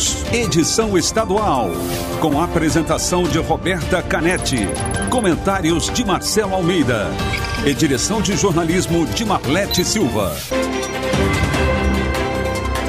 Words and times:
News, 0.00 0.32
edição 0.32 0.96
estadual. 0.96 1.68
Com 2.22 2.40
apresentação 2.40 3.24
de 3.24 3.38
Roberta 3.38 4.02
Canetti. 4.02 4.66
Comentários 5.10 5.90
de 5.90 6.02
Marcelo 6.06 6.54
Almeida. 6.54 7.08
E 7.66 7.74
direção 7.74 8.22
de 8.22 8.34
jornalismo 8.34 9.04
de 9.04 9.26
Marlete 9.26 9.84
Silva. 9.84 10.34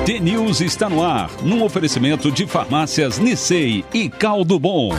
T-News 0.06 0.62
está 0.62 0.90
no 0.90 1.04
ar, 1.04 1.30
num 1.44 1.64
oferecimento 1.64 2.32
de 2.32 2.48
farmácias 2.48 3.20
Nissei 3.20 3.84
e 3.94 4.10
Caldo 4.10 4.58
Bom. 4.58 4.96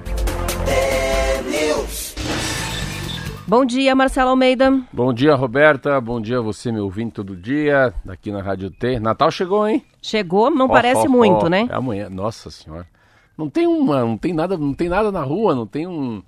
Bom 3.49 3.65
dia, 3.65 3.95
Marcelo 3.95 4.29
Almeida. 4.29 4.79
Bom 4.93 5.11
dia, 5.11 5.35
Roberta. 5.35 5.99
Bom 6.03 6.21
dia 6.21 6.39
você, 6.39 6.71
meu 6.71 6.85
ouvinte 6.85 7.13
todo 7.13 7.35
dia, 7.35 7.95
aqui 8.07 8.31
na 8.31 8.43
Rádio 8.43 8.71
T. 8.71 9.01
Natal 9.01 9.31
chegou, 9.31 9.67
hein? 9.67 9.83
Chegou, 10.03 10.51
não 10.51 10.67
oh, 10.67 10.69
parece 10.69 11.07
oh, 11.07 11.11
muito, 11.11 11.47
oh, 11.47 11.49
né? 11.49 11.67
É 11.71 11.75
amanhã. 11.75 12.11
Nossa 12.11 12.51
Senhora. 12.51 12.87
Não 13.39 13.49
tem 13.49 13.67
uma, 13.67 14.01
não 14.01 14.19
tem 14.19 14.35
nada, 14.35 14.59
não 14.59 14.75
tem 14.75 14.91
nada 14.91 15.11
na 15.11 15.23
rua, 15.23 15.55
não 15.55 15.67
tem 15.67 15.87
um, 15.87 16.23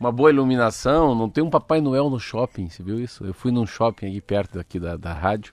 uma 0.00 0.10
boa 0.10 0.30
iluminação, 0.30 1.14
não 1.14 1.28
tem 1.28 1.44
um 1.44 1.50
Papai 1.50 1.82
Noel 1.82 2.08
no 2.08 2.18
shopping, 2.18 2.70
você 2.70 2.82
viu 2.82 2.98
isso? 2.98 3.22
Eu 3.22 3.34
fui 3.34 3.52
num 3.52 3.66
shopping 3.66 4.06
aqui 4.06 4.22
perto 4.22 4.58
aqui 4.58 4.80
da, 4.80 4.96
da 4.96 5.12
rádio. 5.12 5.52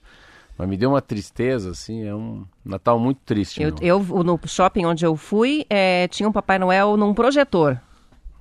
Mas 0.56 0.66
me 0.70 0.76
deu 0.78 0.88
uma 0.88 1.02
tristeza, 1.02 1.72
assim, 1.72 2.02
é 2.02 2.14
um 2.14 2.46
Natal 2.64 2.98
muito 2.98 3.20
triste. 3.26 3.62
Eu, 3.62 3.74
eu 3.82 3.98
no 4.24 4.40
shopping 4.46 4.86
onde 4.86 5.04
eu 5.04 5.14
fui, 5.16 5.66
é, 5.68 6.08
tinha 6.08 6.26
um 6.26 6.32
Papai 6.32 6.58
Noel 6.58 6.96
num 6.96 7.12
projetor. 7.12 7.78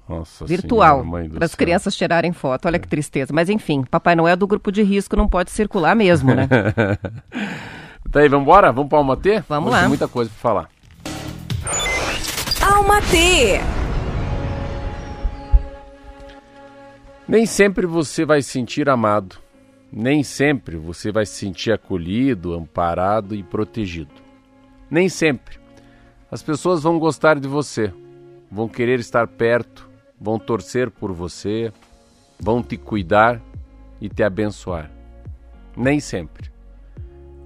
Nossa 0.09 0.43
virtual 0.43 1.05
para 1.35 1.45
as 1.45 1.53
crianças 1.53 1.95
tirarem 1.95 2.33
foto. 2.33 2.65
Olha 2.65 2.79
que 2.79 2.87
tristeza. 2.87 3.31
Mas 3.31 3.47
enfim, 3.47 3.83
Papai 3.83 4.15
Noel 4.15 4.35
do 4.35 4.47
grupo 4.47 4.71
de 4.71 4.81
risco 4.81 5.15
não 5.15 5.27
pode 5.27 5.51
circular 5.51 5.95
mesmo, 5.95 6.33
né? 6.33 6.47
tá 8.11 8.21
aí, 8.21 8.27
vamos 8.27 8.43
embora? 8.43 8.71
Vamos 8.71 8.89
para 8.89 8.97
Alma 8.97 9.15
T? 9.15 9.43
Vamos 9.47 9.71
lá. 9.71 9.81
Tem 9.81 9.87
muita 9.87 10.07
coisa 10.07 10.31
para 10.31 10.39
falar. 10.39 10.69
Alma 12.59 12.99
T. 13.03 13.61
Nem 17.27 17.45
sempre 17.45 17.85
você 17.85 18.25
vai 18.25 18.41
se 18.41 18.49
sentir 18.49 18.89
amado. 18.89 19.37
Nem 19.91 20.23
sempre 20.23 20.75
você 20.75 21.11
vai 21.11 21.27
se 21.27 21.33
sentir 21.33 21.71
acolhido, 21.71 22.55
amparado 22.55 23.35
e 23.35 23.43
protegido. 23.43 24.13
Nem 24.89 25.07
sempre. 25.07 25.59
As 26.31 26.41
pessoas 26.41 26.81
vão 26.81 26.97
gostar 26.97 27.39
de 27.39 27.47
você, 27.47 27.93
vão 28.51 28.67
querer 28.67 28.99
estar 28.99 29.27
perto, 29.27 29.88
vão 30.19 30.37
torcer 30.37 30.89
por 30.89 31.11
você, 31.11 31.71
vão 32.39 32.61
te 32.61 32.77
cuidar 32.77 33.41
e 34.01 34.09
te 34.09 34.23
abençoar. 34.23 34.91
Nem 35.75 35.99
sempre. 35.99 36.51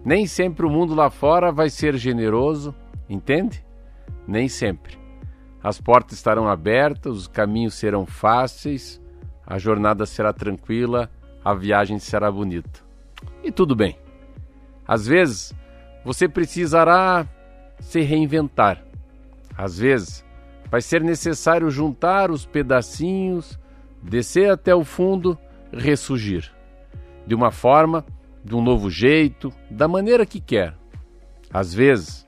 Nem 0.03 0.25
sempre 0.27 0.65
o 0.65 0.69
mundo 0.69 0.93
lá 0.93 1.09
fora 1.09 1.51
vai 1.51 1.69
ser 1.69 1.95
generoso, 1.95 2.75
entende? 3.09 3.63
Nem 4.27 4.49
sempre. 4.49 4.97
As 5.63 5.79
portas 5.79 6.17
estarão 6.17 6.47
abertas, 6.47 7.15
os 7.15 7.27
caminhos 7.27 7.75
serão 7.75 8.05
fáceis, 8.05 9.01
a 9.45 9.57
jornada 9.57 10.05
será 10.05 10.33
tranquila, 10.33 11.09
a 11.43 11.53
viagem 11.53 11.99
será 11.99 12.29
bonita. 12.29 12.81
E 13.43 13.51
tudo 13.51 13.75
bem. 13.75 13.97
Às 14.85 15.05
vezes, 15.05 15.53
você 16.03 16.27
precisará 16.27 17.25
se 17.79 18.01
reinventar. 18.01 18.83
Às 19.57 19.77
vezes, 19.77 20.25
vai 20.73 20.81
ser 20.81 21.03
necessário 21.03 21.69
juntar 21.69 22.31
os 22.31 22.47
pedacinhos, 22.47 23.59
descer 24.01 24.49
até 24.49 24.73
o 24.73 24.83
fundo, 24.83 25.37
ressurgir. 25.71 26.51
De 27.27 27.35
uma 27.35 27.51
forma, 27.51 28.03
de 28.43 28.55
um 28.55 28.61
novo 28.63 28.89
jeito, 28.89 29.53
da 29.69 29.87
maneira 29.87 30.25
que 30.25 30.41
quer. 30.41 30.75
Às 31.53 31.71
vezes, 31.75 32.27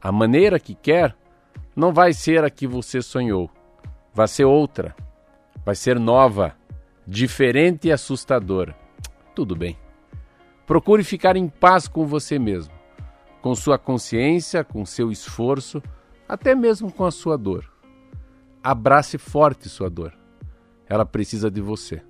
a 0.00 0.10
maneira 0.10 0.58
que 0.58 0.74
quer 0.74 1.14
não 1.76 1.92
vai 1.92 2.14
ser 2.14 2.42
a 2.42 2.48
que 2.48 2.66
você 2.66 3.02
sonhou. 3.02 3.50
Vai 4.14 4.26
ser 4.26 4.46
outra. 4.46 4.96
Vai 5.62 5.74
ser 5.74 6.00
nova, 6.00 6.56
diferente 7.06 7.88
e 7.88 7.92
assustadora. 7.92 8.74
Tudo 9.34 9.54
bem. 9.54 9.76
Procure 10.66 11.04
ficar 11.04 11.36
em 11.36 11.46
paz 11.46 11.88
com 11.88 12.06
você 12.06 12.38
mesmo, 12.38 12.72
com 13.42 13.54
sua 13.54 13.76
consciência, 13.76 14.64
com 14.64 14.82
seu 14.86 15.10
esforço, 15.10 15.82
até 16.26 16.54
mesmo 16.54 16.90
com 16.90 17.04
a 17.04 17.10
sua 17.10 17.36
dor. 17.36 17.70
Abrace 18.62 19.18
forte 19.18 19.68
sua 19.68 19.90
dor. 19.90 20.12
Ela 20.88 21.04
precisa 21.04 21.50
de 21.50 21.60
você. 21.60 22.02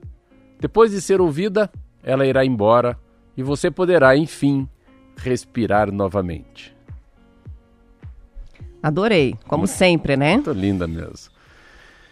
Depois 0.61 0.91
de 0.91 1.01
ser 1.01 1.21
ouvida, 1.21 1.71
ela 2.03 2.27
irá 2.27 2.45
embora 2.45 2.99
e 3.37 3.43
você 3.43 3.71
poderá, 3.71 4.17
enfim, 4.17 4.69
respirar 5.17 5.91
novamente. 5.91 6.77
Adorei, 8.83 9.37
como 9.47 9.67
sempre, 9.67 10.17
né? 10.17 10.35
Muito 10.35 10.53
linda 10.53 10.87
mesmo. 10.87 11.31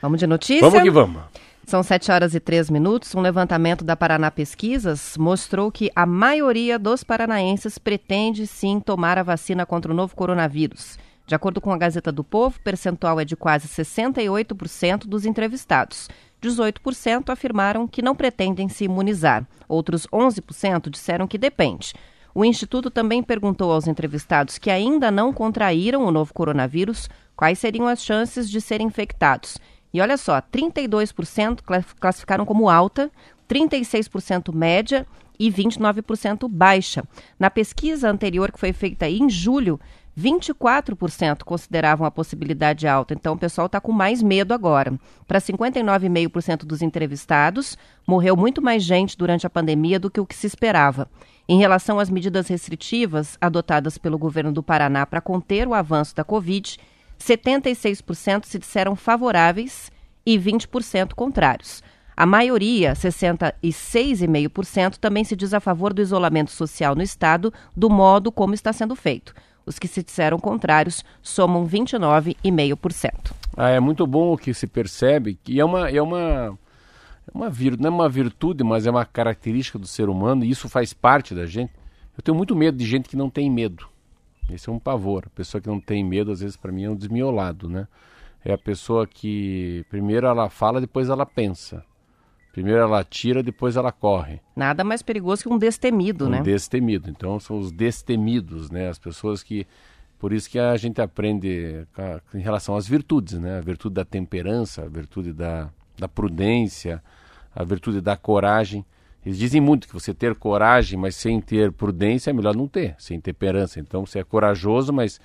Vamos 0.01 0.21
de 0.21 0.27
notícia? 0.27 0.69
Vamos 0.69 0.83
que 0.83 0.91
vamos. 0.91 1.23
São 1.67 1.83
7 1.83 2.11
horas 2.11 2.35
e 2.35 2.41
3 2.41 2.71
minutos. 2.71 3.15
Um 3.15 3.21
levantamento 3.21 3.85
da 3.85 3.95
Paraná 3.95 4.31
Pesquisas 4.31 5.17
mostrou 5.17 5.71
que 5.71 5.91
a 5.95 6.07
maioria 6.07 6.79
dos 6.79 7.05
paranaenses 7.05 7.79
pretende 7.79 8.47
sim 8.47 8.81
tomar 8.81 9.19
a 9.19 9.23
vacina 9.23 9.67
contra 9.67 9.93
o 9.93 9.95
novo 9.95 10.17
coronavírus. 10.17 10.99
De 11.31 11.35
acordo 11.37 11.61
com 11.61 11.73
a 11.73 11.79
Gazeta 11.79 12.11
do 12.11 12.25
Povo, 12.25 12.57
o 12.59 12.61
percentual 12.61 13.21
é 13.21 13.25
de 13.25 13.37
quase 13.37 13.69
68% 13.69 15.07
dos 15.07 15.25
entrevistados. 15.25 16.09
18% 16.43 17.31
afirmaram 17.31 17.87
que 17.87 18.03
não 18.03 18.17
pretendem 18.17 18.69
se 18.69 18.83
imunizar. 18.83 19.47
Outros 19.69 20.09
11% 20.09 20.91
disseram 20.91 21.29
que 21.29 21.39
depende. 21.39 21.95
O 22.35 22.45
Instituto 22.45 22.91
também 22.91 23.23
perguntou 23.23 23.71
aos 23.71 23.87
entrevistados 23.87 24.59
que 24.59 24.73
ainda 24.73 25.09
não 25.09 25.33
contraíram 25.33 26.05
o 26.05 26.11
novo 26.11 26.35
coronavírus 26.35 27.09
quais 27.37 27.61
seriam 27.61 27.87
as 27.87 28.03
chances 28.03 28.51
de 28.51 28.61
serem 28.61 28.89
infectados. 28.89 29.57
E 29.95 30.01
olha 30.01 30.17
só, 30.17 30.41
32% 30.41 31.61
classificaram 32.01 32.45
como 32.45 32.69
alta, 32.69 33.09
36% 33.49 34.53
média 34.53 35.07
e 35.41 35.51
29% 35.51 36.47
baixa. 36.51 37.03
Na 37.39 37.49
pesquisa 37.49 38.11
anterior, 38.11 38.53
que 38.53 38.59
foi 38.59 38.75
feita 38.75 39.09
em 39.09 39.31
julho, 39.31 39.81
24% 40.21 41.45
consideravam 41.45 42.07
a 42.07 42.11
possibilidade 42.11 42.87
alta, 42.87 43.15
então 43.15 43.35
o 43.35 43.39
pessoal 43.39 43.67
está 43.67 43.81
com 43.81 43.93
mais 43.93 44.23
medo 44.23 44.53
agora. 44.53 44.99
Para 45.27 45.41
59,5% 45.41 46.65
dos 46.65 46.83
entrevistados, 46.83 47.79
morreu 48.07 48.37
muito 48.37 48.61
mais 48.61 48.83
gente 48.83 49.17
durante 49.17 49.47
a 49.47 49.51
pandemia 49.51 49.99
do 49.99 50.11
que 50.11 50.21
o 50.21 50.27
que 50.27 50.35
se 50.35 50.47
esperava. 50.47 51.09
Em 51.49 51.59
relação 51.59 51.99
às 51.99 52.11
medidas 52.11 52.49
restritivas 52.49 53.39
adotadas 53.41 53.97
pelo 53.97 54.19
governo 54.19 54.53
do 54.53 54.63
Paraná 54.63 55.07
para 55.07 55.21
conter 55.21 55.67
o 55.67 55.75
avanço 55.75 56.15
da 56.15 56.23
Covid, 56.23 56.79
76% 57.19 58.45
se 58.45 58.59
disseram 58.59 58.95
favoráveis 58.95 59.91
e 60.25 60.39
20% 60.39 61.15
contrários. 61.15 61.83
A 62.17 62.27
maioria, 62.27 62.93
66,5%, 62.93 64.99
também 64.99 65.25
se 65.25 65.35
diz 65.35 65.55
a 65.55 65.61
favor 65.61 65.95
do 65.95 66.03
isolamento 66.03 66.51
social 66.51 66.95
no 66.95 67.03
Estado, 67.03 67.51
do 67.75 67.89
modo 67.89 68.31
como 68.31 68.53
está 68.53 68.75
sendo 68.75 68.95
feito. 68.95 69.35
Os 69.71 69.79
que 69.79 69.87
se 69.87 70.03
disseram 70.03 70.37
contrários 70.37 71.05
somam 71.23 71.65
29,5%. 71.65 73.33
Ah, 73.57 73.69
é 73.69 73.79
muito 73.79 74.05
bom 74.05 74.33
o 74.33 74.37
que 74.37 74.53
se 74.53 74.67
percebe 74.67 75.39
que 75.45 75.61
é 75.61 75.65
uma, 75.65 75.89
é 75.89 76.03
uma, 76.03 76.59
é 77.33 77.33
uma 77.33 77.53
não 77.79 77.87
é 77.87 77.91
uma 77.91 78.09
virtude, 78.09 78.65
mas 78.65 78.85
é 78.85 78.91
uma 78.91 79.05
característica 79.05 79.79
do 79.79 79.87
ser 79.87 80.09
humano 80.09 80.45
e 80.45 80.51
isso 80.51 80.69
faz 80.69 80.93
parte 80.93 81.37
da 81.37 81.47
gente. 81.47 81.73
Eu 82.19 82.21
tenho 82.25 82.37
muito 82.37 82.57
medo 82.57 82.77
de 82.77 82.85
gente 82.85 83.09
que 83.09 83.15
não 83.15 83.31
tem 83.31 83.49
medo. 83.49 83.87
Esse 84.51 84.69
é 84.69 84.73
um 84.73 84.79
pavor. 84.81 85.23
A 85.27 85.31
pessoa 85.31 85.61
que 85.61 85.69
não 85.69 85.79
tem 85.79 86.05
medo, 86.05 86.33
às 86.33 86.41
vezes, 86.41 86.57
para 86.57 86.73
mim, 86.73 86.83
é 86.83 86.91
um 86.91 86.97
desmiolado, 86.97 87.69
né? 87.69 87.87
É 88.45 88.53
a 88.53 88.59
pessoa 88.59 89.07
que 89.07 89.87
primeiro 89.89 90.27
ela 90.27 90.51
fala, 90.51 90.81
depois 90.81 91.09
ela 91.09 91.25
pensa. 91.25 91.85
Primeiro 92.53 92.81
ela 92.81 93.05
tira, 93.05 93.43
depois 93.43 93.77
ela 93.77 93.93
corre. 93.93 94.41
Nada 94.57 94.83
mais 94.83 95.03
perigoso 95.03 95.43
que 95.43 95.49
um 95.49 95.59
destemido, 95.59 96.27
um 96.27 96.29
né? 96.29 96.41
Um 96.41 96.43
destemido. 96.43 97.09
Então 97.09 97.39
são 97.39 97.59
os 97.59 97.71
destemidos, 97.71 98.71
né? 98.71 98.89
As 98.89 98.99
pessoas 98.99 99.43
que 99.43 99.67
por 100.19 100.33
isso 100.33 100.51
que 100.51 100.59
a 100.59 100.77
gente 100.77 101.01
aprende 101.01 101.87
em 102.35 102.41
relação 102.41 102.77
às 102.77 102.87
virtudes, 102.87 103.39
né? 103.39 103.59
A 103.59 103.61
virtude 103.61 103.95
da 103.95 104.05
temperança, 104.05 104.83
a 104.83 104.89
virtude 104.89 105.33
da, 105.33 105.71
da 105.99 106.09
prudência, 106.09 107.03
a 107.55 107.65
virtude 107.65 108.01
da 108.01 108.17
coragem, 108.17 108.85
Eles 109.25 109.39
dizem 109.39 109.61
muito 109.61 109.87
que 109.87 109.93
você 109.93 110.15
ter 110.15 110.35
coragem, 110.35 110.99
mas 110.99 111.15
sem 111.15 111.41
ter 111.41 111.73
prudência 111.73 112.31
é 112.31 112.33
melhor 112.33 112.57
não 112.57 112.67
ter, 112.67 112.95
sem 112.99 113.21
temperança. 113.21 113.79
Então 113.79 114.07
você 114.07 114.21
é 114.21 114.25
corajoso, 114.25 114.93
mas 114.93 115.21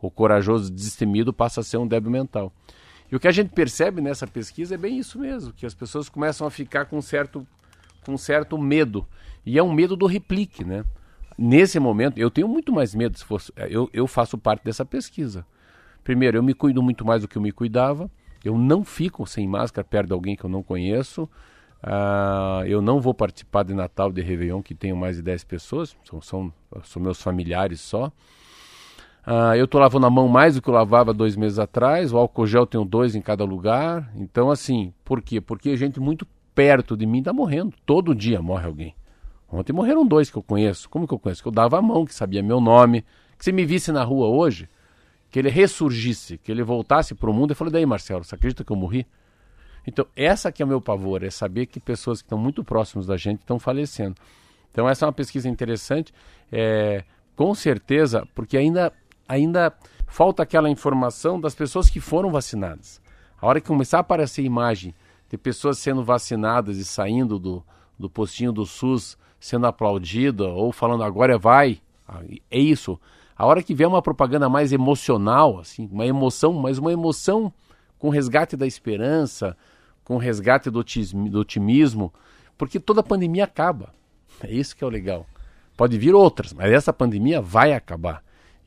o 0.00 0.10
corajoso 0.10 0.72
destemido 0.72 1.32
passa 1.32 1.60
a 1.60 1.64
ser 1.64 1.76
um 1.76 1.86
débil 1.86 2.10
mental. 2.10 2.52
E 3.10 3.16
o 3.16 3.20
que 3.20 3.28
a 3.28 3.32
gente 3.32 3.50
percebe 3.50 4.00
nessa 4.00 4.26
pesquisa 4.26 4.74
é 4.74 4.78
bem 4.78 4.98
isso 4.98 5.18
mesmo, 5.18 5.52
que 5.52 5.66
as 5.66 5.74
pessoas 5.74 6.08
começam 6.08 6.46
a 6.46 6.50
ficar 6.50 6.84
com 6.84 7.00
certo, 7.02 7.46
com 8.04 8.16
certo 8.16 8.56
medo. 8.56 9.06
E 9.44 9.58
é 9.58 9.62
um 9.62 9.72
medo 9.72 9.96
do 9.96 10.06
replique, 10.06 10.64
né? 10.64 10.84
Nesse 11.36 11.80
momento, 11.80 12.18
eu 12.18 12.30
tenho 12.30 12.46
muito 12.46 12.72
mais 12.72 12.94
medo 12.94 13.16
se 13.18 13.24
fosse. 13.24 13.52
Eu, 13.56 13.88
eu 13.92 14.06
faço 14.06 14.36
parte 14.36 14.62
dessa 14.62 14.84
pesquisa. 14.84 15.44
Primeiro, 16.04 16.36
eu 16.36 16.42
me 16.42 16.54
cuido 16.54 16.82
muito 16.82 17.04
mais 17.04 17.22
do 17.22 17.28
que 17.28 17.36
eu 17.36 17.42
me 17.42 17.50
cuidava. 17.50 18.10
Eu 18.44 18.56
não 18.56 18.84
fico 18.84 19.26
sem 19.26 19.48
máscara 19.48 19.84
perto 19.84 20.08
de 20.08 20.12
alguém 20.12 20.36
que 20.36 20.44
eu 20.44 20.50
não 20.50 20.62
conheço. 20.62 21.28
Uh, 21.82 22.64
eu 22.66 22.82
não 22.82 23.00
vou 23.00 23.14
participar 23.14 23.62
de 23.62 23.72
Natal 23.72 24.12
de 24.12 24.20
Réveillon, 24.20 24.62
que 24.62 24.74
tenho 24.74 24.96
mais 24.96 25.16
de 25.16 25.22
10 25.22 25.44
pessoas, 25.44 25.96
são, 26.04 26.20
são, 26.20 26.52
são 26.84 27.00
meus 27.00 27.22
familiares 27.22 27.80
só. 27.80 28.12
Uh, 29.26 29.54
eu 29.54 29.66
estou 29.66 29.80
lavando 29.80 30.06
a 30.06 30.10
mão 30.10 30.28
mais 30.28 30.54
do 30.54 30.62
que 30.62 30.68
eu 30.68 30.74
lavava 30.74 31.12
dois 31.12 31.36
meses 31.36 31.58
atrás. 31.58 32.12
O 32.12 32.18
álcool 32.18 32.46
gel 32.46 32.66
tenho 32.66 32.84
dois 32.84 33.14
em 33.14 33.20
cada 33.20 33.44
lugar. 33.44 34.10
Então, 34.16 34.50
assim, 34.50 34.92
por 35.04 35.20
quê? 35.20 35.40
Porque 35.40 35.76
gente 35.76 36.00
muito 36.00 36.26
perto 36.54 36.96
de 36.96 37.06
mim 37.06 37.18
está 37.18 37.32
morrendo. 37.32 37.74
Todo 37.84 38.14
dia 38.14 38.40
morre 38.40 38.66
alguém. 38.66 38.94
Ontem 39.52 39.72
morreram 39.72 40.06
dois 40.06 40.30
que 40.30 40.38
eu 40.38 40.42
conheço. 40.42 40.88
Como 40.88 41.06
que 41.06 41.14
eu 41.14 41.18
conheço? 41.18 41.42
Que 41.42 41.48
eu 41.48 41.52
dava 41.52 41.78
a 41.78 41.82
mão, 41.82 42.04
que 42.04 42.14
sabia 42.14 42.42
meu 42.42 42.60
nome. 42.60 43.04
Que 43.36 43.44
se 43.44 43.52
me 43.52 43.64
visse 43.64 43.90
na 43.90 44.04
rua 44.04 44.28
hoje, 44.28 44.68
que 45.30 45.38
ele 45.38 45.48
ressurgisse, 45.48 46.38
que 46.38 46.50
ele 46.50 46.62
voltasse 46.62 47.14
para 47.14 47.30
o 47.30 47.34
mundo. 47.34 47.50
Eu 47.50 47.56
falei, 47.56 47.72
daí, 47.72 47.86
Marcelo, 47.86 48.24
você 48.24 48.34
acredita 48.34 48.64
que 48.64 48.72
eu 48.72 48.76
morri? 48.76 49.06
Então, 49.86 50.06
essa 50.14 50.52
que 50.52 50.62
é 50.62 50.64
o 50.64 50.68
meu 50.68 50.80
pavor, 50.80 51.22
é 51.22 51.30
saber 51.30 51.66
que 51.66 51.80
pessoas 51.80 52.20
que 52.20 52.26
estão 52.26 52.38
muito 52.38 52.62
próximas 52.62 53.06
da 53.06 53.16
gente 53.16 53.40
estão 53.40 53.58
falecendo. 53.58 54.14
Então, 54.70 54.88
essa 54.88 55.04
é 55.04 55.06
uma 55.06 55.12
pesquisa 55.12 55.48
interessante, 55.48 56.12
é, 56.52 57.02
com 57.34 57.54
certeza, 57.54 58.26
porque 58.34 58.56
ainda, 58.56 58.92
ainda 59.30 59.72
falta 60.08 60.42
aquela 60.42 60.68
informação 60.68 61.40
das 61.40 61.54
pessoas 61.54 61.88
que 61.88 62.00
foram 62.00 62.32
vacinadas. 62.32 63.00
A 63.40 63.46
hora 63.46 63.60
que 63.60 63.68
começar 63.68 63.98
a 63.98 64.00
aparecer 64.00 64.42
imagem 64.42 64.92
de 65.30 65.38
pessoas 65.38 65.78
sendo 65.78 66.02
vacinadas 66.02 66.76
e 66.78 66.84
saindo 66.84 67.38
do, 67.38 67.64
do 67.96 68.10
postinho 68.10 68.50
do 68.50 68.66
SUS, 68.66 69.16
sendo 69.38 69.68
aplaudida, 69.68 70.48
ou 70.48 70.72
falando 70.72 71.04
agora 71.04 71.38
vai, 71.38 71.80
é 72.50 72.58
isso. 72.58 73.00
A 73.38 73.46
hora 73.46 73.62
que 73.62 73.72
vier 73.72 73.88
uma 73.88 74.02
propaganda 74.02 74.48
mais 74.48 74.72
emocional, 74.72 75.60
assim, 75.60 75.88
uma 75.92 76.04
emoção, 76.04 76.52
mas 76.52 76.76
uma 76.76 76.92
emoção 76.92 77.52
com 77.98 78.08
resgate 78.08 78.56
da 78.56 78.66
esperança, 78.66 79.56
com 80.02 80.16
resgate 80.16 80.68
do, 80.70 80.82
do 80.82 81.38
otimismo, 81.38 82.12
porque 82.58 82.80
toda 82.80 83.00
pandemia 83.00 83.44
acaba. 83.44 83.94
É 84.42 84.50
isso 84.50 84.74
que 84.74 84.82
é 84.82 84.86
o 84.86 84.90
legal. 84.90 85.24
Pode 85.76 85.96
vir 85.96 86.14
outras, 86.14 86.52
mas 86.52 86.72
essa 86.72 86.92
pandemia 86.92 87.40
vai 87.40 87.72
acabar. 87.72 88.22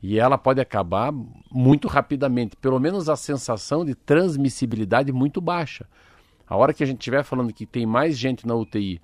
E 0.06 0.18
ela 0.18 0.36
pode 0.36 0.60
acabar 0.60 1.10
muito 1.50 1.88
rapidamente. 1.88 2.56
Pelo 2.56 2.78
menos 2.78 3.08
a 3.08 3.16
sensação 3.16 3.86
de 3.86 3.94
transmissibilidade 3.94 5.10
muito 5.10 5.40
baixa. 5.40 5.88
A 6.46 6.54
hora 6.58 6.74
que 6.74 6.84
a 6.84 6.86
gente 6.86 6.98
estiver 6.98 7.24
falando 7.24 7.54
que 7.54 7.64
tem 7.64 7.86
mais 7.86 8.18
gente 8.18 8.46
na 8.46 8.54
UTI 8.54 9.00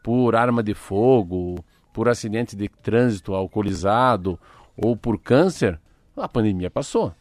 por 0.00 0.36
arma 0.36 0.62
de 0.62 0.72
fogo, 0.72 1.56
por 1.92 2.08
acidente 2.08 2.54
de 2.54 2.68
trânsito 2.68 3.34
alcoolizado 3.34 4.38
ou 4.76 4.96
por 4.96 5.18
câncer, 5.18 5.80
a 6.16 6.28
pandemia 6.28 6.70
passou. 6.70 7.12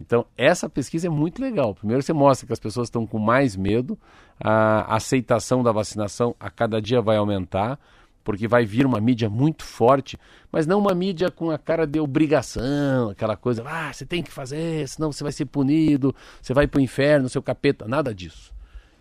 Então, 0.00 0.24
essa 0.38 0.68
pesquisa 0.68 1.08
é 1.08 1.10
muito 1.10 1.42
legal. 1.42 1.74
Primeiro, 1.74 2.04
você 2.04 2.12
mostra 2.12 2.46
que 2.46 2.52
as 2.52 2.60
pessoas 2.60 2.86
estão 2.86 3.04
com 3.04 3.18
mais 3.18 3.56
medo, 3.56 3.98
a 4.38 4.94
aceitação 4.94 5.64
da 5.64 5.72
vacinação 5.72 6.36
a 6.38 6.48
cada 6.48 6.80
dia 6.80 7.02
vai 7.02 7.16
aumentar, 7.16 7.80
porque 8.30 8.46
vai 8.46 8.64
vir 8.64 8.86
uma 8.86 9.00
mídia 9.00 9.28
muito 9.28 9.64
forte, 9.64 10.16
mas 10.52 10.64
não 10.64 10.78
uma 10.78 10.94
mídia 10.94 11.32
com 11.32 11.50
a 11.50 11.58
cara 11.58 11.84
de 11.84 11.98
obrigação, 11.98 13.10
aquela 13.10 13.36
coisa, 13.36 13.64
ah, 13.66 13.92
você 13.92 14.06
tem 14.06 14.22
que 14.22 14.30
fazer, 14.30 14.86
senão 14.86 15.10
você 15.10 15.24
vai 15.24 15.32
ser 15.32 15.46
punido, 15.46 16.14
você 16.40 16.54
vai 16.54 16.68
para 16.68 16.78
o 16.78 16.80
inferno, 16.80 17.28
seu 17.28 17.42
capeta, 17.42 17.88
nada 17.88 18.14
disso. 18.14 18.52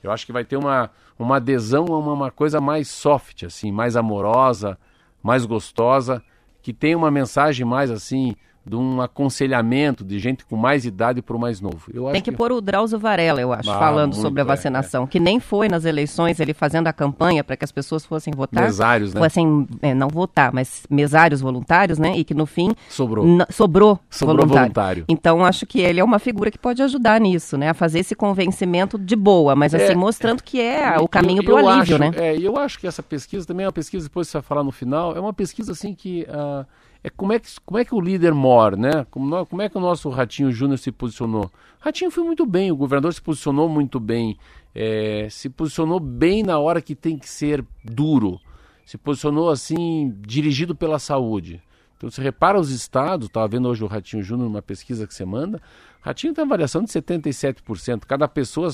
Eu 0.01 0.11
acho 0.11 0.25
que 0.25 0.31
vai 0.31 0.43
ter 0.43 0.57
uma, 0.57 0.89
uma 1.19 1.35
adesão 1.35 1.85
a 1.93 1.99
uma, 1.99 2.11
uma 2.11 2.31
coisa 2.31 2.59
mais 2.59 2.87
soft, 2.87 3.43
assim, 3.43 3.71
mais 3.71 3.95
amorosa, 3.95 4.79
mais 5.21 5.45
gostosa, 5.45 6.23
que 6.63 6.73
tem 6.73 6.95
uma 6.95 7.11
mensagem 7.11 7.63
mais 7.63 7.91
assim 7.91 8.35
de 8.65 8.75
um 8.75 9.01
aconselhamento 9.01 10.03
de 10.03 10.19
gente 10.19 10.45
com 10.45 10.55
mais 10.55 10.85
idade 10.85 11.21
para 11.21 11.35
o 11.35 11.39
mais 11.39 11.59
novo. 11.59 11.91
Tem 12.11 12.21
que, 12.21 12.31
que, 12.31 12.37
pôr 12.37 12.51
o 12.51 12.61
Drauzio 12.61 12.99
Varela, 12.99 13.41
eu 13.41 13.51
acho, 13.51 13.69
ah, 13.69 13.79
falando 13.79 14.13
sobre 14.13 14.41
a 14.41 14.43
vacinação, 14.43 15.03
é, 15.03 15.05
é. 15.05 15.07
que 15.07 15.19
nem 15.19 15.39
foi 15.39 15.67
nas 15.67 15.85
eleições, 15.85 16.39
ele 16.39 16.53
fazendo 16.53 16.87
a 16.87 16.93
campanha 16.93 17.43
para 17.43 17.57
que 17.57 17.65
as 17.65 17.71
pessoas 17.71 18.05
fossem 18.05 18.33
votar. 18.33 18.63
Mesários, 18.63 19.13
né? 19.13 19.21
Fossem, 19.21 19.67
é, 19.81 19.93
não 19.93 20.07
votar, 20.07 20.53
mas 20.53 20.83
mesários 20.89 21.41
voluntários, 21.41 21.97
né? 21.97 22.15
E 22.17 22.23
que 22.23 22.33
no 22.33 22.45
fim... 22.45 22.75
Sobrou. 22.89 23.25
Sobrou, 23.49 23.99
sobrou 24.09 24.37
voluntário. 24.37 24.61
voluntário. 24.61 25.05
Então, 25.07 25.43
acho 25.43 25.65
que 25.65 25.79
ele 25.79 25.99
é 25.99 26.03
uma 26.03 26.19
figura 26.19 26.51
que 26.51 26.57
pode 26.57 26.81
ajudar 26.83 27.19
nisso, 27.19 27.57
né? 27.57 27.69
A 27.69 27.73
fazer 27.73 27.99
esse 27.99 28.13
convencimento 28.13 28.97
de 28.99 29.15
boa, 29.15 29.55
mas 29.55 29.73
assim, 29.73 29.93
é, 29.93 29.95
mostrando 29.95 30.43
que 30.43 30.61
é 30.61 30.97
o 30.99 31.07
caminho 31.07 31.43
para 31.43 31.53
o 31.53 31.57
alívio, 31.57 31.95
acho, 31.95 31.97
né? 31.97 32.11
É, 32.15 32.37
e 32.37 32.45
eu 32.45 32.57
acho 32.57 32.77
que 32.77 32.85
essa 32.85 33.01
pesquisa 33.01 33.47
também 33.47 33.63
é 33.63 33.67
uma 33.67 33.73
pesquisa, 33.73 34.07
depois 34.07 34.27
você 34.27 34.37
vai 34.37 34.43
falar 34.43 34.63
no 34.63 34.71
final, 34.71 35.15
é 35.15 35.19
uma 35.19 35.33
pesquisa 35.33 35.71
assim 35.71 35.95
que... 35.95 36.27
Uh, 36.29 36.65
é 37.03 37.09
como 37.09 37.31
é 37.31 37.39
que, 37.39 37.49
como 37.65 37.77
é 37.77 37.85
que 37.85 37.95
o 37.95 38.01
líder 38.01 38.33
mora, 38.33 38.75
né? 38.75 39.05
Como, 39.09 39.45
como 39.45 39.61
é 39.61 39.69
que 39.69 39.77
o 39.77 39.81
nosso 39.81 40.09
Ratinho 40.09 40.51
Júnior 40.51 40.77
se 40.77 40.91
posicionou? 40.91 41.49
Ratinho 41.79 42.11
foi 42.11 42.23
muito 42.23 42.45
bem, 42.45 42.71
o 42.71 42.75
governador 42.75 43.13
se 43.13 43.21
posicionou 43.21 43.69
muito 43.69 43.99
bem, 43.99 44.37
é, 44.75 45.27
se 45.29 45.49
posicionou 45.49 45.99
bem 45.99 46.43
na 46.43 46.59
hora 46.59 46.81
que 46.81 46.95
tem 46.95 47.17
que 47.17 47.29
ser 47.29 47.65
duro, 47.83 48.39
se 48.85 48.97
posicionou 48.97 49.49
assim, 49.49 50.13
dirigido 50.19 50.75
pela 50.75 50.99
saúde. 50.99 51.61
Então 51.95 52.09
você 52.09 52.21
repara 52.21 52.59
os 52.59 52.69
estados, 52.69 53.27
estava 53.27 53.47
vendo 53.47 53.69
hoje 53.69 53.83
o 53.83 53.87
Ratinho 53.87 54.23
Júnior 54.23 54.49
numa 54.49 54.61
pesquisa 54.61 55.07
que 55.07 55.13
você 55.13 55.23
manda, 55.23 55.61
Ratinho 56.01 56.33
tem 56.33 56.43
uma 56.43 56.49
variação 56.49 56.83
de 56.83 56.89
77%, 56.89 58.05
cada 58.05 58.27
pessoa, 58.27 58.69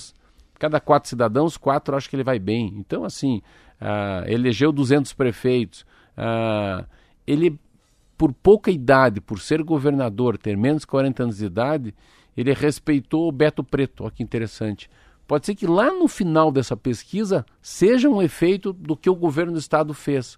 cada 0.58 0.80
quatro 0.80 1.10
cidadãos, 1.10 1.58
quatro 1.58 1.96
acho 1.96 2.10
que 2.10 2.16
ele 2.16 2.24
vai 2.24 2.40
bem. 2.40 2.74
Então 2.78 3.04
assim, 3.04 3.42
ah, 3.80 4.24
elegeu 4.26 4.72
200 4.72 5.14
prefeitos, 5.14 5.86
ah, 6.18 6.86
ele 7.28 7.60
por 8.18 8.34
pouca 8.34 8.72
idade, 8.72 9.20
por 9.20 9.40
ser 9.40 9.62
governador, 9.64 10.38
ter 10.38 10.56
menos 10.56 10.82
de 10.82 10.88
40 10.88 11.24
anos 11.24 11.38
de 11.38 11.46
idade, 11.46 11.94
ele 12.36 12.54
respeitou 12.54 13.28
o 13.28 13.32
Beto 13.32 13.64
Preto. 13.64 14.04
Olha 14.04 14.12
que 14.12 14.24
interessante. 14.24 14.90
Pode 15.28 15.46
ser 15.46 15.56
que 15.56 15.66
lá 15.66 15.92
no 15.92 16.08
final 16.08 16.52
dessa 16.52 16.78
pesquisa 16.78 17.46
seja 17.62 18.08
um 18.08 18.22
efeito 18.22 18.72
do 18.72 18.96
que 18.96 19.10
o 19.10 19.16
governo 19.16 19.54
do 19.54 19.60
estado 19.60 19.94
fez. 19.94 20.38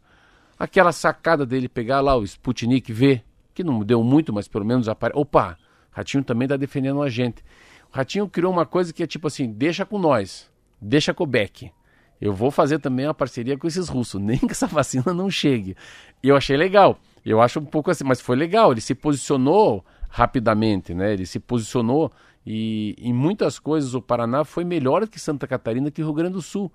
Aquela 0.57 0.91
sacada 0.91 1.45
dele 1.45 1.67
pegar 1.67 1.99
lá 2.01 2.15
o 2.15 2.23
Sputnik 2.23 2.91
V, 2.91 3.21
que 3.53 3.63
não 3.63 3.83
deu 3.83 4.03
muito, 4.03 4.31
mas 4.31 4.47
pelo 4.47 4.65
menos 4.65 4.87
aparece. 4.87 5.19
Opa, 5.19 5.57
Ratinho 5.91 6.23
também 6.23 6.45
está 6.45 6.55
defendendo 6.55 7.01
a 7.01 7.09
gente. 7.09 7.43
O 7.91 7.95
Ratinho 7.95 8.29
criou 8.29 8.51
uma 8.51 8.65
coisa 8.65 8.93
que 8.93 9.03
é 9.03 9.07
tipo 9.07 9.27
assim: 9.27 9.51
deixa 9.51 9.85
com 9.85 9.99
nós, 9.99 10.49
deixa 10.81 11.13
com 11.13 11.23
o 11.23 11.27
Beck. 11.27 11.71
Eu 12.19 12.33
vou 12.33 12.49
fazer 12.49 12.79
também 12.79 13.05
uma 13.05 13.13
parceria 13.13 13.57
com 13.57 13.67
esses 13.67 13.89
russos, 13.89 14.19
nem 14.21 14.39
que 14.39 14.51
essa 14.51 14.67
vacina 14.67 15.13
não 15.13 15.29
chegue. 15.29 15.75
Eu 16.23 16.35
achei 16.35 16.55
legal. 16.55 16.97
Eu 17.29 17.41
acho 17.41 17.59
um 17.59 17.65
pouco 17.65 17.91
assim, 17.91 18.03
mas 18.05 18.21
foi 18.21 18.35
legal, 18.35 18.71
ele 18.71 18.81
se 18.81 18.95
posicionou 18.95 19.85
rapidamente, 20.09 20.93
né? 20.93 21.13
Ele 21.13 21.25
se 21.25 21.39
posicionou 21.39 22.11
e 22.45 22.95
em 22.97 23.11
muitas 23.11 23.59
coisas 23.59 23.93
o 23.93 24.01
Paraná 24.01 24.45
foi 24.45 24.63
melhor 24.63 25.05
que 25.07 25.19
Santa 25.19 25.45
Catarina 25.45 25.91
que 25.91 26.01
Rio 26.01 26.13
Grande 26.13 26.33
do 26.33 26.41
Sul. 26.41 26.71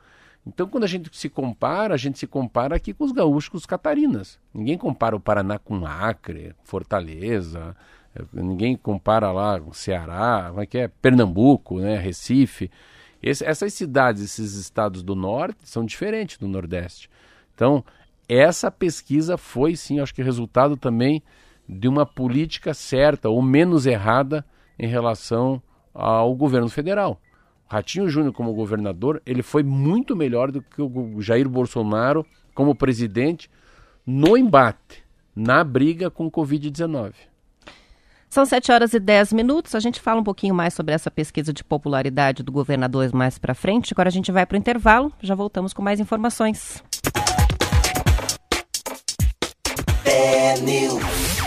Então, 0.47 0.67
quando 0.67 0.85
a 0.85 0.89
gente 0.89 1.17
se 1.17 1.29
compara, 1.29 1.95
a 1.95 1.97
gente 1.97 2.19
se 2.19 2.27
compara 2.27 2.77
aqui 2.77 2.93
com 2.93 3.05
os 3.05 3.13
gaúchos, 3.13 3.49
com 3.49 3.57
os 3.57 3.65
catarinas. 3.65 4.39
Ninguém 4.53 4.77
compara 4.77 5.17
o 5.17 5.21
Paraná 5.21 5.59
com 5.59 5.87
Acre, 5.87 6.55
Fortaleza, 6.65 7.75
ninguém 8.33 8.77
compara 8.77 9.33
lá 9.33 9.59
com 9.59 9.73
Ceará, 9.73 10.49
como 10.49 10.61
é 10.61 10.67
que 10.67 10.79
é? 10.79 10.89
Pernambuco, 10.89 11.79
né? 11.79 11.97
Recife. 11.97 12.71
Esse, 13.23 13.45
essas 13.45 13.73
cidades, 13.73 14.23
esses 14.23 14.55
estados 14.55 15.03
do 15.03 15.15
norte 15.15 15.67
são 15.67 15.85
diferentes 15.85 16.37
do 16.37 16.49
nordeste. 16.49 17.09
Então, 17.55 17.85
essa 18.39 18.71
pesquisa 18.71 19.37
foi 19.37 19.77
sim, 19.77 20.01
acho 20.01 20.15
que 20.15 20.23
resultado 20.23 20.77
também 20.77 21.23
de 21.69 21.89
uma 21.89 22.07
política 22.07 22.75
certa 22.75 23.29
ou 23.29 23.43
menos 23.43 23.87
errada 23.87 24.45
em 24.79 24.87
relação 24.87 25.63
ao 25.95 26.35
governo 26.35 26.69
federal. 26.69 27.21
Ratinho 27.67 28.09
Júnior 28.09 28.33
como 28.33 28.53
governador, 28.53 29.23
ele 29.25 29.43
foi 29.43 29.63
muito 29.63 30.15
melhor 30.15 30.51
do 30.51 30.61
que 30.61 30.83
o 30.83 31.21
Jair 31.21 31.49
Bolsonaro 31.49 32.27
como 32.55 32.75
presidente 32.75 33.51
no 34.07 34.37
embate, 34.37 35.03
na 35.35 35.65
briga 35.65 36.11
com 36.11 36.27
o 36.27 36.31
Covid-19. 36.31 37.15
São 38.29 38.47
7 38.47 38.73
horas 38.73 38.95
e 38.95 39.01
10 39.01 39.33
minutos. 39.35 39.75
A 39.75 39.81
gente 39.81 40.01
fala 40.01 40.21
um 40.21 40.25
pouquinho 40.25 40.55
mais 40.55 40.73
sobre 40.73 40.95
essa 40.95 41.11
pesquisa 41.11 41.53
de 41.53 41.63
popularidade 41.63 42.43
do 42.43 42.51
governador 42.51 43.11
mais 43.15 43.39
para 43.39 43.55
frente. 43.55 43.93
Agora 43.93 44.09
a 44.09 44.13
gente 44.13 44.33
vai 44.33 44.47
para 44.47 44.55
o 44.55 44.59
intervalo. 44.59 45.13
Já 45.21 45.35
voltamos 45.35 45.75
com 45.75 45.83
mais 45.83 46.01
informações. 46.01 46.83
News. 50.05 51.42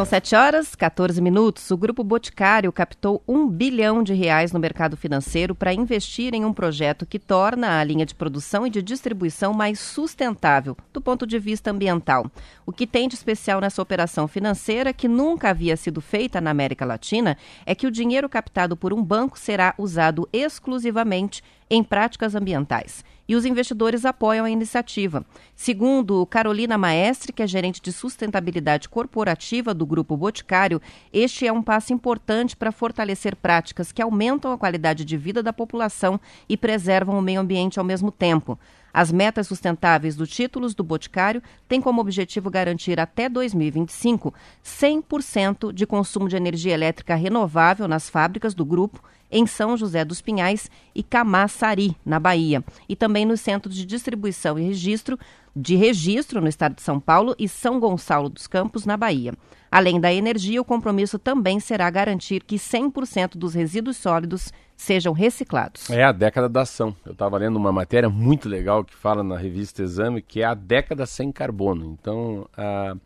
São 0.00 0.06
7 0.06 0.34
horas 0.34 0.74
14 0.74 1.20
minutos. 1.20 1.70
O 1.70 1.76
Grupo 1.76 2.02
Boticário 2.02 2.72
captou 2.72 3.22
um 3.28 3.46
bilhão 3.46 4.02
de 4.02 4.14
reais 4.14 4.50
no 4.50 4.58
mercado 4.58 4.96
financeiro 4.96 5.54
para 5.54 5.74
investir 5.74 6.32
em 6.32 6.42
um 6.42 6.54
projeto 6.54 7.04
que 7.04 7.18
torna 7.18 7.78
a 7.78 7.84
linha 7.84 8.06
de 8.06 8.14
produção 8.14 8.66
e 8.66 8.70
de 8.70 8.80
distribuição 8.80 9.52
mais 9.52 9.78
sustentável 9.78 10.74
do 10.90 11.02
ponto 11.02 11.26
de 11.26 11.38
vista 11.38 11.70
ambiental. 11.70 12.30
O 12.64 12.72
que 12.72 12.86
tem 12.86 13.08
de 13.08 13.14
especial 13.14 13.60
nessa 13.60 13.82
operação 13.82 14.26
financeira, 14.26 14.94
que 14.94 15.06
nunca 15.06 15.50
havia 15.50 15.76
sido 15.76 16.00
feita 16.00 16.40
na 16.40 16.50
América 16.50 16.86
Latina, 16.86 17.36
é 17.66 17.74
que 17.74 17.86
o 17.86 17.90
dinheiro 17.90 18.26
captado 18.26 18.78
por 18.78 18.94
um 18.94 19.04
banco 19.04 19.38
será 19.38 19.74
usado 19.76 20.26
exclusivamente 20.32 21.42
em 21.70 21.84
práticas 21.84 22.34
ambientais. 22.34 23.04
E 23.28 23.36
os 23.36 23.44
investidores 23.44 24.04
apoiam 24.04 24.44
a 24.44 24.50
iniciativa. 24.50 25.24
Segundo 25.54 26.26
Carolina 26.26 26.76
Maestre, 26.76 27.32
que 27.32 27.44
é 27.44 27.46
gerente 27.46 27.80
de 27.80 27.92
sustentabilidade 27.92 28.88
corporativa 28.88 29.72
do 29.72 29.86
Grupo 29.86 30.16
Boticário, 30.16 30.82
este 31.12 31.46
é 31.46 31.52
um 31.52 31.62
passo 31.62 31.92
importante 31.92 32.56
para 32.56 32.72
fortalecer 32.72 33.36
práticas 33.36 33.92
que 33.92 34.02
aumentam 34.02 34.50
a 34.50 34.58
qualidade 34.58 35.04
de 35.04 35.16
vida 35.16 35.44
da 35.44 35.52
população 35.52 36.20
e 36.48 36.56
preservam 36.56 37.16
o 37.16 37.22
meio 37.22 37.40
ambiente 37.40 37.78
ao 37.78 37.84
mesmo 37.84 38.10
tempo. 38.10 38.58
As 38.92 39.12
metas 39.12 39.46
sustentáveis 39.46 40.16
do 40.16 40.26
títulos 40.26 40.74
do 40.74 40.82
Boticário 40.82 41.40
têm 41.68 41.80
como 41.80 42.00
objetivo 42.00 42.50
garantir 42.50 42.98
até 42.98 43.28
2025 43.28 44.34
100% 44.64 45.72
de 45.72 45.86
consumo 45.86 46.28
de 46.28 46.34
energia 46.34 46.74
elétrica 46.74 47.14
renovável 47.14 47.86
nas 47.86 48.10
fábricas 48.10 48.54
do 48.54 48.64
grupo 48.64 49.00
em 49.30 49.46
São 49.46 49.76
José 49.76 50.04
dos 50.04 50.20
Pinhais 50.20 50.70
e 50.94 51.02
Camaçari, 51.02 51.96
na 52.04 52.18
Bahia, 52.18 52.64
e 52.88 52.96
também 52.96 53.24
nos 53.24 53.40
centros 53.40 53.74
de 53.74 53.86
distribuição 53.86 54.58
e 54.58 54.62
registro 54.62 55.18
de 55.54 55.74
registro 55.74 56.40
no 56.40 56.48
estado 56.48 56.76
de 56.76 56.82
São 56.82 57.00
Paulo 57.00 57.34
e 57.38 57.48
São 57.48 57.80
Gonçalo 57.80 58.28
dos 58.28 58.46
Campos, 58.46 58.86
na 58.86 58.96
Bahia. 58.96 59.34
Além 59.70 60.00
da 60.00 60.12
energia, 60.12 60.60
o 60.60 60.64
compromisso 60.64 61.18
também 61.18 61.60
será 61.60 61.88
garantir 61.90 62.42
que 62.42 62.56
100% 62.56 63.36
dos 63.36 63.54
resíduos 63.54 63.96
sólidos 63.96 64.52
sejam 64.76 65.12
reciclados. 65.12 65.88
É 65.90 66.02
a 66.02 66.12
década 66.12 66.48
da 66.48 66.62
ação. 66.62 66.94
Eu 67.04 67.12
estava 67.12 67.36
lendo 67.38 67.56
uma 67.56 67.70
matéria 67.70 68.08
muito 68.08 68.48
legal 68.48 68.84
que 68.84 68.94
fala 68.94 69.22
na 69.22 69.36
revista 69.36 69.82
Exame 69.82 70.22
que 70.22 70.40
é 70.40 70.44
a 70.44 70.54
década 70.54 71.06
sem 71.06 71.30
carbono. 71.30 71.96
Então, 72.00 72.48
a, 72.56 72.96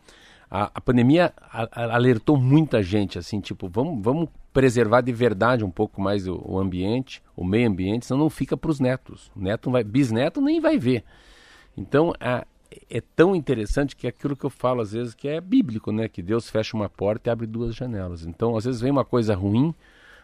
a, 0.50 0.70
a 0.74 0.80
pandemia 0.80 1.34
alertou 1.72 2.36
muita 2.36 2.82
gente, 2.82 3.18
assim, 3.18 3.40
tipo, 3.40 3.68
vamos, 3.68 4.02
vamos 4.02 4.28
preservar 4.54 5.00
de 5.00 5.12
verdade 5.12 5.64
um 5.64 5.70
pouco 5.70 6.00
mais 6.00 6.28
o, 6.28 6.40
o 6.46 6.58
ambiente, 6.58 7.20
o 7.36 7.44
meio 7.44 7.68
ambiente, 7.68 8.06
senão 8.06 8.20
não 8.20 8.30
fica 8.30 8.56
para 8.56 8.70
os 8.70 8.78
netos. 8.78 9.30
Neto 9.34 9.68
vai, 9.68 9.82
bisneto 9.82 10.40
nem 10.40 10.60
vai 10.60 10.78
ver. 10.78 11.02
Então, 11.76 12.14
a, 12.20 12.46
é 12.88 13.02
tão 13.16 13.34
interessante 13.34 13.96
que 13.96 14.06
é 14.06 14.10
aquilo 14.10 14.36
que 14.36 14.44
eu 14.44 14.50
falo 14.50 14.80
às 14.80 14.92
vezes 14.92 15.12
que 15.12 15.26
é 15.26 15.40
bíblico, 15.40 15.90
né? 15.90 16.08
Que 16.08 16.22
Deus 16.22 16.48
fecha 16.48 16.76
uma 16.76 16.88
porta 16.88 17.28
e 17.28 17.32
abre 17.32 17.48
duas 17.48 17.74
janelas. 17.74 18.24
Então, 18.24 18.56
às 18.56 18.64
vezes 18.64 18.80
vem 18.80 18.92
uma 18.92 19.04
coisa 19.04 19.34
ruim, 19.34 19.74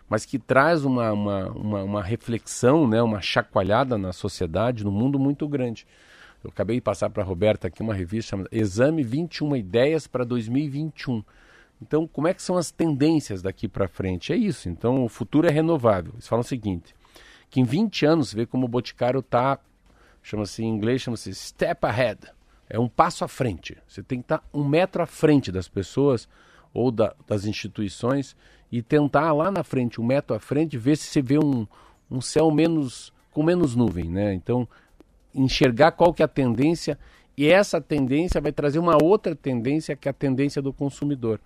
mas 0.09 0.25
que 0.25 0.39
traz 0.39 0.85
uma, 0.85 1.11
uma, 1.13 1.47
uma, 1.49 1.83
uma 1.83 2.03
reflexão, 2.03 2.87
né? 2.87 3.03
uma 3.03 3.21
chacoalhada 3.21 3.99
na 3.99 4.13
sociedade, 4.13 4.85
no 4.85 4.93
mundo 4.93 5.19
muito 5.19 5.49
grande. 5.49 5.85
Eu 6.43 6.51
acabei 6.51 6.77
de 6.77 6.83
passar 6.83 7.11
para 7.11 7.25
a 7.25 7.27
Roberta 7.27 7.67
aqui 7.67 7.83
uma 7.83 7.95
revista 7.95 8.31
chamada 8.31 8.49
Exame 8.53 9.03
21 9.03 9.57
Ideias 9.57 10.07
para 10.07 10.25
2021. 10.25 11.25
Então, 11.83 12.07
como 12.07 12.29
é 12.29 12.35
que 12.35 12.43
são 12.43 12.57
as 12.57 12.71
tendências 12.71 13.43
daqui 13.43 13.67
para 13.67 13.89
frente? 13.89 14.33
É 14.33 14.37
isso. 14.37 14.69
Então, 14.69 15.05
o 15.05 15.09
futuro 15.09 15.49
é 15.49 15.51
renovável. 15.51 16.13
Eles 16.15 16.29
falam 16.29 16.43
o 16.43 16.47
seguinte, 16.47 16.95
que 17.49 17.61
em 17.61 17.65
20 17.65 18.05
anos, 18.07 18.33
vê 18.33 18.45
como 18.45 18.67
o 18.67 18.69
Boticário 18.69 19.21
está, 19.21 19.59
chama-se 20.23 20.63
em 20.63 20.69
inglês, 20.69 21.01
chama-se 21.01 21.35
step 21.35 21.87
ahead. 21.87 22.21
É 22.69 22.79
um 22.79 22.89
passo 22.89 23.25
à 23.25 23.29
frente. 23.29 23.77
Você 23.89 24.03
tem 24.03 24.19
que 24.19 24.25
estar 24.25 24.39
tá 24.39 24.45
um 24.53 24.67
metro 24.67 25.03
à 25.03 25.07
frente 25.07 25.51
das 25.51 25.69
pessoas 25.69 26.29
ou 26.73 26.91
da, 26.91 27.15
das 27.27 27.45
instituições 27.47 28.37
e 28.71 28.81
tentar 28.81 29.33
lá 29.33 29.51
na 29.51 29.65
frente, 29.65 30.01
um 30.01 30.05
metro 30.05 30.37
à 30.37 30.39
frente, 30.39 30.79
ver 30.79 30.97
se 30.97 31.07
você 31.07 31.21
vê 31.21 31.39
um, 31.39 31.67
um 32.09 32.21
céu 32.21 32.51
menos 32.51 33.13
com 33.33 33.43
menos 33.43 33.75
nuvem, 33.75 34.09
né? 34.09 34.35
Então, 34.35 34.69
enxergar 35.35 35.93
qual 35.93 36.13
que 36.13 36.23
é 36.23 36.25
a 36.25 36.29
tendência 36.29 36.99
e 37.41 37.49
essa 37.49 37.81
tendência 37.81 38.39
vai 38.39 38.53
trazer 38.53 38.79
uma 38.79 39.03
outra 39.03 39.35
tendência 39.35 39.97
que 39.97 40.07
é 40.07 40.11
a 40.11 40.13
tendência 40.13 40.61
do 40.61 40.75
consumidor. 40.75 41.41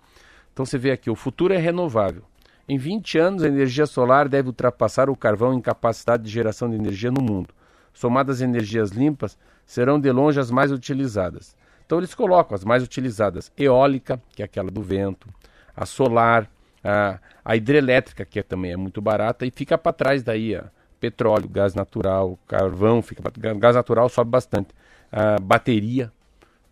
Então 0.51 0.65
você 0.65 0.77
vê 0.77 0.91
aqui, 0.91 1.09
o 1.09 1.15
futuro 1.15 1.53
é 1.53 1.57
renovável. 1.57 2.21
Em 2.67 2.77
20 2.77 3.17
anos, 3.17 3.43
a 3.43 3.47
energia 3.47 3.85
solar 3.85 4.27
deve 4.27 4.49
ultrapassar 4.49 5.09
o 5.09 5.15
carvão 5.15 5.53
em 5.53 5.61
capacidade 5.61 6.23
de 6.23 6.29
geração 6.29 6.69
de 6.69 6.75
energia 6.75 7.09
no 7.09 7.21
mundo. 7.21 7.47
Somadas 7.93 8.41
energias 8.41 8.89
limpas, 8.89 9.37
serão 9.65 9.97
de 9.97 10.11
longe 10.11 10.37
as 10.37 10.51
mais 10.51 10.69
utilizadas. 10.69 11.55
Então 11.85 11.97
eles 11.97 12.13
colocam 12.13 12.55
as 12.55 12.65
mais 12.65 12.83
utilizadas: 12.83 13.49
eólica, 13.57 14.21
que 14.35 14.41
é 14.41 14.45
aquela 14.45 14.69
do 14.69 14.81
vento, 14.81 15.29
a 15.73 15.85
solar, 15.85 16.51
a, 16.83 17.19
a 17.45 17.55
hidrelétrica, 17.55 18.25
que 18.25 18.39
é, 18.39 18.43
também 18.43 18.73
é 18.73 18.77
muito 18.77 19.01
barata, 19.01 19.45
e 19.45 19.49
fica 19.49 19.77
para 19.77 19.93
trás 19.93 20.23
daí 20.23 20.59
petróleo, 20.99 21.47
gás 21.47 21.73
natural, 21.73 22.37
carvão, 22.47 23.01
fica 23.01 23.23
gás 23.57 23.75
natural 23.75 24.09
sobe 24.09 24.31
bastante, 24.31 24.69
a 25.15 25.39
bateria. 25.39 26.11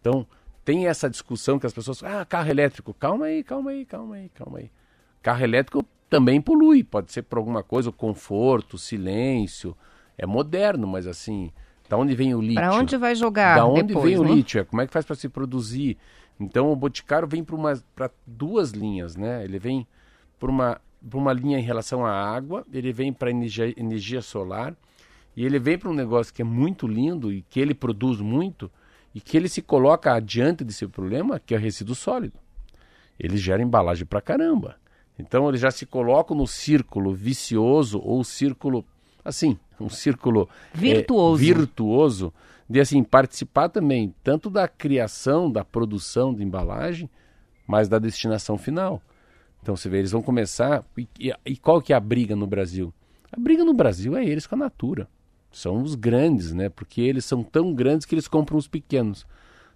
Então 0.01 0.27
tem 0.65 0.87
essa 0.87 1.09
discussão 1.09 1.57
que 1.57 1.65
as 1.65 1.73
pessoas, 1.73 2.03
ah, 2.03 2.25
carro 2.25 2.49
elétrico, 2.49 2.93
calma 2.93 3.25
aí, 3.25 3.41
calma 3.41 3.71
aí, 3.71 3.85
calma 3.85 4.15
aí, 4.15 4.29
calma 4.29 4.57
aí. 4.59 4.71
Carro 5.21 5.43
elétrico 5.43 5.85
também 6.09 6.41
polui, 6.41 6.83
pode 6.83 7.11
ser 7.13 7.21
por 7.23 7.37
alguma 7.37 7.63
coisa, 7.63 7.89
o 7.89 7.93
conforto, 7.93 8.73
o 8.73 8.77
silêncio, 8.77 9.75
é 10.17 10.25
moderno, 10.25 10.85
mas 10.85 11.07
assim, 11.07 11.51
da 11.87 11.97
onde 11.97 12.13
vem 12.13 12.35
o 12.35 12.41
lítio? 12.41 12.55
Para 12.55 12.75
onde 12.75 12.97
vai 12.97 13.15
jogar? 13.15 13.55
Da 13.55 13.65
onde 13.65 13.83
depois, 13.83 14.05
vem 14.05 14.15
né? 14.15 14.19
o 14.19 14.35
lítio? 14.35 14.59
É, 14.59 14.63
como 14.65 14.81
é 14.81 14.87
que 14.87 14.93
faz 14.93 15.05
para 15.05 15.15
se 15.15 15.29
produzir? 15.29 15.97
Então 16.37 16.69
o 16.69 16.75
Boticário 16.75 17.27
vem 17.27 17.45
para 17.95 18.11
duas 18.27 18.71
linhas, 18.71 19.15
né? 19.15 19.43
Ele 19.43 19.57
vem 19.57 19.87
para 20.37 20.49
uma, 20.49 20.81
uma 21.13 21.31
linha 21.31 21.57
em 21.57 21.63
relação 21.63 22.05
à 22.05 22.11
água, 22.11 22.65
ele 22.73 22.91
vem 22.91 23.13
para 23.13 23.31
energia, 23.31 23.73
energia 23.77 24.21
solar 24.21 24.75
e 25.35 25.45
ele 25.45 25.59
vem 25.59 25.77
para 25.77 25.89
um 25.89 25.93
negócio 25.93 26.33
que 26.33 26.41
é 26.41 26.45
muito 26.45 26.87
lindo 26.87 27.31
e 27.31 27.41
que 27.41 27.59
ele 27.59 27.73
produz 27.73 28.19
muito, 28.19 28.71
e 29.13 29.21
que 29.21 29.35
ele 29.35 29.49
se 29.49 29.61
coloca 29.61 30.13
adiante 30.13 30.63
desse 30.63 30.87
problema, 30.87 31.39
que 31.39 31.53
é 31.53 31.57
o 31.57 31.59
resíduo 31.59 31.95
sólido. 31.95 32.37
Ele 33.19 33.37
gera 33.37 33.61
embalagem 33.61 34.05
para 34.05 34.21
caramba. 34.21 34.77
Então 35.17 35.47
ele 35.47 35.57
já 35.57 35.69
se 35.69 35.85
coloca 35.85 36.33
no 36.33 36.47
círculo 36.47 37.13
vicioso 37.13 37.99
ou 37.99 38.23
círculo 38.23 38.85
assim, 39.23 39.57
um 39.79 39.89
círculo 39.89 40.49
virtuoso. 40.73 41.41
É, 41.41 41.45
virtuoso 41.45 42.33
de 42.69 42.79
assim 42.79 43.03
participar 43.03 43.69
também 43.69 44.13
tanto 44.23 44.49
da 44.49 44.67
criação, 44.67 45.51
da 45.51 45.63
produção 45.63 46.33
de 46.33 46.43
embalagem, 46.43 47.09
mas 47.67 47.87
da 47.87 47.99
destinação 47.99 48.57
final. 48.57 49.01
Então 49.61 49.75
você 49.75 49.87
vê, 49.87 49.99
eles 49.99 50.11
vão 50.11 50.21
começar 50.21 50.83
e, 50.97 51.07
e 51.45 51.57
qual 51.57 51.81
que 51.81 51.93
é 51.93 51.95
a 51.95 51.99
briga 51.99 52.35
no 52.35 52.47
Brasil? 52.47 52.93
A 53.31 53.39
briga 53.39 53.63
no 53.63 53.73
Brasil 53.73 54.17
é 54.17 54.25
eles 54.25 54.47
com 54.47 54.55
a 54.55 54.57
natura 54.57 55.07
são 55.53 55.81
os 55.81 55.95
grandes, 55.95 56.51
né? 56.53 56.69
Porque 56.69 57.01
eles 57.01 57.25
são 57.25 57.43
tão 57.43 57.73
grandes 57.73 58.05
que 58.05 58.15
eles 58.15 58.27
compram 58.27 58.57
os 58.57 58.67
pequenos. 58.67 59.25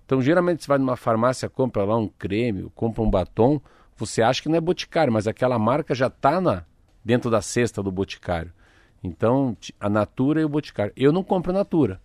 Então, 0.05 0.22
geralmente, 0.22 0.63
você 0.63 0.67
vai 0.67 0.77
numa 0.77 0.96
farmácia, 0.96 1.50
compra 1.50 1.84
lá 1.84 1.98
um 1.98 2.07
creme, 2.07 2.72
compra 2.74 3.03
um 3.03 3.10
batom, 3.10 3.62
você 3.96 4.22
acha 4.22 4.41
que 4.41 4.50
não 4.50 4.55
é 4.55 4.62
boticário, 4.62 5.12
mas 5.12 5.27
aquela 5.27 5.57
marca 5.57 5.93
já 5.93 6.07
está 6.07 6.39
na, 6.39 6.63
dentro 7.03 7.29
da 7.29 7.41
cesta 7.41 7.81
do 7.81 7.91
boticário. 7.91 8.51
Então, 9.03 9.55
a 9.79 9.89
Natura 9.89 10.41
e 10.41 10.46
o 10.46 10.50
Boticário. 10.50 10.93
Eu 10.96 11.12
não 11.12 11.24
compro 11.24 11.53
Natura, 11.53 12.01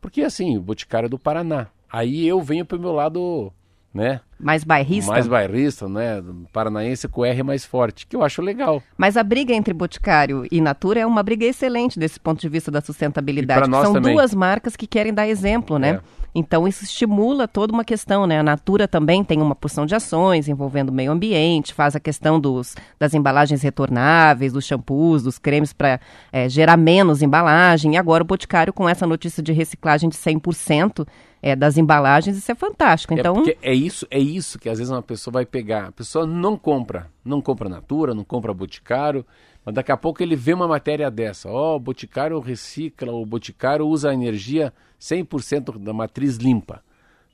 porque 0.00 0.22
assim, 0.22 0.56
o 0.56 0.62
Boticário 0.62 1.06
é 1.06 1.10
do 1.10 1.18
Paraná. 1.18 1.68
Aí 1.90 2.26
eu 2.26 2.40
venho 2.42 2.64
para 2.64 2.76
o 2.76 2.80
meu 2.80 2.92
lado 2.92 3.52
né? 3.94 4.20
Mais 4.40 4.64
bairrista? 4.64 5.12
Mais 5.12 5.28
bairrista, 5.28 5.88
né? 5.88 6.22
Paranaense 6.52 7.06
com 7.06 7.24
R 7.24 7.42
mais 7.44 7.64
forte, 7.64 8.06
que 8.06 8.16
eu 8.16 8.24
acho 8.24 8.42
legal. 8.42 8.82
Mas 8.98 9.16
a 9.16 9.22
briga 9.22 9.54
entre 9.54 9.72
Boticário 9.72 10.44
e 10.50 10.60
Natura 10.60 11.00
é 11.00 11.06
uma 11.06 11.22
briga 11.22 11.46
excelente 11.46 11.98
desse 11.98 12.18
ponto 12.18 12.40
de 12.40 12.48
vista 12.48 12.70
da 12.70 12.80
sustentabilidade. 12.80 13.70
São 13.70 13.92
também. 13.94 14.12
duas 14.12 14.34
marcas 14.34 14.74
que 14.74 14.86
querem 14.86 15.14
dar 15.14 15.28
exemplo, 15.28 15.78
né? 15.78 15.90
É. 15.90 16.24
Então 16.34 16.66
isso 16.66 16.82
estimula 16.82 17.46
toda 17.46 17.72
uma 17.72 17.84
questão, 17.84 18.26
né? 18.26 18.40
A 18.40 18.42
Natura 18.42 18.88
também 18.88 19.22
tem 19.22 19.40
uma 19.40 19.54
porção 19.54 19.86
de 19.86 19.94
ações 19.94 20.48
envolvendo 20.48 20.88
o 20.88 20.92
meio 20.92 21.12
ambiente, 21.12 21.72
faz 21.72 21.94
a 21.94 22.00
questão 22.00 22.40
dos, 22.40 22.74
das 22.98 23.14
embalagens 23.14 23.62
retornáveis, 23.62 24.52
dos 24.52 24.64
shampoos, 24.64 25.22
dos 25.22 25.38
cremes 25.38 25.72
para 25.72 26.00
é, 26.32 26.48
gerar 26.48 26.76
menos 26.76 27.22
embalagem. 27.22 27.94
E 27.94 27.96
agora 27.96 28.24
o 28.24 28.26
Boticário 28.26 28.72
com 28.72 28.88
essa 28.88 29.06
notícia 29.06 29.40
de 29.40 29.52
reciclagem 29.52 30.08
de 30.08 30.16
100%, 30.16 31.06
é, 31.46 31.54
das 31.54 31.76
embalagens, 31.76 32.38
isso 32.38 32.50
é 32.50 32.54
fantástico. 32.54 33.12
É 33.12 33.18
então... 33.18 33.44
É, 33.46 33.70
é 33.70 33.74
isso, 33.74 34.06
é 34.10 34.18
isso 34.18 34.58
que 34.58 34.66
às 34.66 34.78
vezes 34.78 34.90
uma 34.90 35.02
pessoa 35.02 35.30
vai 35.30 35.44
pegar. 35.44 35.88
A 35.88 35.92
pessoa 35.92 36.26
não 36.26 36.56
compra, 36.56 37.10
não 37.22 37.42
compra 37.42 37.68
Natura, 37.68 38.14
não 38.14 38.24
compra 38.24 38.54
Boticário, 38.54 39.26
mas 39.62 39.74
daqui 39.74 39.92
a 39.92 39.96
pouco 39.96 40.22
ele 40.22 40.36
vê 40.36 40.54
uma 40.54 40.66
matéria 40.66 41.10
dessa. 41.10 41.50
Ó, 41.50 41.74
oh, 41.74 41.76
o 41.76 41.78
Boticário 41.78 42.40
recicla, 42.40 43.12
o 43.12 43.26
Boticário 43.26 43.86
usa 43.86 44.08
a 44.08 44.14
energia 44.14 44.72
100% 44.98 45.78
da 45.78 45.92
matriz 45.92 46.36
limpa. 46.38 46.82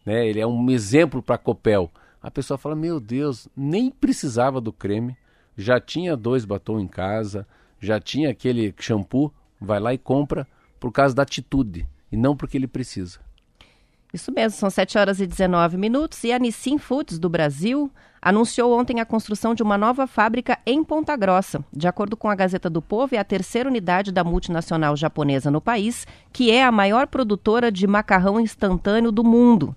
Né? 0.05 0.27
Ele 0.27 0.41
é 0.41 0.47
um 0.47 0.69
exemplo 0.73 1.23
para 1.23 1.37
a 1.37 1.39
Copel. 1.39 1.89
A 2.21 2.33
pessoa 2.33 2.59
fala, 2.59 2.75
meu 2.75 2.99
Deus, 2.99 3.47
nem 3.57 3.93
precisava 3.93 4.61
do 4.61 4.73
creme, 4.73 5.17
já 5.57 5.79
tinha 5.79 6.17
dois 6.17 6.45
batom 6.45 6.81
em 6.81 6.89
casa, 6.89 7.47
já 7.79 8.01
tinha 8.01 8.31
aquele 8.31 8.75
shampoo, 8.77 9.33
vai 9.61 9.79
lá 9.79 9.95
e 9.95 9.99
compra 9.99 10.49
por 10.81 10.91
causa 10.91 11.15
da 11.15 11.23
atitude 11.23 11.87
e 12.11 12.17
não 12.17 12.37
porque 12.37 12.57
ele 12.59 12.67
precisa. 12.67 13.21
Isso 14.13 14.33
mesmo, 14.33 14.59
são 14.59 14.69
7 14.69 14.99
horas 14.99 15.21
e 15.21 15.27
19 15.27 15.77
minutos 15.77 16.25
e 16.25 16.33
a 16.33 16.39
Nissin 16.39 16.79
Foods 16.79 17.19
do 17.19 17.29
Brasil 17.29 17.91
anunciou 18.21 18.79
ontem 18.79 19.01
a 19.01 19.07
construção 19.07 19.55
de 19.55 19.63
uma 19.63 19.79
nova 19.79 20.07
fábrica 20.07 20.59
em 20.67 20.85
Ponta 20.85 21.17
Grossa. 21.17 21.65
De 21.73 21.89
acordo 21.89 22.17
com 22.17 22.29
a 22.29 22.35
Gazeta 22.35 22.69
do 22.69 22.83
Povo, 22.83 23.15
é 23.15 23.19
a 23.19 23.25
terceira 23.25 23.69
unidade 23.69 24.13
da 24.13 24.23
multinacional 24.23 24.95
japonesa 24.97 25.51
no 25.51 25.61
país, 25.61 26.07
que 26.33 26.51
é 26.51 26.63
a 26.63 26.73
maior 26.73 27.07
produtora 27.07 27.73
de 27.73 27.87
macarrão 27.87 28.39
instantâneo 28.39 29.11
do 29.11 29.25
mundo 29.25 29.75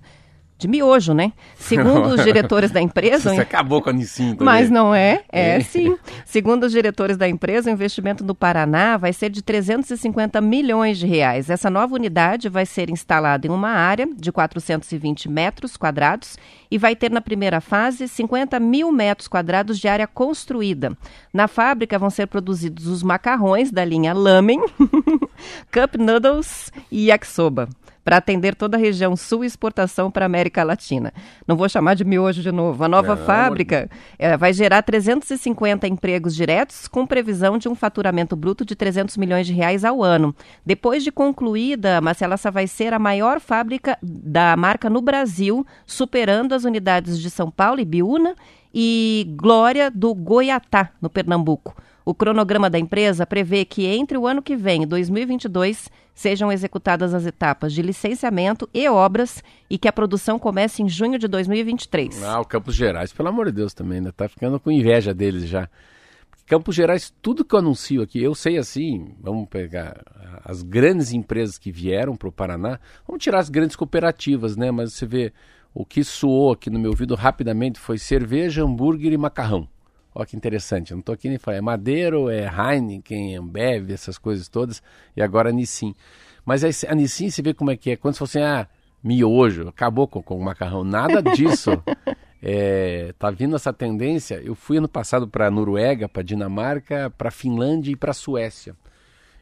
de 0.64 0.68
miojo, 0.68 1.14
né? 1.14 1.34
Segundo 1.56 2.08
os 2.08 2.24
diretores 2.24 2.72
da 2.72 2.82
empresa. 2.82 3.34
Você 3.34 3.42
acabou 3.42 3.82
com 3.82 3.90
a 3.90 3.94
Nissin. 3.94 4.38
Mas 4.40 4.70
não 4.70 4.96
é, 4.96 5.24
é, 5.32 5.58
é, 5.58 5.60
sim. 5.60 5.98
Segundo 6.26 6.64
os 6.64 6.72
diretores 6.72 7.18
da 7.18 7.28
empresa, 7.28 7.70
o 7.70 7.74
investimento 7.74 8.24
no 8.24 8.34
Paraná 8.34 8.96
vai 8.96 9.12
ser 9.12 9.30
de 9.30 9.42
350 9.42 10.40
milhões 10.40 10.98
de 10.98 11.06
reais. 11.06 11.50
Essa 11.50 11.70
nova 11.70 11.94
unidade 11.96 12.48
vai 12.48 12.66
ser 12.66 12.90
instalada 12.90 13.46
em 13.46 13.50
uma 13.50 13.72
área 13.72 14.08
de 14.16 14.32
420 14.32 15.30
metros 15.30 15.76
quadrados 15.76 16.38
e 16.72 16.78
vai 16.78 16.96
ter 16.96 17.12
na 17.12 17.20
primeira 17.20 17.60
fase 17.60 18.08
50 18.08 18.58
mil 18.60 18.90
metros 18.92 19.28
quadrados 19.28 19.78
de 19.78 19.88
área 19.90 20.08
construída. 20.08 20.98
Na 21.34 21.48
fábrica 21.50 22.00
vão 22.00 22.10
ser 22.10 22.28
produzidos 22.28 22.88
os 22.88 23.04
macarrões 23.04 23.70
da 23.70 23.84
linha 23.84 24.14
Lamen, 24.14 24.62
Cup 25.72 25.96
Noodles 26.00 26.72
e 26.90 27.08
Yakisoba 27.08 27.68
para 28.04 28.18
atender 28.18 28.56
toda 28.56 28.78
a 28.78 28.80
região 28.80 29.16
sul 29.16 29.44
e 29.44 29.48
exportação 29.48 30.12
para 30.12 30.26
a 30.26 30.28
América 30.28 30.64
Latina. 30.64 31.14
Não 31.48 31.56
vou 31.56 31.70
chamar 31.70 31.94
de 31.94 32.04
miojo 32.04 32.42
de 32.42 32.52
novo. 32.52 32.84
A 32.84 32.88
nova 32.88 33.16
Não. 33.16 33.26
fábrica 33.26 33.90
é, 34.20 34.36
vai 34.36 34.54
gerar 34.54 34.82
350 34.82 35.88
empregos 35.88 36.36
diretos, 36.36 36.88
com 36.88 37.06
previsão 37.06 37.58
de 37.58 37.70
um 37.70 37.76
faturamento 37.76 38.36
bruto 38.36 38.66
de 38.66 38.76
300 38.76 39.16
milhões 39.18 39.48
de 39.48 39.54
reais 39.54 39.86
ao 39.86 40.04
ano. 40.04 40.36
Depois 40.66 41.04
de 41.04 41.12
concluída, 41.12 42.02
Marcela, 42.02 42.34
essa 42.34 42.52
vai 42.52 42.68
ser 42.68 42.94
a 42.94 43.00
maior 43.00 43.40
fábrica 43.40 43.98
da 44.02 44.56
marca 44.58 44.90
no 44.90 45.02
Brasil, 45.02 45.66
superando 45.86 46.54
as 46.54 46.64
unidades 46.64 47.20
de 47.20 47.30
São 47.30 47.50
Paulo 47.50 47.80
e 47.80 47.86
Biúna 47.86 48.36
e 48.74 49.28
Glória 49.36 49.92
do 49.92 50.14
Goiatá, 50.14 50.90
no 51.02 51.10
Pernambuco. 51.10 51.76
O 52.06 52.14
cronograma 52.14 52.70
da 52.70 52.78
empresa 52.78 53.26
prevê 53.26 53.64
que 53.64 53.86
entre 53.86 54.18
o 54.18 54.28
ano 54.28 54.42
que 54.42 54.58
vem, 54.58 54.86
2022, 54.86 55.90
sejam 56.14 56.52
executadas 56.52 57.14
as 57.14 57.26
etapas 57.26 57.72
de 57.72 57.82
licenciamento 57.82 58.70
e 58.74 58.88
obras 58.90 59.42
e 59.70 59.78
que 59.78 59.88
a 59.88 59.94
produção 59.94 60.38
comece 60.38 60.84
em 60.84 60.90
junho 60.90 61.18
de 61.18 61.28
2023. 61.28 62.22
Ah, 62.24 62.42
o 62.42 62.46
Campos 62.46 62.76
Gerais, 62.76 63.14
pelo 63.14 63.30
amor 63.30 63.46
de 63.46 63.54
Deus, 63.54 63.74
também 63.74 63.98
ainda 63.98 64.10
está 64.10 64.28
ficando 64.28 64.60
com 64.60 64.70
inveja 64.70 65.14
deles 65.14 65.48
já. 65.48 65.70
Campos 66.46 66.76
Gerais, 66.76 67.14
tudo 67.22 67.46
que 67.46 67.56
eu 67.56 67.60
anuncio 67.60 68.02
aqui, 68.02 68.22
eu 68.22 68.36
sei 68.36 68.58
assim, 68.58 69.16
vamos 69.22 69.48
pegar 69.48 70.04
as 70.44 70.62
grandes 70.62 71.14
empresas 71.14 71.58
que 71.58 71.72
vieram 71.72 72.18
para 72.18 72.28
o 72.28 72.34
Paraná, 72.34 72.80
vamos 73.08 73.24
tirar 73.24 73.40
as 73.40 73.50
grandes 73.50 73.78
cooperativas, 73.78 74.58
né? 74.58 74.70
Mas 74.70 74.94
você 74.94 75.06
vê, 75.06 75.32
o 75.74 75.86
que 75.86 76.04
soou 76.04 76.52
aqui 76.52 76.70
no 76.70 76.80
meu 76.80 76.92
ouvido 76.92 77.16
rapidamente 77.16 77.80
foi 77.80 77.98
cerveja, 77.98 78.62
hambúrguer 78.62 79.14
e 79.14 79.18
macarrão. 79.18 79.70
Olha 80.16 80.26
que 80.26 80.36
interessante, 80.36 80.92
eu 80.92 80.96
não 80.96 81.00
estou 81.00 81.14
aqui 81.14 81.28
nem 81.28 81.38
falando, 81.38 81.60
é 81.60 81.62
Madeiro, 81.62 82.30
é 82.30 82.46
Heineken, 82.46 83.36
Ambev, 83.36 83.92
essas 83.92 84.18
coisas 84.18 84.48
todas, 84.48 84.82
e 85.16 85.22
agora 85.22 85.50
a 85.50 85.52
Nissin. 85.52 85.96
Mas 86.46 86.64
a 86.64 86.96
Nissin, 86.96 87.30
você 87.30 87.42
vê 87.42 87.54
como 87.54 87.72
é 87.72 87.78
que 87.78 87.92
é, 87.92 87.96
quando 87.96 88.16
você 88.16 88.40
fala 88.40 88.46
assim, 88.46 88.62
ah, 88.62 88.68
miojo, 89.04 89.68
acabou 89.68 90.08
com, 90.08 90.22
com 90.22 90.38
o 90.38 90.44
macarrão, 90.44 90.84
nada 90.84 91.22
disso. 91.22 91.72
é, 92.42 93.14
tá 93.18 93.32
vindo 93.32 93.56
essa 93.56 93.74
tendência, 93.74 94.42
eu 94.44 94.54
fui 94.54 94.78
ano 94.78 94.88
passado 94.88 95.28
para 95.28 95.50
Noruega, 95.50 96.08
para 96.08 96.22
Dinamarca, 96.22 97.12
para 97.18 97.32
Finlândia 97.32 97.92
e 97.92 97.96
para 97.96 98.14
Suécia. 98.14 98.76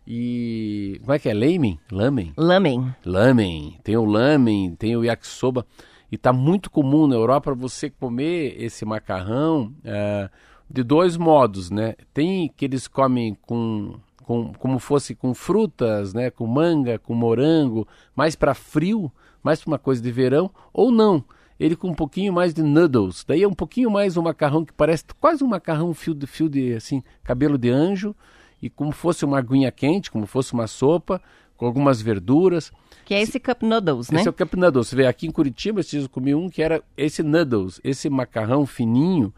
E 0.06 1.00
como 1.02 1.14
é 1.14 1.20
que 1.20 1.30
é? 1.30 1.34
Lamen? 1.34 1.80
Lamen? 1.92 2.34
Lamen. 2.36 2.96
Lamen. 3.06 3.80
Tem 3.84 3.96
o 3.96 4.06
lamen, 4.06 4.76
tem 4.76 4.96
o 4.96 5.04
yakisoba. 5.04 5.66
E 6.12 6.18
tá 6.18 6.34
muito 6.34 6.70
comum 6.70 7.08
na 7.08 7.16
Europa 7.16 7.54
você 7.54 7.90
comer 7.90 8.56
esse 8.62 8.84
macarrão. 8.84 9.74
Uh, 9.86 10.30
de 10.72 10.84
dois 10.84 11.18
modos, 11.18 11.70
né? 11.70 11.96
Tem 12.14 12.52
que 12.56 12.66
eles 12.66 12.88
comem 12.88 13.38
com, 13.42 13.96
com 14.24 14.54
como 14.54 14.80
fosse 14.80 15.14
com 15.14 15.34
frutas, 15.34 16.14
né? 16.14 16.30
Com 16.30 16.48
manga, 16.48 16.98
com 16.98 17.14
morango, 17.14 17.88
mais 18.16 18.36
para 18.36 18.54
frio, 18.54 19.12
mais 19.44 19.62
para 19.62 19.72
uma 19.72 19.80
coisa 19.80 20.02
de 20.02 20.12
verão, 20.12 20.50
ou 20.74 20.92
não. 20.92 21.24
Ele 21.60 21.76
com 21.76 21.90
um 21.90 21.94
pouquinho 21.94 22.34
mais 22.34 22.54
de 22.54 22.64
noodles, 22.64 23.24
daí 23.28 23.44
é 23.44 23.48
um 23.48 23.54
pouquinho 23.54 23.92
mais 23.92 24.18
um 24.18 24.24
macarrão 24.24 24.66
que 24.66 24.74
parece 24.74 25.06
quase 25.20 25.44
um 25.44 25.48
macarrão 25.48 25.94
fio 25.94 26.16
de 26.16 26.26
fio 26.26 26.50
de 26.50 26.74
assim, 26.74 27.04
cabelo 27.24 27.56
de 27.56 27.70
anjo 27.70 28.16
e 28.60 28.68
como 28.68 28.92
fosse 28.92 29.24
uma 29.26 29.38
aguinha 29.38 29.72
quente, 29.72 30.10
como 30.10 30.26
fosse 30.26 30.54
uma 30.54 30.66
sopa 30.66 31.22
com 31.56 31.68
algumas 31.68 32.02
verduras. 32.02 32.72
Que 33.06 33.14
é 33.14 33.22
esse 33.22 33.40
cup 33.40 33.62
noodles, 33.62 34.10
né? 34.10 34.20
Esse 34.20 34.28
é 34.28 34.32
o 34.32 34.34
cup 34.34 34.56
noodles. 34.56 34.88
Você 34.88 34.96
vê 34.96 35.06
aqui 35.06 35.28
em 35.28 35.32
Curitiba, 35.32 35.82
eu 35.94 36.10
comi 36.10 36.34
um 36.34 36.50
que 36.50 36.64
era 36.64 36.82
esse 36.98 37.22
noodles, 37.22 37.80
esse 37.84 38.10
macarrão 38.10 38.66
fininho 38.66 39.32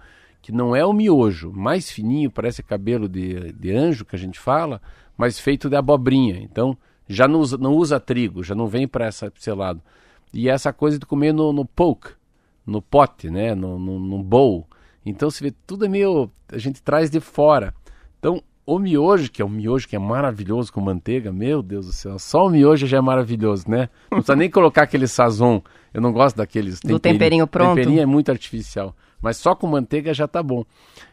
que 0.43 0.51
não 0.51 0.75
é 0.75 0.85
o 0.85 0.91
miojo, 0.91 1.53
mais 1.53 1.89
fininho, 1.89 2.29
parece 2.29 2.61
cabelo 2.61 3.07
de, 3.07 3.53
de 3.53 3.71
anjo 3.71 4.03
que 4.03 4.13
a 4.13 4.19
gente 4.19 4.37
fala, 4.37 4.81
mas 5.17 5.39
feito 5.39 5.69
de 5.69 5.75
abobrinha. 5.77 6.37
Então 6.41 6.77
já 7.07 7.29
não 7.29 7.39
usa, 7.39 7.57
não 7.57 7.73
usa 7.73 7.97
trigo, 7.97 8.43
já 8.43 8.53
não 8.53 8.67
vem 8.67 8.85
para 8.85 9.07
esse 9.07 9.51
lado. 9.53 9.81
E 10.33 10.49
essa 10.49 10.73
coisa 10.73 10.99
de 10.99 11.05
comer 11.05 11.33
no, 11.33 11.53
no 11.53 11.63
poke, 11.63 12.09
no 12.67 12.81
pote, 12.81 13.29
né? 13.29 13.55
no, 13.55 13.79
no, 13.79 13.97
no 13.97 14.21
bowl. 14.21 14.67
Então 15.05 15.31
se 15.31 15.41
vê, 15.41 15.53
tudo 15.65 15.85
é 15.85 15.87
meio. 15.87 16.29
A 16.51 16.57
gente 16.57 16.83
traz 16.83 17.09
de 17.09 17.21
fora. 17.21 17.73
Então 18.19 18.43
o 18.65 18.77
miojo, 18.77 19.31
que 19.31 19.41
é 19.41 19.45
um 19.45 19.49
miojo 19.49 19.87
que 19.87 19.95
é 19.95 19.99
maravilhoso 19.99 20.73
com 20.73 20.81
manteiga, 20.81 21.31
meu 21.31 21.63
Deus 21.63 21.85
do 21.85 21.93
céu, 21.93 22.19
só 22.19 22.47
o 22.47 22.49
miojo 22.49 22.85
já 22.85 22.97
é 22.97 23.01
maravilhoso, 23.01 23.63
né? 23.69 23.87
Não 24.11 24.17
precisa 24.17 24.35
nem 24.35 24.49
colocar 24.49 24.83
aquele 24.83 25.07
sazon. 25.07 25.61
Eu 25.93 26.01
não 26.01 26.11
gosto 26.11 26.35
daqueles 26.35 26.81
temperinho. 26.81 26.99
Do 26.99 27.01
temperinho 27.01 27.47
pronto. 27.47 27.75
temperinho 27.75 28.01
é 28.01 28.05
muito 28.05 28.29
artificial 28.29 28.93
mas 29.23 29.37
só 29.37 29.55
com 29.55 29.65
manteiga 29.65 30.13
já 30.13 30.27
tá 30.27 30.43
bom. 30.43 30.65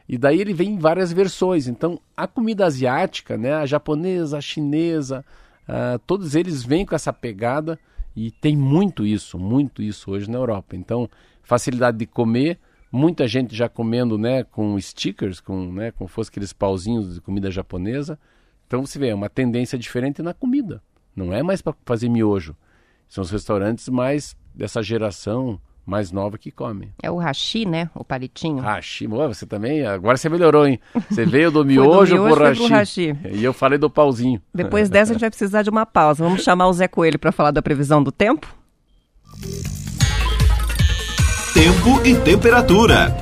E 0.09 0.19
daí 0.19 0.41
ele 0.41 0.53
vem 0.53 0.71
em 0.71 0.79
várias 0.79 1.13
versões. 1.13 1.69
Então, 1.69 2.01
a 2.17 2.27
comida 2.27 2.67
asiática, 2.67 3.39
né, 3.39 3.55
a 3.55 3.65
japonesa, 3.65 4.39
a 4.39 4.41
chinesa, 4.41 5.25
uh, 5.69 5.97
todos 6.01 6.35
eles 6.35 6.65
vêm 6.65 6.85
com 6.85 6.97
essa 6.97 7.13
pegada 7.13 7.79
e 8.17 8.33
tem 8.33 8.57
muito 8.57 9.07
isso, 9.07 9.39
muito 9.39 9.81
isso 9.81 10.11
hoje 10.11 10.29
na 10.29 10.39
Europa. 10.39 10.75
Então, 10.75 11.09
facilidade 11.45 11.99
de 11.99 12.05
comer, 12.05 12.59
muita 12.91 13.29
gente 13.29 13.55
já 13.55 13.69
comendo, 13.69 14.19
né, 14.19 14.43
com 14.43 14.79
stickers, 14.81 15.39
com, 15.39 15.73
né, 15.73 15.93
como 15.93 16.09
fosse 16.09 16.31
aqueles 16.31 16.53
pauzinhos 16.53 17.15
de 17.15 17.21
comida 17.21 17.49
japonesa. 17.49 18.19
Então, 18.67 18.85
você 18.85 18.99
vê, 18.99 19.11
é 19.11 19.15
uma 19.15 19.31
tendência 19.31 19.79
diferente 19.79 20.21
na 20.21 20.35
comida. 20.35 20.83
Não 21.15 21.33
é 21.33 21.45
mais 21.45 21.63
para 21.63 21.77
fazer 21.87 22.09
miojo. 22.09 22.57
São 23.09 23.23
os 23.23 23.31
restaurantes 23.31 23.89
mais 23.89 24.37
dessa 24.53 24.83
geração 24.83 25.61
mais 25.91 26.13
nova 26.13 26.39
que 26.39 26.53
come. 26.53 26.93
É 27.03 27.11
o 27.11 27.17
hashi, 27.17 27.67
né? 27.67 27.91
O 27.97 28.05
palitinho. 28.05 28.63
Hashi, 28.63 29.09
você 29.09 29.45
também. 29.45 29.85
Agora 29.85 30.17
você 30.17 30.29
melhorou, 30.29 30.65
hein? 30.65 30.79
Você 31.11 31.27
veio 31.27 31.51
do 31.51 31.65
miojo, 31.65 32.15
do 32.15 32.23
miojo 32.23 32.37
pro 32.37 32.45
hashi. 32.45 33.11
hashi. 33.11 33.17
E 33.33 33.43
eu 33.43 33.53
falei 33.53 33.77
do 33.77 33.91
pauzinho. 33.91 34.41
Depois 34.55 34.89
dessa 34.89 35.11
a 35.11 35.15
gente 35.15 35.23
vai 35.23 35.31
precisar 35.31 35.63
de 35.63 35.69
uma 35.69 35.85
pausa. 35.85 36.23
Vamos 36.23 36.45
chamar 36.45 36.69
o 36.69 36.73
Zé 36.73 36.87
Coelho 36.87 37.19
para 37.19 37.33
falar 37.33 37.51
da 37.51 37.61
previsão 37.61 38.05
do 38.05 38.13
tempo? 38.13 38.47
Tempo 41.53 42.07
e 42.07 42.15
temperatura. 42.15 43.13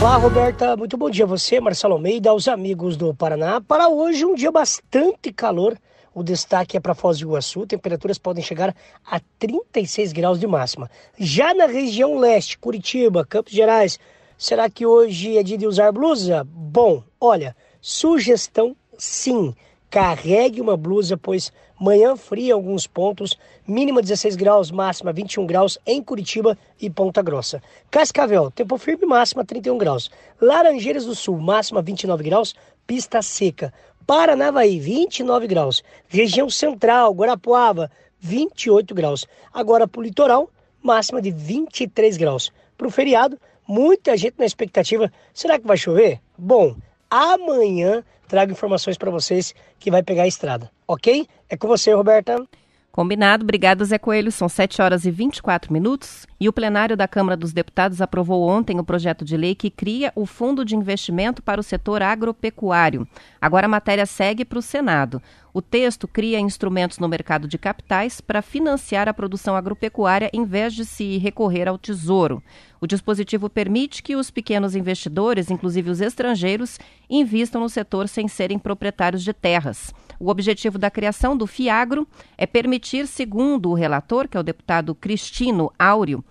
Olá, 0.00 0.16
Roberta. 0.16 0.76
Muito 0.76 0.96
bom 0.96 1.08
dia 1.08 1.24
a 1.24 1.28
você, 1.28 1.60
Marcelo 1.60 1.94
Almeida, 1.94 2.30
aos 2.30 2.48
amigos 2.48 2.96
do 2.96 3.14
Paraná. 3.14 3.60
Para 3.60 3.88
hoje, 3.88 4.24
um 4.24 4.34
dia 4.34 4.50
bastante 4.50 5.32
calor 5.32 5.78
o 6.14 6.22
destaque 6.22 6.76
é 6.76 6.80
para 6.80 6.94
Foz 6.94 7.18
do 7.18 7.24
Iguaçu, 7.26 7.66
temperaturas 7.66 8.18
podem 8.18 8.42
chegar 8.42 8.74
a 9.04 9.20
36 9.38 10.12
graus 10.12 10.38
de 10.38 10.46
máxima. 10.46 10.90
Já 11.18 11.52
na 11.52 11.66
região 11.66 12.18
leste, 12.18 12.56
Curitiba, 12.56 13.26
Campos 13.26 13.52
Gerais, 13.52 13.98
será 14.38 14.70
que 14.70 14.86
hoje 14.86 15.36
é 15.36 15.42
dia 15.42 15.58
de 15.58 15.66
usar 15.66 15.90
blusa? 15.90 16.44
Bom, 16.44 17.02
olha, 17.20 17.56
sugestão 17.80 18.76
sim. 18.96 19.54
Carregue 19.90 20.60
uma 20.60 20.76
blusa, 20.76 21.16
pois 21.16 21.52
manhã 21.80 22.16
fria 22.16 22.48
em 22.48 22.52
alguns 22.52 22.86
pontos, 22.86 23.38
mínima 23.66 24.00
16 24.00 24.34
graus, 24.36 24.70
máxima 24.70 25.12
21 25.12 25.46
graus 25.46 25.78
em 25.86 26.02
Curitiba 26.02 26.58
e 26.80 26.88
Ponta 26.90 27.22
Grossa. 27.22 27.62
Cascavel, 27.90 28.50
tempo 28.50 28.76
firme, 28.78 29.06
máxima 29.06 29.44
31 29.44 29.78
graus. 29.78 30.10
Laranjeiras 30.40 31.04
do 31.04 31.14
Sul, 31.14 31.38
máxima 31.38 31.82
29 31.82 32.24
graus, 32.24 32.54
pista 32.86 33.22
seca. 33.22 33.72
Paranavaí, 34.06 34.78
29 34.78 35.46
graus. 35.46 35.82
Região 36.08 36.48
Central, 36.50 37.12
Guarapuava, 37.12 37.90
28 38.20 38.94
graus. 38.94 39.26
Agora 39.52 39.86
para 39.86 40.00
o 40.00 40.02
litoral, 40.02 40.50
máxima 40.82 41.20
de 41.20 41.30
23 41.30 42.16
graus. 42.16 42.52
Para 42.76 42.86
o 42.86 42.90
feriado, 42.90 43.38
muita 43.66 44.16
gente 44.16 44.34
na 44.38 44.44
expectativa. 44.44 45.12
Será 45.32 45.58
que 45.58 45.66
vai 45.66 45.76
chover? 45.76 46.20
Bom, 46.36 46.76
amanhã 47.10 48.04
trago 48.28 48.52
informações 48.52 48.98
para 48.98 49.10
vocês 49.10 49.54
que 49.78 49.90
vai 49.90 50.02
pegar 50.02 50.24
a 50.24 50.28
estrada, 50.28 50.70
ok? 50.86 51.26
É 51.48 51.56
com 51.56 51.68
você, 51.68 51.92
Roberta. 51.92 52.44
Combinado. 52.94 53.42
Obrigado, 53.42 53.84
Zé 53.84 53.98
Coelho. 53.98 54.30
São 54.30 54.48
7 54.48 54.80
horas 54.80 55.04
e 55.04 55.10
24 55.10 55.72
minutos. 55.72 56.28
E 56.38 56.48
o 56.48 56.52
plenário 56.52 56.96
da 56.96 57.08
Câmara 57.08 57.36
dos 57.36 57.52
Deputados 57.52 58.00
aprovou 58.00 58.48
ontem 58.48 58.78
o 58.78 58.84
projeto 58.84 59.24
de 59.24 59.36
lei 59.36 59.56
que 59.56 59.68
cria 59.68 60.12
o 60.14 60.24
Fundo 60.24 60.64
de 60.64 60.76
Investimento 60.76 61.42
para 61.42 61.60
o 61.60 61.64
Setor 61.64 62.02
Agropecuário. 62.02 63.04
Agora 63.40 63.66
a 63.66 63.68
matéria 63.68 64.06
segue 64.06 64.44
para 64.44 64.60
o 64.60 64.62
Senado. 64.62 65.20
O 65.52 65.60
texto 65.60 66.06
cria 66.06 66.38
instrumentos 66.38 67.00
no 67.00 67.08
mercado 67.08 67.48
de 67.48 67.58
capitais 67.58 68.20
para 68.20 68.40
financiar 68.40 69.08
a 69.08 69.14
produção 69.14 69.56
agropecuária 69.56 70.30
em 70.32 70.44
vez 70.44 70.72
de 70.72 70.84
se 70.84 71.18
recorrer 71.18 71.66
ao 71.66 71.76
tesouro. 71.76 72.40
O 72.80 72.86
dispositivo 72.86 73.50
permite 73.50 74.04
que 74.04 74.14
os 74.14 74.30
pequenos 74.30 74.76
investidores, 74.76 75.50
inclusive 75.50 75.90
os 75.90 76.00
estrangeiros, 76.00 76.78
invistam 77.10 77.60
no 77.60 77.68
setor 77.68 78.06
sem 78.06 78.28
serem 78.28 78.56
proprietários 78.56 79.24
de 79.24 79.32
terras. 79.32 79.92
O 80.18 80.30
objetivo 80.30 80.78
da 80.78 80.90
criação 80.90 81.36
do 81.36 81.46
FIAGRO 81.46 82.06
é 82.36 82.46
permitir, 82.46 83.06
segundo 83.06 83.70
o 83.70 83.74
relator, 83.74 84.28
que 84.28 84.36
é 84.36 84.40
o 84.40 84.44
deputado 84.44 84.94
Cristino 84.94 85.72
Áureo, 85.78 86.24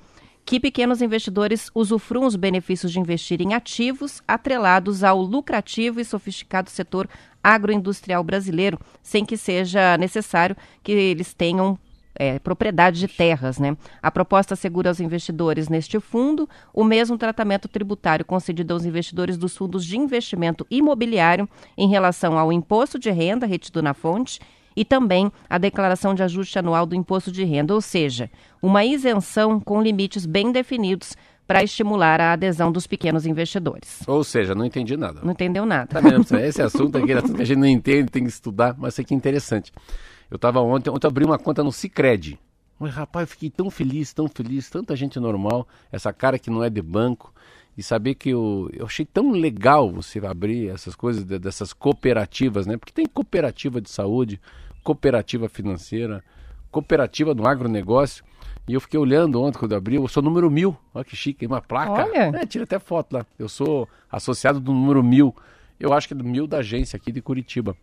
que 0.46 0.60
pequenos 0.60 1.02
investidores 1.02 1.70
usufruam 1.74 2.28
os 2.28 2.36
benefícios 2.36 2.92
de 2.92 3.00
investir 3.00 3.42
em 3.42 3.54
ativos 3.54 4.22
atrelados 4.28 5.04
ao 5.04 5.22
lucrativo 5.22 6.00
e 6.00 6.06
sofisticado 6.06 6.70
setor 6.70 7.08
agroindustrial 7.44 8.24
brasileiro, 8.24 8.80
sem 9.02 9.26
que 9.26 9.38
seja 9.38 9.98
necessário 9.98 10.56
que 10.84 10.92
eles 10.92 11.34
tenham 11.34 11.78
é, 12.16 12.40
propriedade 12.40 13.00
de 13.00 13.08
terras. 13.08 13.60
Né? 13.60 13.76
A 14.02 14.12
proposta 14.12 14.54
assegura 14.54 14.90
aos 14.90 15.00
investidores 15.00 15.70
neste 15.70 16.00
fundo 16.00 16.48
o 16.74 16.84
mesmo 16.84 17.18
tratamento 17.18 17.68
tributário 17.68 18.26
concedido 18.26 18.74
aos 18.74 18.86
investidores 18.86 19.38
dos 19.38 19.56
fundos 19.56 19.86
de 19.86 19.98
investimento 19.98 20.66
imobiliário 20.70 21.48
em 21.78 21.90
relação 21.90 22.38
ao 22.38 22.52
imposto 22.52 23.00
de 23.00 23.12
renda 23.12 23.46
retido 23.46 23.82
na 23.82 23.94
fonte 23.94 24.40
e 24.76 24.84
também 24.84 25.32
a 25.50 25.58
declaração 25.58 26.16
de 26.16 26.24
ajuste 26.24 26.58
anual 26.58 26.86
do 26.86 26.96
imposto 26.96 27.32
de 27.32 27.44
renda, 27.44 27.74
ou 27.74 27.82
seja, 27.82 28.30
uma 28.62 28.84
isenção 28.84 29.60
com 29.60 29.82
limites 29.82 30.26
bem 30.26 30.52
definidos 30.52 31.16
para 31.46 31.64
estimular 31.64 32.22
a 32.22 32.34
adesão 32.34 32.72
dos 32.72 32.88
pequenos 32.88 33.26
investidores. 33.26 34.02
Ou 34.08 34.24
seja, 34.24 34.56
não 34.56 34.66
entendi 34.66 34.96
nada. 34.96 35.20
Não 35.22 35.32
entendeu 35.32 35.66
nada. 35.66 35.88
Tá 35.88 36.00
vendo? 36.00 36.26
Esse 36.40 36.62
assunto 36.62 36.98
aqui, 36.98 37.12
assunto 37.12 37.36
que 37.36 37.42
a 37.42 37.46
gente 37.46 37.60
não 37.60 37.68
entende, 37.68 38.10
tem 38.10 38.24
que 38.24 38.30
estudar, 38.30 38.76
mas 38.78 38.94
isso 38.94 39.02
aqui 39.02 39.14
é 39.14 39.18
interessante. 39.18 39.72
Eu 40.34 40.38
estava 40.38 40.60
ontem, 40.62 40.90
ontem 40.90 41.06
eu 41.06 41.10
abri 41.12 41.24
uma 41.24 41.38
conta 41.38 41.64
no 41.64 41.72
Cicred. 41.72 42.40
Mas, 42.80 42.92
rapaz, 42.96 43.22
eu 43.22 43.28
fiquei 43.28 43.52
tão 43.52 43.70
feliz, 43.70 44.12
tão 44.14 44.28
feliz, 44.28 44.68
tanta 44.68 44.96
gente 44.96 45.20
normal, 45.20 45.68
essa 45.92 46.12
cara 46.12 46.40
que 46.40 46.50
não 46.50 46.64
é 46.64 46.72
de 46.72 46.82
banco, 46.82 47.32
e 47.78 47.84
saber 47.84 48.16
que 48.16 48.32
eu, 48.32 48.68
eu 48.74 48.88
achei 48.88 49.06
tão 49.06 49.30
legal 49.30 49.92
você 49.92 50.18
abrir 50.26 50.70
essas 50.70 50.96
coisas 50.96 51.24
dessas 51.24 51.72
cooperativas, 51.72 52.66
né? 52.66 52.78
Porque 52.78 52.92
tem 52.92 53.06
cooperativa 53.06 53.80
de 53.80 53.92
saúde, 53.92 54.42
cooperativa 54.84 55.48
financeira, 55.48 56.24
cooperativa 56.72 57.36
no 57.36 57.48
agronegócio. 57.48 58.26
E 58.68 58.74
eu 58.74 58.82
fiquei 58.82 59.00
olhando 59.00 59.40
ontem 59.40 59.60
quando 59.60 59.74
eu 59.74 59.78
abri, 59.78 59.98
eu 59.98 60.08
sou 60.08 60.24
número 60.24 60.50
mil. 60.50 60.76
Olha 60.96 61.06
que 61.06 61.16
chique, 61.16 61.46
uma 61.46 61.62
placa. 61.62 62.08
Olha. 62.08 62.32
É, 62.42 62.46
tira 62.48 62.64
até 62.64 62.80
foto 62.80 63.14
lá. 63.14 63.26
Eu 63.38 63.48
sou 63.48 63.88
associado 64.12 64.60
do 64.60 64.74
número 64.74 65.04
mil. 65.04 65.36
Eu 65.80 65.94
acho 65.94 66.08
que 66.08 66.16
é 66.16 66.18
do 66.18 66.24
mil 66.24 66.48
da 66.48 66.58
agência 66.58 66.98
aqui 66.98 67.12
de 67.12 67.22
Curitiba. 67.22 67.78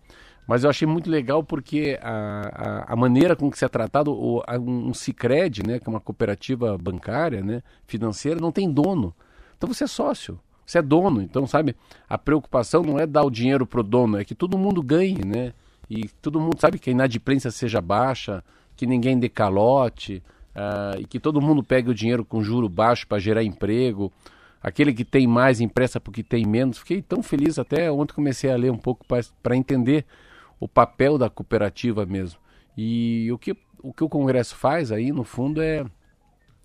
Mas 0.47 0.65
eu 0.65 0.71
achei 0.71 0.87
muito 0.87 1.09
legal 1.09 1.45
porque 1.45 1.99
a, 2.03 2.87
a, 2.89 2.93
a 2.93 2.97
maneira 2.97 3.37
com 3.37 3.51
que 3.51 3.59
se 3.59 3.65
é 3.65 3.69
tratado 3.69 4.13
o, 4.13 4.43
a, 4.47 4.59
um 4.59 4.93
Cicred, 4.93 5.63
né, 5.65 5.79
que 5.79 5.89
é 5.89 5.91
uma 5.91 6.01
cooperativa 6.01 6.77
bancária, 6.77 7.43
né, 7.43 7.63
financeira, 7.87 8.41
não 8.41 8.51
tem 8.51 8.71
dono. 8.71 9.15
Então 9.57 9.73
você 9.73 9.85
é 9.85 9.87
sócio, 9.87 10.41
você 10.67 10.79
é 10.79 10.83
dono. 10.83 11.21
Então, 11.21 11.47
sabe, 11.47 11.77
a 12.09 12.19
preocupação 12.19 12.83
não 12.83 12.99
é 12.99 13.07
dar 13.07 13.23
o 13.25 13.31
dinheiro 13.31 13.67
pro 13.67 13.83
dono, 13.83 14.19
é 14.19 14.25
que 14.25 14.35
todo 14.35 14.59
mundo 14.59 14.83
ganhe, 14.83 15.25
né? 15.25 15.53
E 15.89 16.09
todo 16.23 16.41
mundo 16.41 16.59
sabe 16.59 16.79
que 16.79 16.89
a 16.89 16.93
inadimplência 16.93 17.51
seja 17.51 17.81
baixa, 17.81 18.45
que 18.77 18.87
ninguém 18.87 19.19
dê 19.19 19.29
calote, 19.29 20.23
uh, 20.55 21.01
e 21.01 21.05
que 21.05 21.19
todo 21.19 21.41
mundo 21.41 21.63
pegue 21.63 21.91
o 21.91 21.95
dinheiro 21.95 22.25
com 22.25 22.43
juro 22.43 22.69
baixo 22.69 23.07
para 23.07 23.19
gerar 23.19 23.43
emprego. 23.43 24.13
Aquele 24.63 24.93
que 24.93 25.05
tem 25.05 25.27
mais 25.27 25.61
empresta 25.61 26.01
porque 26.01 26.23
tem 26.23 26.47
menos. 26.47 26.79
Fiquei 26.79 27.03
tão 27.03 27.23
feliz 27.23 27.59
até 27.59 27.91
ontem 27.91 28.15
comecei 28.15 28.51
a 28.51 28.57
ler 28.57 28.71
um 28.71 28.79
pouco 28.79 29.05
para 29.43 29.57
entender 29.57 30.05
o 30.61 30.69
papel 30.69 31.17
da 31.17 31.31
cooperativa 31.31 32.05
mesmo. 32.05 32.39
E 32.77 33.33
o 33.33 33.39
que, 33.39 33.57
o 33.83 33.93
que 33.93 34.05
o 34.05 34.09
Congresso 34.09 34.55
faz 34.55 34.93
aí, 34.93 35.11
no 35.11 35.25
fundo, 35.25 35.63
é, 35.63 35.85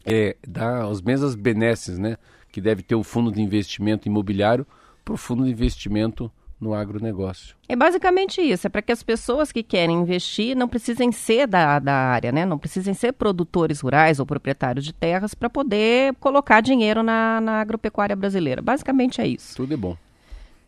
é 0.05 0.35
dar 0.45 0.85
as 0.85 1.01
mesmas 1.01 1.33
benesses, 1.33 1.97
né? 1.97 2.17
Que 2.51 2.59
deve 2.61 2.83
ter 2.83 2.95
o 2.95 3.03
fundo 3.03 3.31
de 3.31 3.41
investimento 3.41 4.07
imobiliário 4.07 4.67
para 5.03 5.13
o 5.13 5.17
fundo 5.17 5.45
de 5.45 5.51
investimento 5.51 6.31
no 6.59 6.73
agronegócio. 6.73 7.55
É 7.67 7.75
basicamente 7.75 8.41
isso, 8.41 8.65
é 8.65 8.69
para 8.69 8.81
que 8.81 8.91
as 8.91 9.03
pessoas 9.03 9.51
que 9.51 9.61
querem 9.61 9.97
investir 9.97 10.55
não 10.55 10.67
precisem 10.67 11.11
ser 11.11 11.47
da, 11.47 11.79
da 11.79 11.93
área, 11.93 12.31
né? 12.31 12.45
Não 12.45 12.57
precisem 12.57 12.93
ser 12.93 13.13
produtores 13.13 13.81
rurais 13.81 14.19
ou 14.19 14.25
proprietários 14.25 14.85
de 14.85 14.93
terras 14.93 15.33
para 15.33 15.49
poder 15.49 16.15
colocar 16.15 16.61
dinheiro 16.61 17.03
na, 17.03 17.41
na 17.41 17.61
agropecuária 17.61 18.15
brasileira. 18.15 18.61
Basicamente 18.61 19.21
é 19.21 19.27
isso. 19.27 19.55
Tudo 19.55 19.73
é 19.73 19.77
bom. 19.77 19.97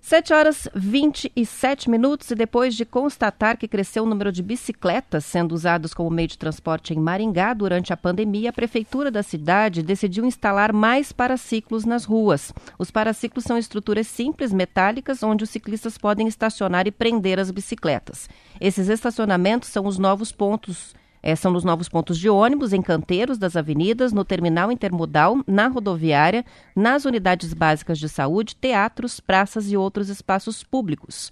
7 0.01 0.33
horas 0.33 0.69
27 0.73 1.89
minutos 1.89 2.31
e 2.31 2.35
depois 2.35 2.75
de 2.75 2.85
constatar 2.85 3.57
que 3.57 3.67
cresceu 3.67 4.03
o 4.03 4.05
número 4.05 4.31
de 4.31 4.41
bicicletas 4.41 5.25
sendo 5.25 5.53
usadas 5.53 5.93
como 5.93 6.09
meio 6.09 6.29
de 6.29 6.37
transporte 6.37 6.93
em 6.93 6.97
Maringá 6.97 7.53
durante 7.53 7.91
a 7.91 7.97
pandemia, 7.97 8.51
a 8.51 8.53
prefeitura 8.53 9.11
da 9.11 9.21
cidade 9.21 9.83
decidiu 9.83 10.23
instalar 10.23 10.71
mais 10.71 11.11
paraciclos 11.11 11.83
nas 11.83 12.05
ruas. 12.05 12.53
Os 12.79 12.89
paraciclos 12.89 13.43
são 13.43 13.57
estruturas 13.57 14.07
simples 14.07 14.53
metálicas 14.53 15.23
onde 15.23 15.43
os 15.43 15.49
ciclistas 15.49 15.97
podem 15.97 16.27
estacionar 16.27 16.87
e 16.87 16.91
prender 16.91 17.39
as 17.39 17.51
bicicletas. 17.51 18.29
Esses 18.61 18.87
estacionamentos 18.87 19.69
são 19.69 19.85
os 19.85 19.97
novos 19.97 20.31
pontos 20.31 20.95
é, 21.27 21.35
são 21.35 21.51
nos 21.51 21.65
novos 21.65 21.89
pontos 21.89 22.17
de 22.17 22.29
ônibus, 22.29 22.71
em 22.71 22.81
canteiros 22.81 23.37
das 23.37 23.57
avenidas, 23.57 24.13
no 24.13 24.23
terminal 24.23 24.71
intermodal, 24.71 25.39
na 25.45 25.67
rodoviária, 25.67 26.45
nas 26.73 27.03
unidades 27.03 27.53
básicas 27.53 27.99
de 27.99 28.07
saúde, 28.07 28.55
teatros, 28.55 29.19
praças 29.19 29.69
e 29.69 29.75
outros 29.75 30.07
espaços 30.07 30.63
públicos. 30.63 31.29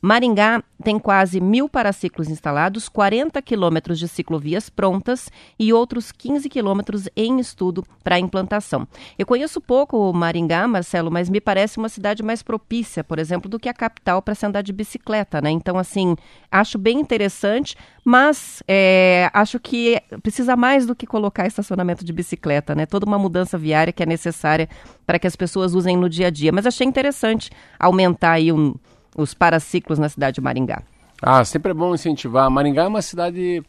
Maringá 0.00 0.62
tem 0.84 0.98
quase 0.98 1.40
mil 1.40 1.68
paraciclos 1.68 2.28
instalados, 2.28 2.88
40 2.88 3.40
quilômetros 3.40 3.98
de 3.98 4.06
ciclovias 4.06 4.68
prontas 4.68 5.30
e 5.58 5.72
outros 5.72 6.12
15 6.12 6.48
quilômetros 6.48 7.08
em 7.16 7.40
estudo 7.40 7.84
para 8.04 8.18
implantação. 8.18 8.86
Eu 9.18 9.26
conheço 9.26 9.60
pouco 9.60 10.12
Maringá, 10.12 10.68
Marcelo, 10.68 11.10
mas 11.10 11.30
me 11.30 11.40
parece 11.40 11.78
uma 11.78 11.88
cidade 11.88 12.22
mais 12.22 12.42
propícia, 12.42 13.02
por 13.02 13.18
exemplo, 13.18 13.48
do 13.48 13.58
que 13.58 13.68
a 13.68 13.74
capital 13.74 14.20
para 14.20 14.34
se 14.34 14.44
andar 14.44 14.62
de 14.62 14.72
bicicleta, 14.72 15.40
né? 15.40 15.50
Então, 15.50 15.78
assim, 15.78 16.14
acho 16.50 16.78
bem 16.78 17.00
interessante, 17.00 17.76
mas 18.04 18.62
é, 18.68 19.30
acho 19.32 19.58
que 19.58 20.00
precisa 20.22 20.56
mais 20.56 20.86
do 20.86 20.94
que 20.94 21.06
colocar 21.06 21.46
estacionamento 21.46 22.04
de 22.04 22.12
bicicleta, 22.12 22.74
né? 22.74 22.86
Toda 22.86 23.06
uma 23.06 23.18
mudança 23.18 23.56
viária 23.56 23.92
que 23.92 24.02
é 24.02 24.06
necessária 24.06 24.68
para 25.06 25.18
que 25.18 25.26
as 25.26 25.36
pessoas 25.36 25.74
usem 25.74 25.96
no 25.96 26.08
dia 26.08 26.26
a 26.26 26.30
dia. 26.30 26.52
Mas 26.52 26.66
achei 26.66 26.86
interessante 26.86 27.50
aumentar 27.78 28.32
aí 28.32 28.52
um 28.52 28.74
os 29.16 29.34
paraciclos 29.34 29.98
na 29.98 30.08
cidade 30.08 30.36
de 30.36 30.40
Maringá? 30.40 30.82
Ah, 31.22 31.44
sempre 31.44 31.70
é 31.70 31.74
bom 31.74 31.94
incentivar. 31.94 32.50
Maringá 32.50 32.84
é 32.84 32.88
uma 32.88 33.02
cidade, 33.02 33.62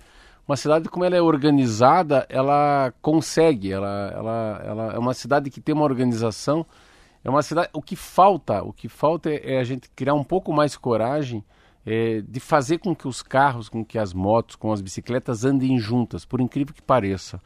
uma 0.48 0.58
cidade 0.58 0.90
como 0.90 1.06
ela 1.06 1.16
é 1.16 1.22
organizada, 1.22 2.26
ela 2.30 2.94
consegue, 3.02 3.72
ela, 3.72 4.12
ela, 4.14 4.62
ela 4.66 4.94
é 4.94 5.00
uma 5.00 5.14
cidade 5.14 5.50
que 5.50 5.62
tem 5.62 5.74
uma 5.74 5.86
organização. 5.86 6.66
É 7.24 7.30
uma 7.30 7.42
cidade. 7.42 7.70
O 7.74 7.82
que 7.82 7.96
falta, 7.96 8.64
o 8.64 8.72
que 8.72 8.88
falta 8.88 9.30
é, 9.30 9.56
é 9.56 9.60
a 9.60 9.64
gente 9.64 9.90
criar 9.96 10.14
um 10.14 10.24
pouco 10.24 10.54
mais 10.54 10.76
coragem 10.76 11.44
é, 11.86 12.22
de 12.22 12.40
fazer 12.40 12.80
com 12.80 12.96
que 12.96 13.08
os 13.08 13.22
carros, 13.22 13.70
com 13.70 13.84
que 13.84 13.98
as 13.98 14.14
motos, 14.14 14.56
com 14.56 14.72
as 14.72 14.82
bicicletas 14.82 15.46
andem 15.46 15.80
juntas, 15.80 16.26
por 16.26 16.42
incrível 16.42 16.74
que 16.74 16.82
pareça. 16.82 17.42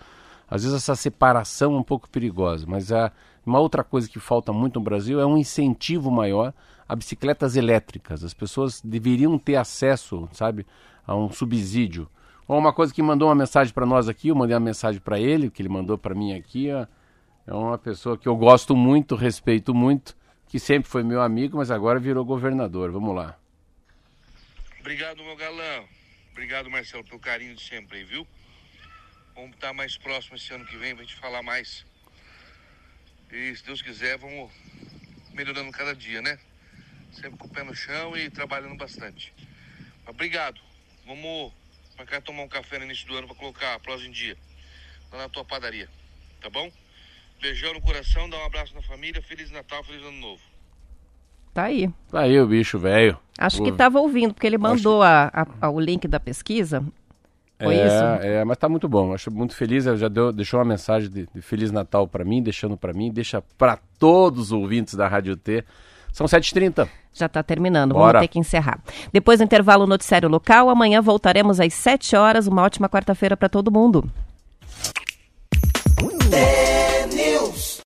Às 0.49 0.63
vezes 0.63 0.77
essa 0.77 0.95
separação 0.95 1.75
é 1.75 1.77
um 1.77 1.83
pouco 1.83 2.09
perigosa, 2.09 2.65
mas 2.67 2.91
a, 2.91 3.11
uma 3.45 3.59
outra 3.59 3.83
coisa 3.83 4.09
que 4.09 4.19
falta 4.19 4.51
muito 4.51 4.79
no 4.79 4.83
Brasil 4.83 5.19
é 5.19 5.25
um 5.25 5.37
incentivo 5.37 6.11
maior 6.11 6.53
a 6.91 6.95
bicicletas 6.95 7.55
elétricas. 7.55 8.21
As 8.21 8.33
pessoas 8.33 8.81
deveriam 8.81 9.39
ter 9.39 9.55
acesso, 9.55 10.27
sabe, 10.33 10.67
a 11.07 11.15
um 11.15 11.31
subsídio. 11.31 12.05
Ou 12.45 12.59
uma 12.59 12.73
coisa 12.73 12.93
que 12.93 13.01
mandou 13.01 13.29
uma 13.29 13.35
mensagem 13.35 13.73
para 13.73 13.85
nós 13.85 14.09
aqui, 14.09 14.27
eu 14.27 14.35
mandei 14.35 14.53
uma 14.53 14.65
mensagem 14.65 14.99
para 14.99 15.17
ele, 15.17 15.49
que 15.49 15.61
ele 15.61 15.69
mandou 15.69 15.97
para 15.97 16.13
mim 16.13 16.33
aqui, 16.33 16.69
é 16.69 16.85
uma 17.47 17.77
pessoa 17.77 18.17
que 18.17 18.27
eu 18.27 18.35
gosto 18.35 18.75
muito, 18.75 19.15
respeito 19.15 19.73
muito, 19.73 20.17
que 20.49 20.59
sempre 20.59 20.89
foi 20.89 21.01
meu 21.01 21.21
amigo, 21.21 21.59
mas 21.59 21.71
agora 21.71 21.97
virou 21.97 22.25
governador. 22.25 22.91
Vamos 22.91 23.15
lá. 23.15 23.39
Obrigado, 24.81 25.23
meu 25.23 25.37
galã. 25.37 25.85
Obrigado, 26.33 26.69
Marcelo, 26.69 27.05
pelo 27.05 27.21
carinho 27.21 27.55
de 27.55 27.63
sempre 27.63 28.03
viu? 28.03 28.27
Vamos 29.33 29.51
estar 29.51 29.71
mais 29.71 29.97
próximo 29.97 30.35
esse 30.35 30.53
ano 30.53 30.65
que 30.65 30.75
vem 30.75 30.93
pra 30.93 31.05
gente 31.05 31.15
falar 31.15 31.41
mais. 31.41 31.85
E 33.31 33.55
se 33.55 33.65
Deus 33.65 33.81
quiser, 33.81 34.17
vamos 34.17 34.51
melhorando 35.33 35.71
cada 35.71 35.95
dia, 35.95 36.21
né? 36.21 36.37
Sempre 37.11 37.37
com 37.37 37.47
o 37.47 37.49
pé 37.49 37.63
no 37.63 37.75
chão 37.75 38.15
e 38.15 38.29
trabalhando 38.29 38.77
bastante. 38.77 39.33
Obrigado. 40.07 40.59
Vamos 41.05 41.51
marcar 41.97 42.21
tomar 42.21 42.43
um 42.43 42.47
café 42.47 42.79
no 42.79 42.85
início 42.85 43.07
do 43.07 43.15
ano 43.15 43.27
para 43.27 43.35
colocar 43.35 43.75
a 43.75 43.79
prosa 43.79 44.05
em 44.05 44.11
dia. 44.11 44.37
Lá 45.11 45.19
na 45.19 45.29
tua 45.29 45.43
padaria. 45.43 45.89
Tá 46.41 46.49
bom? 46.49 46.71
Beijão 47.41 47.73
no 47.73 47.81
coração, 47.81 48.29
dá 48.29 48.37
um 48.37 48.45
abraço 48.45 48.73
na 48.73 48.81
família. 48.81 49.21
Feliz 49.21 49.51
Natal, 49.51 49.83
feliz 49.83 50.01
ano 50.01 50.17
novo. 50.17 50.41
Tá 51.53 51.63
aí. 51.63 51.89
Tá 52.09 52.21
aí 52.21 52.39
o 52.39 52.47
bicho 52.47 52.79
velho. 52.79 53.17
Acho 53.37 53.61
que 53.61 53.69
estava 53.69 53.99
ouvindo, 53.99 54.33
porque 54.33 54.47
ele 54.47 54.57
mandou 54.57 55.01
a, 55.01 55.29
a, 55.33 55.47
a, 55.61 55.69
o 55.69 55.79
link 55.79 56.07
da 56.07 56.19
pesquisa. 56.19 56.85
Foi 57.61 57.75
é, 57.75 57.85
isso? 57.85 58.03
É, 58.25 58.45
mas 58.45 58.57
tá 58.57 58.69
muito 58.69 58.87
bom. 58.87 59.13
Acho 59.13 59.29
muito 59.29 59.55
feliz. 59.55 59.85
Ela 59.85 59.97
já 59.97 60.07
deu, 60.07 60.31
deixou 60.31 60.59
uma 60.59 60.65
mensagem 60.65 61.09
de, 61.09 61.27
de 61.33 61.41
Feliz 61.41 61.71
Natal 61.71 62.07
para 62.07 62.23
mim, 62.23 62.41
deixando 62.41 62.77
para 62.77 62.93
mim, 62.93 63.11
deixa 63.11 63.41
para 63.57 63.77
todos 63.99 64.45
os 64.45 64.51
ouvintes 64.51 64.95
da 64.95 65.07
Rádio 65.07 65.35
T. 65.35 65.63
São 66.11 66.25
7h30. 66.25 66.87
Já 67.13 67.25
está 67.25 67.43
terminando, 67.43 67.93
Bora. 67.93 68.13
vamos 68.13 68.21
ter 68.21 68.27
que 68.29 68.39
encerrar. 68.39 68.79
Depois 69.11 69.39
do 69.39 69.43
intervalo 69.43 69.85
noticiário 69.85 70.29
local, 70.29 70.69
amanhã 70.69 71.01
voltaremos 71.01 71.59
às 71.59 71.73
7 71.73 72.15
horas. 72.15 72.47
Uma 72.47 72.61
ótima 72.63 72.87
quarta-feira 72.87 73.35
para 73.35 73.49
todo 73.49 73.71
mundo. 73.71 74.09
News. 77.13 77.81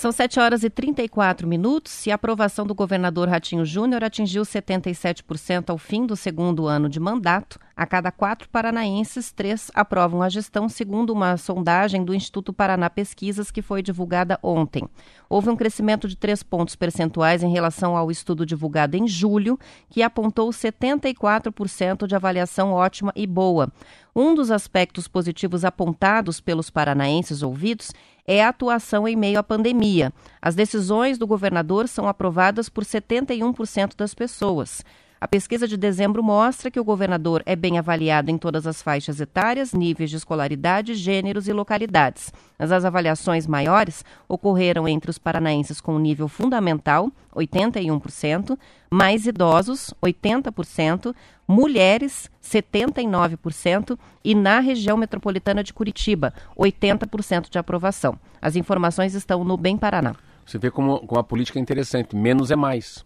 São 0.00 0.10
7 0.10 0.40
horas 0.40 0.64
e 0.64 0.70
34 0.70 1.46
minutos 1.46 2.06
e 2.06 2.10
a 2.10 2.14
aprovação 2.14 2.66
do 2.66 2.74
governador 2.74 3.28
Ratinho 3.28 3.66
Júnior 3.66 4.02
atingiu 4.02 4.44
77% 4.44 5.68
ao 5.68 5.76
fim 5.76 6.06
do 6.06 6.16
segundo 6.16 6.66
ano 6.66 6.88
de 6.88 6.98
mandato. 6.98 7.60
A 7.76 7.84
cada 7.84 8.10
quatro 8.10 8.48
paranaenses, 8.48 9.30
três 9.30 9.70
aprovam 9.74 10.22
a 10.22 10.30
gestão, 10.30 10.70
segundo 10.70 11.12
uma 11.12 11.36
sondagem 11.36 12.02
do 12.02 12.14
Instituto 12.14 12.50
Paraná 12.50 12.88
Pesquisas 12.88 13.50
que 13.50 13.60
foi 13.60 13.82
divulgada 13.82 14.38
ontem. 14.42 14.88
Houve 15.28 15.50
um 15.50 15.56
crescimento 15.56 16.08
de 16.08 16.16
três 16.16 16.42
pontos 16.42 16.74
percentuais 16.74 17.42
em 17.42 17.52
relação 17.52 17.94
ao 17.94 18.10
estudo 18.10 18.46
divulgado 18.46 18.96
em 18.96 19.06
julho, 19.06 19.58
que 19.90 20.02
apontou 20.02 20.48
74% 20.48 22.06
de 22.06 22.16
avaliação 22.16 22.72
ótima 22.72 23.12
e 23.14 23.26
boa. 23.26 23.70
Um 24.16 24.34
dos 24.34 24.50
aspectos 24.50 25.06
positivos 25.06 25.64
apontados 25.64 26.40
pelos 26.40 26.68
paranaenses 26.68 27.42
ouvidos 27.42 27.92
é 28.32 28.44
a 28.44 28.50
atuação 28.50 29.08
em 29.08 29.16
meio 29.16 29.40
à 29.40 29.42
pandemia. 29.42 30.12
As 30.40 30.54
decisões 30.54 31.18
do 31.18 31.26
governador 31.26 31.88
são 31.88 32.06
aprovadas 32.06 32.68
por 32.68 32.84
71% 32.84 33.96
das 33.96 34.14
pessoas. 34.14 34.84
A 35.22 35.28
pesquisa 35.28 35.68
de 35.68 35.76
dezembro 35.76 36.22
mostra 36.22 36.70
que 36.70 36.80
o 36.80 36.84
governador 36.84 37.42
é 37.44 37.54
bem 37.54 37.76
avaliado 37.76 38.30
em 38.30 38.38
todas 38.38 38.66
as 38.66 38.80
faixas 38.80 39.20
etárias, 39.20 39.74
níveis 39.74 40.08
de 40.08 40.16
escolaridade, 40.16 40.94
gêneros 40.94 41.46
e 41.46 41.52
localidades. 41.52 42.32
Mas 42.58 42.72
as 42.72 42.86
avaliações 42.86 43.46
maiores 43.46 44.02
ocorreram 44.26 44.88
entre 44.88 45.10
os 45.10 45.18
paranaenses 45.18 45.78
com 45.78 45.98
nível 45.98 46.26
fundamental, 46.26 47.12
81%, 47.36 48.58
mais 48.90 49.26
idosos, 49.26 49.92
80%, 50.02 51.14
mulheres, 51.46 52.30
79%, 52.42 53.98
e 54.24 54.34
na 54.34 54.58
região 54.58 54.96
metropolitana 54.96 55.62
de 55.62 55.74
Curitiba, 55.74 56.32
80% 56.56 57.50
de 57.50 57.58
aprovação. 57.58 58.18
As 58.40 58.56
informações 58.56 59.14
estão 59.14 59.44
no 59.44 59.58
Bem 59.58 59.76
Paraná. 59.76 60.14
Você 60.46 60.56
vê 60.56 60.70
como, 60.70 60.98
como 61.00 61.20
a 61.20 61.24
política 61.24 61.58
é 61.58 61.62
interessante. 61.62 62.16
Menos 62.16 62.50
é 62.50 62.56
mais. 62.56 63.04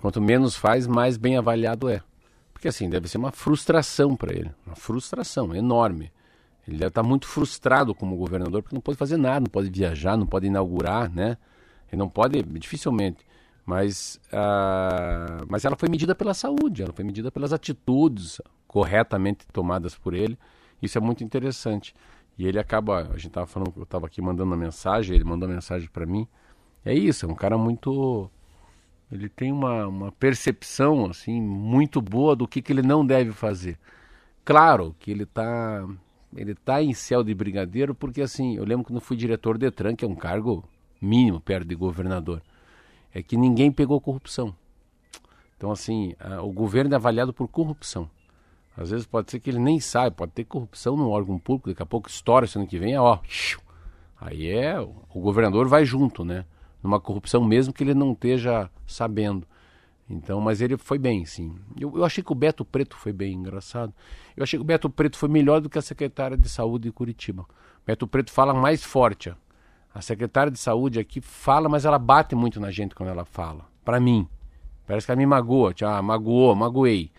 Quanto 0.00 0.20
menos 0.20 0.56
faz, 0.56 0.86
mais 0.86 1.16
bem 1.16 1.36
avaliado 1.36 1.88
é. 1.88 2.02
Porque 2.52 2.68
assim, 2.68 2.88
deve 2.88 3.08
ser 3.08 3.18
uma 3.18 3.32
frustração 3.32 4.16
para 4.16 4.32
ele. 4.32 4.50
Uma 4.66 4.76
frustração 4.76 5.54
enorme. 5.54 6.12
Ele 6.66 6.78
deve 6.78 6.88
estar 6.88 7.02
muito 7.02 7.26
frustrado 7.26 7.94
como 7.94 8.16
governador, 8.16 8.62
porque 8.62 8.74
não 8.74 8.82
pode 8.82 8.98
fazer 8.98 9.16
nada, 9.16 9.40
não 9.40 9.46
pode 9.46 9.70
viajar, 9.70 10.16
não 10.16 10.26
pode 10.26 10.46
inaugurar, 10.46 11.10
né? 11.10 11.36
Ele 11.90 11.98
não 11.98 12.08
pode, 12.08 12.42
dificilmente. 12.42 13.24
Mas, 13.64 14.20
ah, 14.32 15.44
mas 15.48 15.64
ela 15.64 15.76
foi 15.76 15.88
medida 15.88 16.14
pela 16.14 16.34
saúde, 16.34 16.82
ela 16.82 16.92
foi 16.92 17.04
medida 17.04 17.30
pelas 17.30 17.52
atitudes 17.52 18.40
corretamente 18.66 19.46
tomadas 19.52 19.94
por 19.94 20.14
ele. 20.14 20.38
Isso 20.82 20.98
é 20.98 21.00
muito 21.00 21.22
interessante. 21.22 21.94
E 22.38 22.46
ele 22.46 22.58
acaba, 22.58 23.02
a 23.02 23.16
gente 23.16 23.28
estava 23.28 23.46
falando, 23.46 23.72
eu 23.76 23.84
estava 23.84 24.06
aqui 24.06 24.20
mandando 24.20 24.50
uma 24.50 24.56
mensagem, 24.56 25.14
ele 25.14 25.24
mandou 25.24 25.48
uma 25.48 25.54
mensagem 25.54 25.88
para 25.88 26.04
mim. 26.04 26.26
É 26.84 26.94
isso, 26.94 27.26
é 27.26 27.28
um 27.28 27.34
cara 27.34 27.56
muito 27.56 28.30
ele 29.10 29.28
tem 29.28 29.52
uma, 29.52 29.86
uma 29.86 30.12
percepção 30.12 31.06
assim 31.06 31.40
muito 31.40 32.00
boa 32.00 32.34
do 32.34 32.46
que, 32.46 32.60
que 32.60 32.72
ele 32.72 32.82
não 32.82 33.06
deve 33.06 33.32
fazer. 33.32 33.78
Claro 34.44 34.94
que 34.98 35.10
ele 35.10 35.22
está 35.22 35.86
ele 36.34 36.54
tá 36.54 36.82
em 36.82 36.92
céu 36.92 37.22
de 37.22 37.34
brigadeiro 37.34 37.94
porque 37.94 38.20
assim, 38.20 38.56
eu 38.56 38.64
lembro 38.64 38.84
quando 38.84 39.00
fui 39.00 39.16
diretor 39.16 39.56
do 39.56 39.60
Detran, 39.60 39.94
que 39.94 40.04
é 40.04 40.08
um 40.08 40.14
cargo 40.14 40.64
mínimo 41.00 41.40
perto 41.40 41.66
de 41.66 41.74
governador, 41.74 42.42
é 43.14 43.22
que 43.22 43.36
ninguém 43.36 43.70
pegou 43.70 44.00
corrupção. 44.00 44.54
Então 45.56 45.70
assim, 45.70 46.14
a, 46.18 46.42
o 46.42 46.52
governo 46.52 46.92
é 46.92 46.96
avaliado 46.96 47.32
por 47.32 47.48
corrupção. 47.48 48.10
Às 48.76 48.90
vezes 48.90 49.06
pode 49.06 49.30
ser 49.30 49.40
que 49.40 49.48
ele 49.48 49.58
nem 49.58 49.80
saiba, 49.80 50.14
pode 50.14 50.32
ter 50.32 50.44
corrupção 50.44 50.96
no 50.96 51.08
órgão 51.08 51.38
público, 51.38 51.70
daqui 51.70 51.82
a 51.82 51.86
pouco 51.86 52.10
estoura, 52.10 52.44
esse 52.44 52.58
ano 52.58 52.66
que 52.66 52.78
vem, 52.78 52.98
ó, 52.98 53.18
aí 54.20 54.50
é, 54.50 54.78
o 54.78 55.20
governador 55.20 55.66
vai 55.66 55.84
junto, 55.84 56.24
né? 56.24 56.44
Numa 56.82 57.00
corrupção 57.00 57.44
mesmo 57.44 57.72
que 57.72 57.82
ele 57.82 57.94
não 57.94 58.12
esteja 58.12 58.70
sabendo. 58.86 59.46
Então, 60.08 60.40
mas 60.40 60.60
ele 60.60 60.76
foi 60.76 60.98
bem, 60.98 61.24
sim. 61.24 61.56
Eu, 61.78 61.92
eu, 61.96 62.04
achei 62.04 62.22
que 62.22 62.30
o 62.30 62.34
Beto 62.34 62.64
Preto 62.64 62.96
foi 62.96 63.12
bem 63.12 63.34
engraçado. 63.34 63.92
Eu 64.36 64.44
achei 64.44 64.56
que 64.56 64.62
o 64.62 64.66
Beto 64.66 64.88
Preto 64.88 65.18
foi 65.18 65.28
melhor 65.28 65.60
do 65.60 65.68
que 65.68 65.78
a 65.78 65.82
secretária 65.82 66.36
de 66.36 66.48
saúde 66.48 66.84
de 66.84 66.92
Curitiba. 66.92 67.44
Beto 67.84 68.06
Preto 68.06 68.30
fala 68.30 68.54
mais 68.54 68.84
forte. 68.84 69.34
A 69.92 70.00
secretária 70.00 70.52
de 70.52 70.58
saúde 70.58 71.00
aqui 71.00 71.20
fala, 71.20 71.68
mas 71.68 71.84
ela 71.84 71.98
bate 71.98 72.36
muito 72.36 72.60
na 72.60 72.70
gente 72.70 72.94
quando 72.94 73.08
ela 73.08 73.24
fala. 73.24 73.64
Para 73.84 73.98
mim. 73.98 74.28
Parece 74.86 75.06
que 75.06 75.10
ela 75.10 75.18
me 75.18 75.26
magoa. 75.26 75.74
Ah, 75.82 76.00
magoou, 76.00 76.54
magoei. 76.54 77.10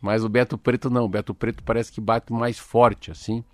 Mas 0.00 0.24
o 0.24 0.28
Beto 0.28 0.58
Preto 0.58 0.90
não. 0.90 1.04
O 1.04 1.08
Beto 1.08 1.32
Preto 1.32 1.62
parece 1.62 1.92
que 1.92 2.00
bate 2.00 2.32
mais 2.32 2.58
forte, 2.58 3.12
assim. 3.12 3.44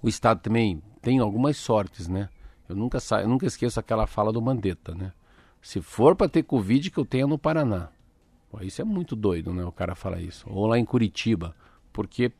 O 0.00 0.08
Estado 0.08 0.40
também 0.40 0.80
tem 1.02 1.18
algumas 1.18 1.56
sortes, 1.56 2.06
né? 2.06 2.28
Eu 2.68 2.76
nunca, 2.76 3.00
sa... 3.00 3.22
eu 3.22 3.28
nunca 3.28 3.46
esqueço 3.46 3.78
aquela 3.78 4.06
fala 4.06 4.32
do 4.32 4.42
Mandetta, 4.42 4.94
né? 4.94 5.12
Se 5.60 5.80
for 5.80 6.14
para 6.14 6.28
ter 6.28 6.42
Covid, 6.42 6.90
que 6.90 6.98
eu 6.98 7.04
tenha 7.04 7.26
no 7.26 7.38
Paraná. 7.38 7.88
Pô, 8.50 8.60
isso 8.62 8.80
é 8.80 8.84
muito 8.84 9.16
doido, 9.16 9.52
né? 9.52 9.64
O 9.64 9.72
cara 9.72 9.94
fala 9.94 10.20
isso. 10.20 10.46
Ou 10.48 10.66
lá 10.66 10.78
em 10.78 10.84
Curitiba. 10.84 11.54
Porque 11.92 12.30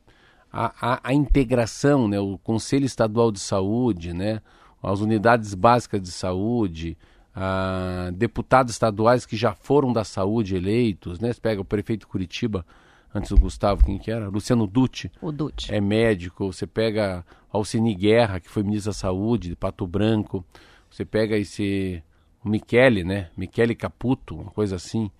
a, 0.52 0.94
a, 0.94 1.00
a 1.02 1.14
integração, 1.14 2.08
né? 2.08 2.20
O 2.20 2.38
Conselho 2.38 2.84
Estadual 2.86 3.32
de 3.32 3.40
Saúde, 3.40 4.12
né? 4.12 4.40
As 4.82 5.00
unidades 5.00 5.54
básicas 5.54 6.00
de 6.00 6.12
saúde, 6.12 6.96
a, 7.34 8.10
deputados 8.14 8.72
estaduais 8.72 9.26
que 9.26 9.36
já 9.36 9.52
foram 9.52 9.92
da 9.92 10.04
saúde 10.04 10.54
eleitos, 10.54 11.18
né? 11.18 11.32
Você 11.32 11.40
pega 11.40 11.60
o 11.60 11.64
prefeito 11.64 12.00
de 12.00 12.06
Curitiba, 12.06 12.64
antes 13.14 13.30
do 13.30 13.38
Gustavo, 13.38 13.84
quem 13.84 13.98
que 13.98 14.10
era? 14.10 14.28
Luciano 14.28 14.66
Dutti. 14.66 15.10
O 15.20 15.32
Dutti. 15.32 15.74
É 15.74 15.80
médico. 15.80 16.52
Você 16.52 16.66
pega 16.66 17.24
Alcini 17.50 17.94
Guerra, 17.94 18.40
que 18.40 18.50
foi 18.50 18.62
ministro 18.62 18.90
da 18.90 18.94
Saúde, 18.94 19.48
de 19.50 19.56
Pato 19.56 19.86
Branco. 19.86 20.44
Você 20.90 21.04
pega 21.04 21.36
esse... 21.36 22.02
O 22.44 22.48
Michele, 22.48 23.02
né? 23.02 23.28
Michele 23.36 23.74
Caputo, 23.74 24.36
uma 24.36 24.50
coisa 24.52 24.76
assim. 24.76 25.10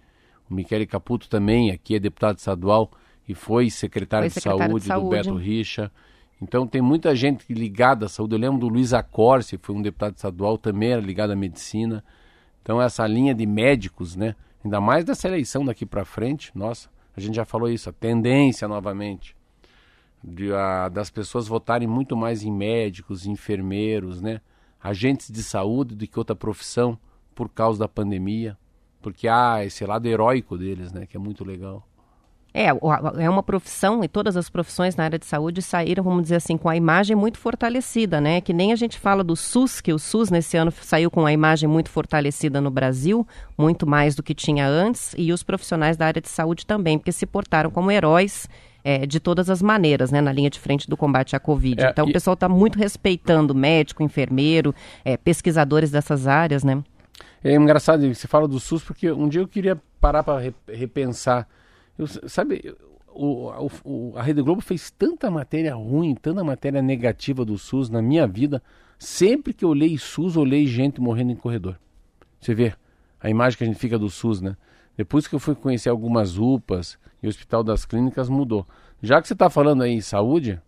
O 0.48 0.54
Michele 0.54 0.86
Caputo 0.86 1.28
também, 1.28 1.72
aqui 1.72 1.96
é 1.96 1.98
deputado 1.98 2.38
estadual 2.38 2.90
e 3.28 3.34
foi 3.34 3.68
secretário, 3.68 4.30
foi 4.30 4.40
secretário 4.40 4.78
de, 4.78 4.84
saúde, 4.84 5.10
de, 5.10 5.18
saúde 5.18 5.28
do 5.28 5.32
Beto 5.32 5.44
Richa. 5.44 5.90
Então 6.40 6.66
tem 6.66 6.80
muita 6.80 7.16
gente 7.16 7.52
ligada 7.52 8.06
à 8.06 8.08
saúde. 8.08 8.34
Eu 8.34 8.38
lembro 8.38 8.58
do 8.58 8.68
Luiz 8.68 8.92
Acorce, 8.92 9.58
foi 9.60 9.74
um 9.74 9.82
deputado 9.82 10.14
estadual, 10.14 10.58
também 10.58 10.92
era 10.92 11.00
ligado 11.00 11.32
à 11.32 11.36
medicina. 11.36 12.04
Então 12.62 12.80
essa 12.80 13.06
linha 13.06 13.34
de 13.34 13.46
médicos, 13.46 14.14
né? 14.14 14.34
Ainda 14.64 14.80
mais 14.80 15.04
dessa 15.04 15.28
eleição 15.28 15.64
daqui 15.64 15.86
para 15.86 16.04
frente, 16.04 16.50
nossa, 16.54 16.88
a 17.16 17.20
gente 17.20 17.34
já 17.34 17.44
falou 17.44 17.68
isso, 17.68 17.88
a 17.88 17.92
tendência 17.92 18.68
novamente 18.68 19.34
de, 20.22 20.52
a, 20.52 20.88
das 20.88 21.10
pessoas 21.10 21.48
votarem 21.48 21.88
muito 21.88 22.16
mais 22.16 22.42
em 22.42 22.52
médicos, 22.52 23.26
enfermeiros, 23.26 24.20
né? 24.20 24.40
agentes 24.82 25.30
de 25.30 25.42
saúde 25.42 25.94
do 25.94 26.06
que 26.06 26.18
outra 26.18 26.36
profissão 26.36 26.98
por 27.34 27.48
causa 27.48 27.78
da 27.78 27.88
pandemia, 27.88 28.56
porque 29.02 29.28
há 29.28 29.64
esse 29.64 29.84
lado 29.84 30.06
heróico 30.06 30.56
deles, 30.56 30.92
né, 30.92 31.06
que 31.06 31.16
é 31.16 31.20
muito 31.20 31.44
legal. 31.44 31.86
É, 32.58 32.68
é 33.22 33.28
uma 33.28 33.42
profissão 33.42 34.02
e 34.02 34.08
todas 34.08 34.34
as 34.34 34.48
profissões 34.48 34.96
na 34.96 35.04
área 35.04 35.18
de 35.18 35.26
saúde 35.26 35.60
saíram, 35.60 36.02
vamos 36.02 36.22
dizer 36.22 36.36
assim, 36.36 36.56
com 36.56 36.70
a 36.70 36.74
imagem 36.74 37.14
muito 37.14 37.36
fortalecida, 37.36 38.18
né? 38.18 38.40
Que 38.40 38.54
nem 38.54 38.72
a 38.72 38.76
gente 38.76 38.98
fala 38.98 39.22
do 39.22 39.36
SUS, 39.36 39.82
que 39.82 39.92
o 39.92 39.98
SUS 39.98 40.30
nesse 40.30 40.56
ano 40.56 40.72
saiu 40.80 41.10
com 41.10 41.26
a 41.26 41.32
imagem 41.32 41.68
muito 41.68 41.90
fortalecida 41.90 42.58
no 42.58 42.70
Brasil, 42.70 43.28
muito 43.58 43.86
mais 43.86 44.14
do 44.14 44.22
que 44.22 44.34
tinha 44.34 44.66
antes, 44.66 45.14
e 45.18 45.34
os 45.34 45.42
profissionais 45.42 45.98
da 45.98 46.06
área 46.06 46.22
de 46.22 46.30
saúde 46.30 46.64
também, 46.64 46.96
porque 46.96 47.12
se 47.12 47.26
portaram 47.26 47.70
como 47.70 47.90
heróis 47.90 48.48
é, 48.82 49.04
de 49.04 49.20
todas 49.20 49.50
as 49.50 49.60
maneiras, 49.60 50.10
né, 50.10 50.22
na 50.22 50.32
linha 50.32 50.48
de 50.48 50.58
frente 50.58 50.88
do 50.88 50.96
combate 50.96 51.36
à 51.36 51.38
Covid. 51.38 51.82
É, 51.82 51.90
então, 51.90 52.06
e... 52.06 52.10
o 52.10 52.12
pessoal 52.14 52.32
está 52.32 52.48
muito 52.48 52.78
respeitando 52.78 53.54
médico, 53.54 54.02
enfermeiro, 54.02 54.74
é, 55.04 55.18
pesquisadores 55.18 55.90
dessas 55.90 56.26
áreas, 56.26 56.64
né? 56.64 56.82
É 57.44 57.54
engraçado, 57.54 58.14
você 58.14 58.26
fala 58.26 58.48
do 58.48 58.58
SUS, 58.58 58.82
porque 58.82 59.12
um 59.12 59.28
dia 59.28 59.42
eu 59.42 59.46
queria 59.46 59.78
parar 60.00 60.22
para 60.22 60.40
repensar 60.66 61.46
eu, 61.98 62.06
sabe, 62.28 62.74
o, 63.08 63.50
o, 63.84 64.12
a 64.16 64.22
Rede 64.22 64.42
Globo 64.42 64.60
fez 64.60 64.90
tanta 64.90 65.30
matéria 65.30 65.74
ruim, 65.74 66.14
tanta 66.14 66.44
matéria 66.44 66.82
negativa 66.82 67.44
do 67.44 67.56
SUS 67.56 67.88
na 67.88 68.02
minha 68.02 68.26
vida. 68.26 68.62
Sempre 68.98 69.52
que 69.52 69.64
eu 69.64 69.70
olhei 69.70 69.96
SUS, 69.96 70.36
olhei 70.36 70.66
gente 70.66 71.00
morrendo 71.00 71.32
em 71.32 71.36
corredor. 71.36 71.78
Você 72.40 72.54
vê 72.54 72.74
a 73.20 73.30
imagem 73.30 73.58
que 73.58 73.64
a 73.64 73.66
gente 73.66 73.78
fica 73.78 73.98
do 73.98 74.10
SUS, 74.10 74.40
né? 74.40 74.56
Depois 74.96 75.26
que 75.26 75.34
eu 75.34 75.38
fui 75.38 75.54
conhecer 75.54 75.88
algumas 75.88 76.38
UPAs, 76.38 76.98
e 77.22 77.26
o 77.26 77.30
Hospital 77.30 77.62
das 77.62 77.84
Clínicas 77.84 78.28
mudou. 78.28 78.66
Já 79.02 79.20
que 79.20 79.28
você 79.28 79.34
está 79.34 79.50
falando 79.50 79.82
aí 79.82 79.92
em 79.92 80.00
saúde, 80.00 80.60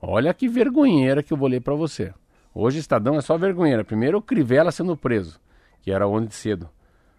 olha 0.00 0.32
que 0.32 0.48
vergonheira 0.48 1.22
que 1.22 1.32
eu 1.32 1.36
vou 1.36 1.48
ler 1.48 1.60
para 1.60 1.74
você. 1.74 2.12
Hoje 2.54 2.78
Estadão 2.78 3.16
é 3.16 3.20
só 3.20 3.36
vergonheira. 3.36 3.84
Primeiro 3.84 4.18
o 4.18 4.22
Crivella 4.22 4.70
sendo 4.70 4.96
preso, 4.96 5.40
que 5.82 5.90
era 5.90 6.06
ontem 6.06 6.30
cedo. 6.30 6.68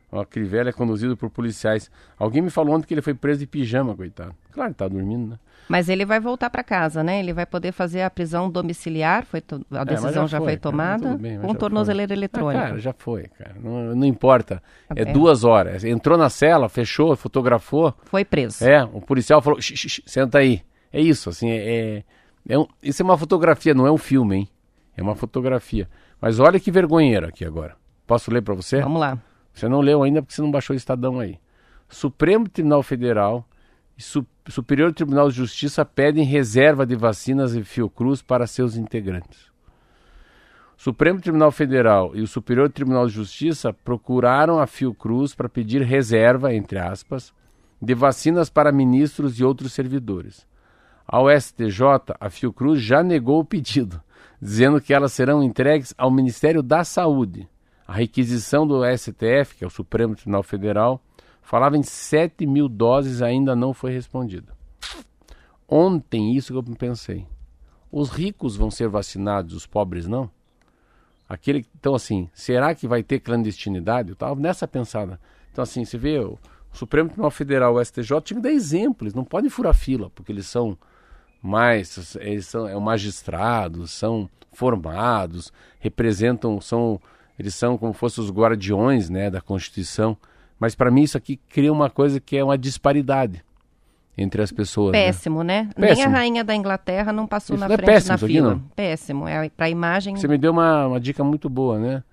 O 0.10 0.24
Crivella 0.26 0.70
é 0.70 0.74
conduzido 0.74 1.18
por 1.18 1.30
policiais. 1.30 1.92
Alguém 2.18 2.42
me 2.42 2.50
falou 2.50 2.76
ontem 2.76 2.88
que 2.88 2.94
ele 2.94 3.02
foi 3.02 3.14
preso 3.14 3.42
de 3.42 3.48
pijama, 3.48 3.96
coitado. 3.96 4.34
Claro, 4.52 4.74
tá 4.74 4.88
dormindo, 4.88 5.32
né? 5.32 5.40
Mas 5.68 5.90
ele 5.90 6.06
vai 6.06 6.18
voltar 6.18 6.50
para 6.50 6.64
casa, 6.64 7.04
né? 7.04 7.20
Ele 7.20 7.34
vai 7.34 7.46
poder 7.46 7.74
fazer 7.74 8.02
a 8.02 8.10
prisão 8.10 8.50
domiciliar, 8.50 9.26
foi 9.26 9.42
to... 9.42 9.66
a 9.70 9.84
decisão 9.84 10.24
é, 10.24 10.28
já, 10.28 10.28
já, 10.28 10.38
foi, 10.40 10.56
tomada, 10.56 11.18
bem, 11.18 11.40
com 11.40 11.54
tornozeleira 11.54 12.14
eletrônica. 12.14 12.64
Ah, 12.64 12.68
cara, 12.70 12.80
já 12.80 12.94
foi, 12.94 13.24
cara. 13.38 13.56
Não, 13.62 13.96
não 13.96 14.06
importa. 14.06 14.64
É, 14.96 15.02
é, 15.02 15.06
duas 15.06 15.44
horas. 15.44 15.84
Entrou 15.84 16.18
na 16.18 16.30
cela, 16.30 16.70
fechou, 16.70 17.14
fotografou. 17.18 17.94
Foi 18.06 18.24
preso. 18.24 18.64
É, 18.64 18.82
o 18.86 19.02
policial 19.02 19.42
falou, 19.42 19.60
senta 19.62 20.38
aí. 20.38 20.62
É 20.92 21.02
isso, 21.02 21.30
assim, 21.30 21.50
é, 21.50 22.04
é 22.48 22.58
um, 22.58 22.66
isso 22.82 23.02
é 23.02 23.06
uma 23.06 23.18
fotografia, 23.18 23.74
não 23.74 23.86
é 23.86 23.92
um 23.92 23.98
filme, 23.98 24.38
hein? 24.38 24.50
É 24.96 25.02
uma 25.04 25.16
fotografia. 25.16 25.90
Mas 26.22 26.40
olha 26.40 26.60
que 26.62 26.72
vergonheira 26.72 27.28
aqui 27.28 27.44
agora. 27.44 27.76
Posso 28.08 28.32
ler 28.32 28.42
para 28.42 28.56
você? 28.56 28.82
Vamos 28.82 29.02
lá. 29.02 29.18
Você 29.58 29.68
não 29.68 29.82
leu 29.82 30.04
ainda 30.04 30.22
porque 30.22 30.36
você 30.36 30.42
não 30.44 30.52
baixou 30.52 30.76
o 30.76 30.78
Estadão 30.78 31.20
aí. 31.20 31.40
Supremo 31.90 32.48
Tribunal 32.48 32.84
Federal 32.84 33.44
e 33.98 34.04
Superior 34.52 34.94
Tribunal 34.94 35.32
de 35.32 35.36
Justiça 35.36 35.84
pedem 35.84 36.24
reserva 36.24 36.86
de 36.86 36.96
vacinas 36.96 37.56
e 37.56 37.64
Fiocruz 37.64 38.22
para 38.22 38.46
seus 38.46 38.76
integrantes. 38.76 39.48
O 40.78 40.82
Supremo 40.84 41.20
Tribunal 41.20 41.52
Federal 41.52 42.16
e 42.16 42.22
o 42.22 42.28
Superior 42.28 42.70
Tribunal 42.70 43.08
de 43.08 43.14
Justiça 43.14 43.74
procuraram 43.74 44.60
a 44.60 44.68
Fiocruz 44.68 45.34
para 45.34 45.50
pedir 45.50 45.82
reserva, 45.82 46.54
entre 46.54 46.78
aspas, 46.78 47.34
de 47.82 47.96
vacinas 47.96 48.52
para 48.52 48.72
ministros 48.72 49.40
e 49.40 49.44
outros 49.44 49.74
servidores. 49.74 50.46
Ao 51.08 51.26
STJ, 51.32 52.14
a 52.20 52.30
Fiocruz 52.30 52.80
já 52.80 53.02
negou 53.02 53.40
o 53.40 53.46
pedido, 53.46 54.00
dizendo 54.40 54.80
que 54.80 54.94
elas 54.94 55.14
serão 55.14 55.42
entregues 55.42 55.96
ao 55.98 56.12
Ministério 56.12 56.62
da 56.62 56.84
Saúde. 56.84 57.50
A 57.88 57.94
requisição 57.94 58.68
do 58.68 58.82
STF, 58.86 59.56
que 59.58 59.64
é 59.64 59.68
o 59.68 59.70
Supremo 59.70 60.16
Tribunal 60.16 60.44
Federal, 60.44 61.02
falava 61.42 61.78
em 61.78 61.84
7 61.84 62.46
mil 62.46 62.68
doses 62.68 63.22
ainda 63.22 63.56
não 63.56 63.74
foi 63.74 63.92
respondida. 63.94 64.54
Ontem, 65.68 66.36
isso 66.36 66.52
que 66.52 66.58
eu 66.58 66.76
pensei. 66.76 67.26
Os 67.92 68.10
ricos 68.10 68.58
vão 68.58 68.70
ser 68.70 68.90
vacinados, 68.90 69.54
os 69.54 69.66
pobres 69.66 70.08
não? 70.08 70.30
Aquele, 71.28 71.66
então, 71.78 71.96
assim, 71.96 72.30
será 72.34 72.74
que 72.76 72.88
vai 72.88 73.04
ter 73.04 73.20
clandestinidade? 73.20 74.10
Eu 74.10 74.14
estava 74.14 74.40
nessa 74.40 74.68
pensada. 74.68 75.20
Então, 75.52 75.62
assim, 75.64 75.84
você 75.84 75.98
vê, 75.98 76.20
o 76.20 76.38
Supremo 76.72 77.10
Tribunal 77.10 77.32
Federal, 77.32 77.76
o 77.76 77.84
STJ, 77.84 78.22
tinha 78.22 78.38
que 78.38 78.44
dar 78.44 78.52
exemplos, 78.52 79.14
não 79.14 79.26
pode 79.26 79.50
furar 79.50 79.74
fila, 79.74 80.10
porque 80.12 80.32
eles 80.32 80.48
são 80.48 80.78
mais, 81.42 82.16
eles 82.18 82.48
são 82.48 82.68
é, 82.68 82.80
magistrados, 82.80 83.92
são 83.92 84.30
formados, 84.54 85.52
representam, 85.80 86.62
são, 86.62 87.00
eles 87.38 87.56
são 87.56 87.78
como 87.78 87.94
fossem 87.94 88.24
os 88.24 88.32
guardiões 88.32 89.10
né, 89.10 89.30
da 89.30 89.42
Constituição. 89.42 90.18
Mas 90.60 90.74
para 90.74 90.90
mim 90.90 91.04
isso 91.04 91.18
aqui 91.18 91.38
cria 91.50 91.72
uma 91.72 91.90
coisa 91.90 92.20
que 92.20 92.36
é 92.36 92.44
uma 92.44 92.58
disparidade 92.58 93.44
entre 94.18 94.42
as 94.42 94.52
pessoas. 94.52 94.94
Né? 94.94 95.06
Péssimo, 95.06 95.44
né? 95.44 95.64
né? 95.78 95.88
Péssimo. 95.88 95.96
Nem 95.96 96.06
a 96.06 96.18
rainha 96.18 96.44
da 96.44 96.56
Inglaterra 96.56 97.14
não 97.14 97.28
passou 97.28 97.56
isso 97.56 97.62
na 97.62 97.68
não 97.68 97.76
é 97.76 97.78
frente 97.78 97.90
é 97.90 97.94
péssimo, 97.94 98.12
na 98.12 98.18
fila. 98.18 98.52
Aqui, 98.54 98.62
péssimo. 98.76 99.28
É 99.28 99.50
para 99.50 99.68
a 99.68 99.70
imagem. 99.70 100.16
Você 100.16 100.28
me 100.28 100.38
deu 100.38 100.52
uma, 100.52 100.88
uma 100.88 101.00
dica 101.00 101.24
muito 101.24 101.48
boa, 101.48 101.78
né? 101.80 102.04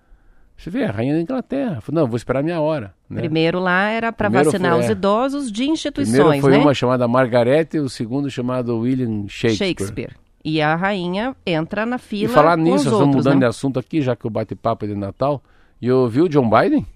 Você 0.56 0.70
vê, 0.70 0.84
a 0.84 0.90
rainha 0.92 1.14
da 1.14 1.20
Inglaterra. 1.20 1.82
Não, 1.90 2.06
vou 2.06 2.16
esperar 2.16 2.40
a 2.40 2.42
minha 2.42 2.60
hora. 2.60 2.94
Né? 3.10 3.22
Primeiro 3.22 3.58
lá 3.58 3.88
era 3.88 4.12
para 4.12 4.28
vacinar 4.28 4.72
foi, 4.72 4.80
os 4.82 4.88
é. 4.88 4.92
idosos 4.92 5.50
de 5.50 5.64
instituições, 5.64 6.16
Primeiro 6.16 6.40
foi 6.40 6.52
né? 6.52 6.58
uma 6.58 6.74
chamada 6.74 7.08
Margaret 7.08 7.68
e 7.74 7.80
o 7.80 7.88
segundo 7.88 8.30
chamado 8.30 8.78
William 8.78 9.26
Shakespeare. 9.26 9.68
Shakespeare. 9.68 10.23
E 10.44 10.60
a 10.60 10.76
rainha 10.76 11.34
entra 11.46 11.86
na 11.86 11.96
fila. 11.96 12.30
E 12.30 12.34
falar 12.34 12.56
nisso, 12.58 12.84
estamos 12.90 13.16
mudando 13.16 13.34
né? 13.34 13.40
de 13.40 13.46
assunto 13.46 13.78
aqui, 13.78 14.02
já 14.02 14.14
que 14.14 14.26
o 14.26 14.30
bate-papo 14.30 14.84
é 14.84 14.88
de 14.88 14.94
Natal. 14.94 15.42
E 15.80 15.90
ouviu 15.90 16.24
o 16.24 16.28
John 16.28 16.50
Biden? 16.50 16.86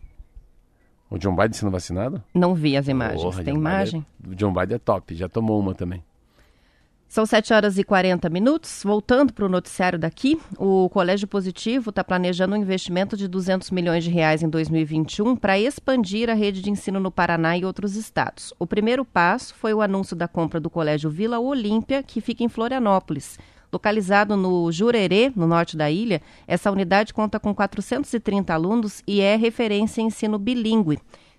O 1.10 1.16
John 1.16 1.34
Biden 1.34 1.54
sendo 1.54 1.72
vacinado? 1.72 2.22
Não 2.34 2.54
vi 2.54 2.76
as 2.76 2.86
imagens. 2.88 3.22
Porra, 3.22 3.42
Tem 3.42 3.54
John 3.54 3.60
imagem? 3.60 4.06
Biden 4.18 4.30
é, 4.30 4.32
o 4.32 4.36
John 4.36 4.52
Biden 4.52 4.76
é 4.76 4.78
top, 4.78 5.14
já 5.14 5.28
tomou 5.28 5.58
uma 5.58 5.74
também. 5.74 6.04
São 7.08 7.24
7 7.24 7.54
horas 7.54 7.78
e 7.78 7.84
40 7.84 8.28
minutos. 8.28 8.82
Voltando 8.84 9.32
para 9.32 9.46
o 9.46 9.48
noticiário 9.48 9.98
daqui, 9.98 10.38
o 10.58 10.90
Colégio 10.90 11.26
Positivo 11.26 11.88
está 11.88 12.04
planejando 12.04 12.54
um 12.54 12.58
investimento 12.58 13.16
de 13.16 13.26
200 13.26 13.70
milhões 13.70 14.04
de 14.04 14.10
reais 14.10 14.42
em 14.42 14.48
2021 14.48 15.34
para 15.34 15.58
expandir 15.58 16.28
a 16.28 16.34
rede 16.34 16.60
de 16.60 16.70
ensino 16.70 17.00
no 17.00 17.10
Paraná 17.10 17.56
e 17.56 17.64
outros 17.64 17.96
estados. 17.96 18.52
O 18.58 18.66
primeiro 18.66 19.06
passo 19.06 19.54
foi 19.54 19.72
o 19.72 19.80
anúncio 19.80 20.14
da 20.14 20.28
compra 20.28 20.60
do 20.60 20.68
Colégio 20.68 21.08
Vila 21.08 21.38
Olímpia, 21.38 22.02
que 22.02 22.20
fica 22.20 22.44
em 22.44 22.48
Florianópolis. 22.48 23.38
Localizado 23.72 24.36
no 24.36 24.70
Jurerê, 24.70 25.32
no 25.34 25.46
norte 25.46 25.78
da 25.78 25.90
ilha, 25.90 26.20
essa 26.46 26.70
unidade 26.70 27.14
conta 27.14 27.40
com 27.40 27.54
430 27.54 28.52
alunos 28.52 29.02
e 29.06 29.22
é 29.22 29.34
referência 29.34 30.02
em 30.02 30.08
ensino 30.08 30.38
bilíngue. 30.38 30.98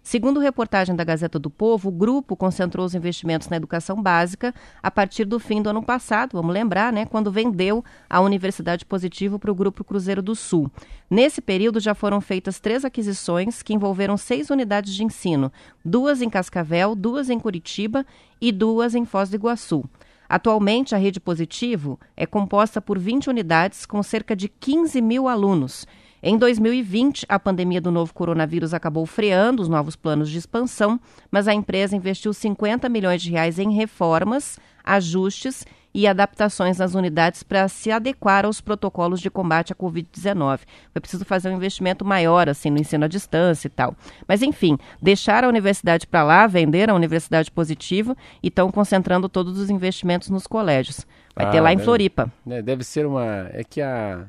Segundo 0.10 0.40
reportagem 0.40 0.96
da 0.96 1.04
Gazeta 1.04 1.38
do 1.38 1.52
Povo, 1.52 1.90
o 1.90 1.92
grupo 1.92 2.36
concentrou 2.36 2.84
os 2.84 2.96
investimentos 2.96 3.48
na 3.48 3.58
educação 3.58 4.02
básica 4.02 4.56
a 4.82 4.90
partir 4.90 5.24
do 5.24 5.40
fim 5.40 5.62
do 5.62 5.70
ano 5.70 5.84
passado, 5.84 6.32
vamos 6.34 6.52
lembrar, 6.52 6.92
né, 6.92 7.06
quando 7.06 7.32
vendeu 7.32 7.86
a 8.10 8.20
Universidade 8.20 8.88
Positivo 8.88 9.38
para 9.38 9.52
o 9.52 9.54
Grupo 9.54 9.84
Cruzeiro 9.84 10.24
do 10.24 10.34
Sul. 10.34 10.72
Nesse 11.12 11.42
período 11.42 11.80
já 11.80 11.94
foram 11.94 12.20
feitas 12.20 12.60
três 12.60 12.84
aquisições 12.84 13.62
que 13.62 13.72
envolveram 13.72 14.18
seis 14.18 14.50
unidades 14.50 14.96
de 14.96 15.04
ensino, 15.04 15.52
duas 15.86 16.24
em 16.24 16.30
Cascavel, 16.32 16.96
duas 16.96 17.30
em 17.30 17.40
Curitiba 17.40 18.04
e 18.42 18.52
duas 18.52 18.96
em 18.96 19.06
Foz 19.06 19.30
do 19.30 19.36
Iguaçu. 19.36 19.86
Atualmente, 20.28 20.96
a 20.96 20.98
rede 20.98 21.20
Positivo 21.20 22.00
é 22.18 22.26
composta 22.26 22.82
por 22.82 22.98
20 22.98 23.30
unidades 23.30 23.86
com 23.86 24.02
cerca 24.02 24.36
de 24.36 24.50
15 24.50 25.02
mil 25.02 25.28
alunos. 25.28 25.86
Em 26.22 26.38
2020, 26.38 27.26
a 27.30 27.40
pandemia 27.40 27.80
do 27.80 27.92
novo 27.92 28.14
coronavírus 28.14 28.74
acabou 28.74 29.06
freando 29.06 29.62
os 29.62 29.70
novos 29.70 29.96
planos 29.96 30.30
de 30.30 30.38
expansão, 30.38 31.00
mas 31.32 31.48
a 31.48 31.54
empresa 31.54 31.96
investiu 31.96 32.34
50 32.34 32.90
milhões 32.90 33.22
de 33.22 33.32
reais 33.32 33.58
em 33.58 33.72
reformas, 33.74 34.60
ajustes 34.84 35.66
e 35.94 36.08
adaptações 36.08 36.78
nas 36.78 36.94
unidades 36.94 37.42
para 37.42 37.68
se 37.68 37.92
adequar 37.92 38.46
aos 38.46 38.62
protocolos 38.62 39.20
de 39.20 39.30
combate 39.30 39.74
à 39.74 39.76
Covid-19. 39.76 40.60
Foi 40.92 41.02
preciso 41.02 41.26
fazer 41.26 41.50
um 41.50 41.56
investimento 41.56 42.06
maior, 42.06 42.48
assim, 42.48 42.70
no 42.70 42.80
ensino 42.80 43.06
à 43.06 43.08
distância 43.08 43.68
e 43.68 43.72
tal. 43.72 43.96
Mas, 44.28 44.42
enfim, 44.42 44.78
deixar 45.02 45.44
a 45.44 45.48
universidade 45.48 46.06
para 46.06 46.24
lá, 46.24 46.48
vender 46.48 46.90
a 46.90 46.94
universidade 46.94 47.50
positiva 47.50 48.16
e 48.44 48.50
estão 48.50 48.72
concentrando 48.72 49.28
todos 49.28 49.58
os 49.58 49.70
investimentos 49.70 50.30
nos 50.30 50.46
colégios. 50.46 51.08
Vai 51.36 51.48
ah, 51.48 51.50
ter 51.50 51.62
lá 51.62 51.74
em 51.74 51.80
Floripa. 51.80 52.32
Né, 52.46 52.62
deve 52.62 52.84
ser 52.84 53.06
uma. 53.06 53.50
É 53.52 53.64
que 53.64 53.82
a. 53.82 54.26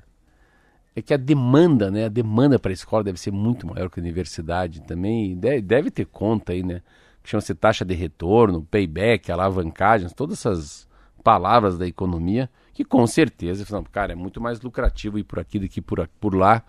É 0.94 1.00
que 1.02 1.14
a 1.14 1.16
demanda, 1.16 1.90
né? 1.90 2.06
A 2.06 2.08
demanda 2.08 2.58
para 2.58 2.70
a 2.70 2.74
escola 2.74 3.04
deve 3.04 3.18
ser 3.18 3.30
muito 3.30 3.66
maior 3.66 3.88
que 3.88 4.00
a 4.00 4.02
universidade 4.02 4.82
também. 4.82 5.36
Deve, 5.36 5.62
deve 5.62 5.90
ter 5.90 6.06
conta 6.06 6.52
aí, 6.52 6.62
né? 6.62 6.82
Que 7.22 7.30
chama-se 7.30 7.54
taxa 7.54 7.84
de 7.84 7.94
retorno, 7.94 8.66
payback, 8.70 9.30
alavancagens, 9.30 10.12
todas 10.12 10.38
essas 10.38 10.88
palavras 11.22 11.78
da 11.78 11.86
economia, 11.86 12.50
que 12.72 12.84
com 12.84 13.06
certeza, 13.06 13.64
cara, 13.92 14.12
é 14.12 14.16
muito 14.16 14.40
mais 14.40 14.60
lucrativo 14.60 15.18
ir 15.18 15.24
por 15.24 15.38
aqui 15.38 15.58
do 15.58 15.68
que 15.68 15.80
por, 15.80 16.08
por 16.20 16.34
lá. 16.34 16.62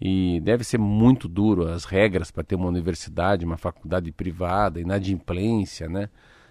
E 0.00 0.40
deve 0.40 0.64
ser 0.64 0.78
muito 0.78 1.28
duro 1.28 1.68
as 1.68 1.84
regras 1.84 2.30
para 2.30 2.42
ter 2.42 2.56
uma 2.56 2.66
universidade, 2.66 3.44
uma 3.44 3.56
faculdade 3.56 4.10
privada, 4.10 4.80
inadimplência, 4.80 5.88
né? 5.88 6.08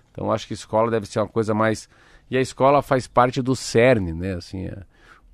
Então 0.09 0.31
acho 0.31 0.47
que 0.47 0.53
a 0.53 0.55
escola 0.55 0.89
deve 0.89 1.05
ser 1.05 1.19
uma 1.19 1.27
coisa 1.27 1.53
mais. 1.53 1.89
E 2.29 2.37
a 2.37 2.41
escola 2.41 2.81
faz 2.81 3.07
parte 3.07 3.41
do 3.41 3.53
CERN, 3.53 4.13
né? 4.13 4.35
Assim, 4.35 4.67
é... 4.67 4.83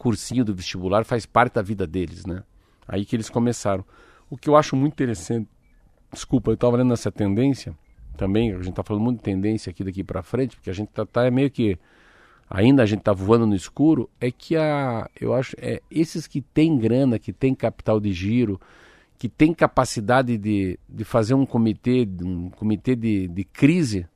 cursinho 0.08 0.46
do 0.46 0.56
vestibular 0.56 1.04
faz 1.04 1.26
parte 1.26 1.56
da 1.56 1.62
vida 1.62 1.86
deles, 1.86 2.26
né? 2.26 2.42
Aí 2.88 3.04
que 3.04 3.14
eles 3.14 3.30
começaram. 3.30 3.84
O 4.30 4.38
que 4.38 4.48
eu 4.48 4.56
acho 4.56 4.74
muito 4.74 4.94
interessante, 4.94 5.50
desculpa, 6.14 6.50
eu 6.50 6.54
estava 6.54 6.78
lendo 6.78 6.94
essa 6.94 7.12
tendência 7.12 7.76
também, 8.16 8.54
a 8.54 8.58
gente 8.60 8.70
está 8.70 8.84
falando 8.84 9.04
muito 9.04 9.18
de 9.18 9.26
tendência 9.26 9.70
aqui 9.70 9.84
daqui 9.84 10.06
para 10.06 10.24
frente, 10.24 10.56
porque 10.56 10.70
a 10.70 10.74
gente 10.74 10.88
está 10.88 11.06
tá, 11.06 11.30
meio 11.30 11.52
que 11.52 11.78
ainda 12.50 12.84
a 12.84 12.86
gente 12.86 13.00
está 13.00 13.12
voando 13.12 13.46
no 13.46 13.54
escuro, 13.54 14.10
é 14.22 14.32
que 14.32 14.56
a, 14.56 15.10
eu 15.20 15.34
acho, 15.34 15.54
é, 15.60 15.82
esses 15.92 16.26
que 16.26 16.40
têm 16.40 16.78
grana, 16.78 17.20
que 17.20 17.34
têm 17.34 17.54
capital 17.54 18.00
de 18.00 18.14
giro, 18.14 18.62
que 19.20 19.28
têm 19.28 19.54
capacidade 19.54 20.38
de, 20.38 20.80
de 20.88 21.04
fazer 21.04 21.34
um 21.34 21.46
comitê, 21.46 22.08
um 22.22 22.50
comitê 22.50 22.96
de, 22.96 23.28
de 23.28 23.44
crise, 23.44 24.08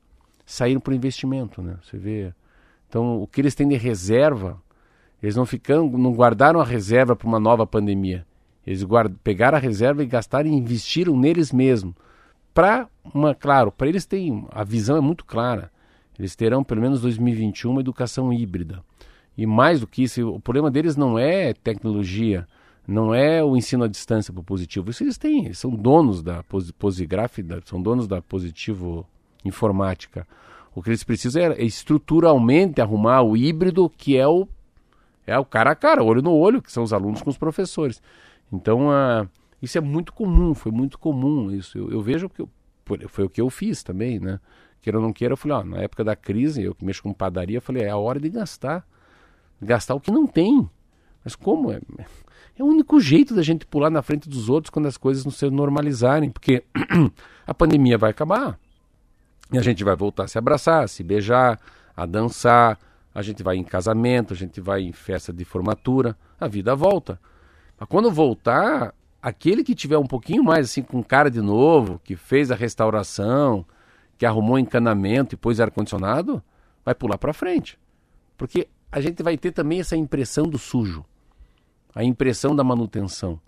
saíram 0.46 0.80
para 0.80 0.92
o 0.94 0.96
investimento, 0.96 1.62
né? 1.62 1.76
Você 1.84 1.98
vê. 1.98 2.34
Então, 2.88 3.22
o 3.22 3.28
que 3.28 3.42
eles 3.42 3.56
têm 3.56 3.68
de 3.68 3.76
reserva, 3.76 4.61
eles 5.22 5.36
não 5.36 5.46
ficam, 5.46 5.90
não 5.90 6.14
guardaram 6.14 6.60
a 6.60 6.66
reserva 6.66 7.16
para 7.16 7.28
uma 7.28 7.40
nova 7.40 7.68
pandemia. 7.68 8.26
Eles 8.66 8.84
guard, 8.84 9.14
pegaram 9.24 9.58
a 9.58 9.62
reserva 9.62 10.04
e 10.04 10.08
gastaram 10.08 10.50
e 10.50 10.54
investiram 10.54 11.18
neles 11.18 11.52
mesmos. 11.52 11.94
Para 12.54 12.88
uma, 13.14 13.34
claro, 13.34 13.72
para 13.72 13.88
eles 13.88 14.06
tem 14.06 14.46
a 14.52 14.64
visão 14.64 14.98
é 14.98 15.02
muito 15.02 15.26
clara. 15.26 15.72
Eles 16.18 16.36
terão, 16.36 16.64
pelo 16.64 16.82
menos 16.82 17.02
2021, 17.02 17.72
uma 17.72 17.82
educação 17.82 18.32
híbrida. 18.32 18.84
E 19.38 19.46
mais 19.46 19.80
do 19.80 19.88
que 19.88 20.04
isso, 20.04 20.28
o 20.30 20.40
problema 20.40 20.70
deles 20.70 20.96
não 20.96 21.18
é 21.18 21.54
tecnologia, 21.54 22.48
não 22.88 23.14
é 23.14 23.44
o 23.44 23.56
ensino 23.56 23.84
à 23.84 23.88
distância 23.88 24.34
para 24.34 24.42
o 24.42 24.44
positivo. 24.44 24.90
Isso 24.90 25.04
eles 25.04 25.18
têm, 25.18 25.46
eles 25.46 25.58
são 25.58 25.72
donos 25.72 26.22
da 26.22 26.44
Posigraph, 26.78 27.40
são 27.66 27.82
donos 27.82 28.08
da 28.08 28.22
Positivo 28.22 29.08
Informática. 29.46 30.28
O 30.76 30.82
que 30.82 30.90
eles 30.90 31.04
precisam 31.04 31.42
é, 31.42 31.46
é 31.54 31.64
estruturalmente 31.64 32.82
arrumar 32.82 33.22
o 33.22 33.36
híbrido, 33.36 33.90
que 33.90 34.18
é 34.18 34.28
o, 34.28 34.48
é 35.26 35.38
o 35.38 35.46
cara 35.46 35.72
a 35.72 35.76
cara, 35.76 36.04
olho 36.04 36.22
no 36.22 36.34
olho, 36.34 36.62
que 36.62 36.72
são 36.72 36.84
os 36.84 36.94
alunos 36.94 37.22
com 37.22 37.30
os 37.30 37.38
professores. 37.38 38.02
Então, 38.52 38.90
uh, 38.90 39.28
isso 39.62 39.78
é 39.78 39.82
muito 39.82 40.14
comum, 40.14 40.54
foi 40.54 40.72
muito 40.72 40.98
comum 40.98 41.52
isso. 41.52 41.78
Eu, 41.78 41.92
eu 41.92 42.02
vejo 42.02 42.28
que 42.28 42.42
eu, 42.42 42.50
foi 43.08 43.26
o 43.26 43.30
que 43.30 43.40
eu 43.40 43.50
fiz 43.50 43.84
também, 43.84 44.20
né? 44.20 44.40
Queira 44.82 44.98
ou 44.98 45.04
não 45.04 45.14
queira, 45.14 45.34
eu 45.34 45.38
falei, 45.38 45.58
ó, 45.58 45.64
na 45.64 45.78
época 45.78 46.04
da 46.04 46.16
crise, 46.16 46.64
eu 46.64 46.74
que 46.74 46.84
mexo 46.84 47.04
com 47.04 47.14
padaria, 47.14 47.58
eu 47.58 47.62
falei, 47.62 47.84
é 47.84 47.90
a 47.90 47.98
hora 47.98 48.20
de 48.20 48.30
gastar. 48.30 48.86
Gastar 49.62 49.94
o 49.94 50.00
que 50.00 50.10
não 50.10 50.26
tem. 50.26 50.68
Mas 51.24 51.36
como? 51.36 51.72
É, 51.72 51.80
é 52.58 52.64
o 52.64 52.66
único 52.66 53.00
jeito 53.00 53.36
da 53.36 53.44
gente 53.44 53.66
pular 53.66 53.92
na 53.92 54.02
frente 54.02 54.28
dos 54.28 54.50
outros 54.50 54.72
quando 54.72 54.88
as 54.88 54.98
coisas 54.98 55.24
não 55.24 55.32
se 55.32 55.48
normalizarem, 55.52 56.32
porque 56.32 56.64
a 57.46 57.54
pandemia 57.54 57.98
vai 57.98 58.10
acabar. 58.10 58.60
E 59.52 59.58
a 59.58 59.62
gente 59.62 59.84
vai 59.84 59.96
voltar 59.96 60.24
a 60.24 60.28
se 60.28 60.38
abraçar, 60.38 60.84
a 60.84 60.88
se 60.88 61.04
beijar, 61.04 61.60
a 61.96 62.06
dançar, 62.06 62.80
a 63.14 63.22
gente 63.22 63.44
vai 63.44 63.58
em 63.58 63.64
casamento, 63.64 64.34
a 64.34 64.38
gente 64.38 64.62
vai 64.62 64.82
em 64.82 64.94
festa 64.94 65.34
de 65.34 65.44
formatura, 65.44 66.18
a 66.40 66.48
vida 66.48 66.76
volta. 66.76 67.20
Mas 67.80 67.90
quando 67.90 68.12
voltar, 68.12 68.94
aquele 69.22 69.64
que 69.64 69.76
tiver 69.76 69.98
um 69.98 70.08
pouquinho 70.08 70.44
mais 70.44 70.70
assim 70.70 70.82
com 70.82 71.04
cara 71.04 71.30
de 71.30 71.42
novo, 71.42 72.00
que 72.04 72.16
fez 72.16 72.52
a 72.52 72.56
restauração, 72.56 73.66
que 74.18 74.26
arrumou 74.26 74.58
encanamento 74.58 75.36
e 75.36 75.38
pôs 75.38 75.60
ar-condicionado, 75.60 76.42
vai 76.86 76.96
pular 76.96 77.18
para 77.18 77.34
frente. 77.34 77.78
Porque 78.38 78.68
a 78.92 79.02
gente 79.02 79.22
vai 79.22 79.38
ter 79.38 79.52
também 79.52 79.80
essa 79.80 79.96
impressão 79.96 80.48
do 80.48 80.58
sujo, 80.58 81.06
a 81.94 82.04
impressão 82.04 82.56
da 82.56 82.64
manutenção. 82.64 83.40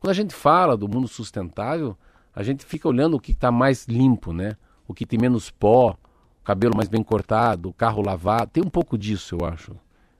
Quando 0.00 0.10
a 0.10 0.14
gente 0.14 0.34
fala 0.34 0.76
do 0.76 0.88
mundo 0.88 1.06
sustentável, 1.06 1.96
a 2.34 2.42
gente 2.42 2.64
fica 2.64 2.88
olhando 2.88 3.16
o 3.16 3.20
que 3.20 3.32
está 3.32 3.52
mais 3.52 3.86
limpo, 3.86 4.32
né? 4.32 4.56
O 4.86 4.94
que 4.94 5.06
tem 5.06 5.18
menos 5.18 5.50
pó, 5.50 5.96
cabelo 6.44 6.76
mais 6.76 6.88
bem 6.88 7.02
cortado, 7.02 7.72
carro 7.72 8.02
lavado. 8.02 8.50
Tem 8.52 8.62
um 8.62 8.70
pouco 8.70 8.98
disso, 8.98 9.36
eu 9.40 9.46
acho. 9.46 9.72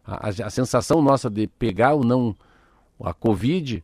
A, 0.04 0.28
a, 0.28 0.46
a 0.46 0.50
sensação 0.50 1.02
nossa 1.02 1.28
de 1.28 1.46
pegar 1.46 1.94
ou 1.94 2.04
não 2.04 2.34
a 3.02 3.12
Covid 3.12 3.82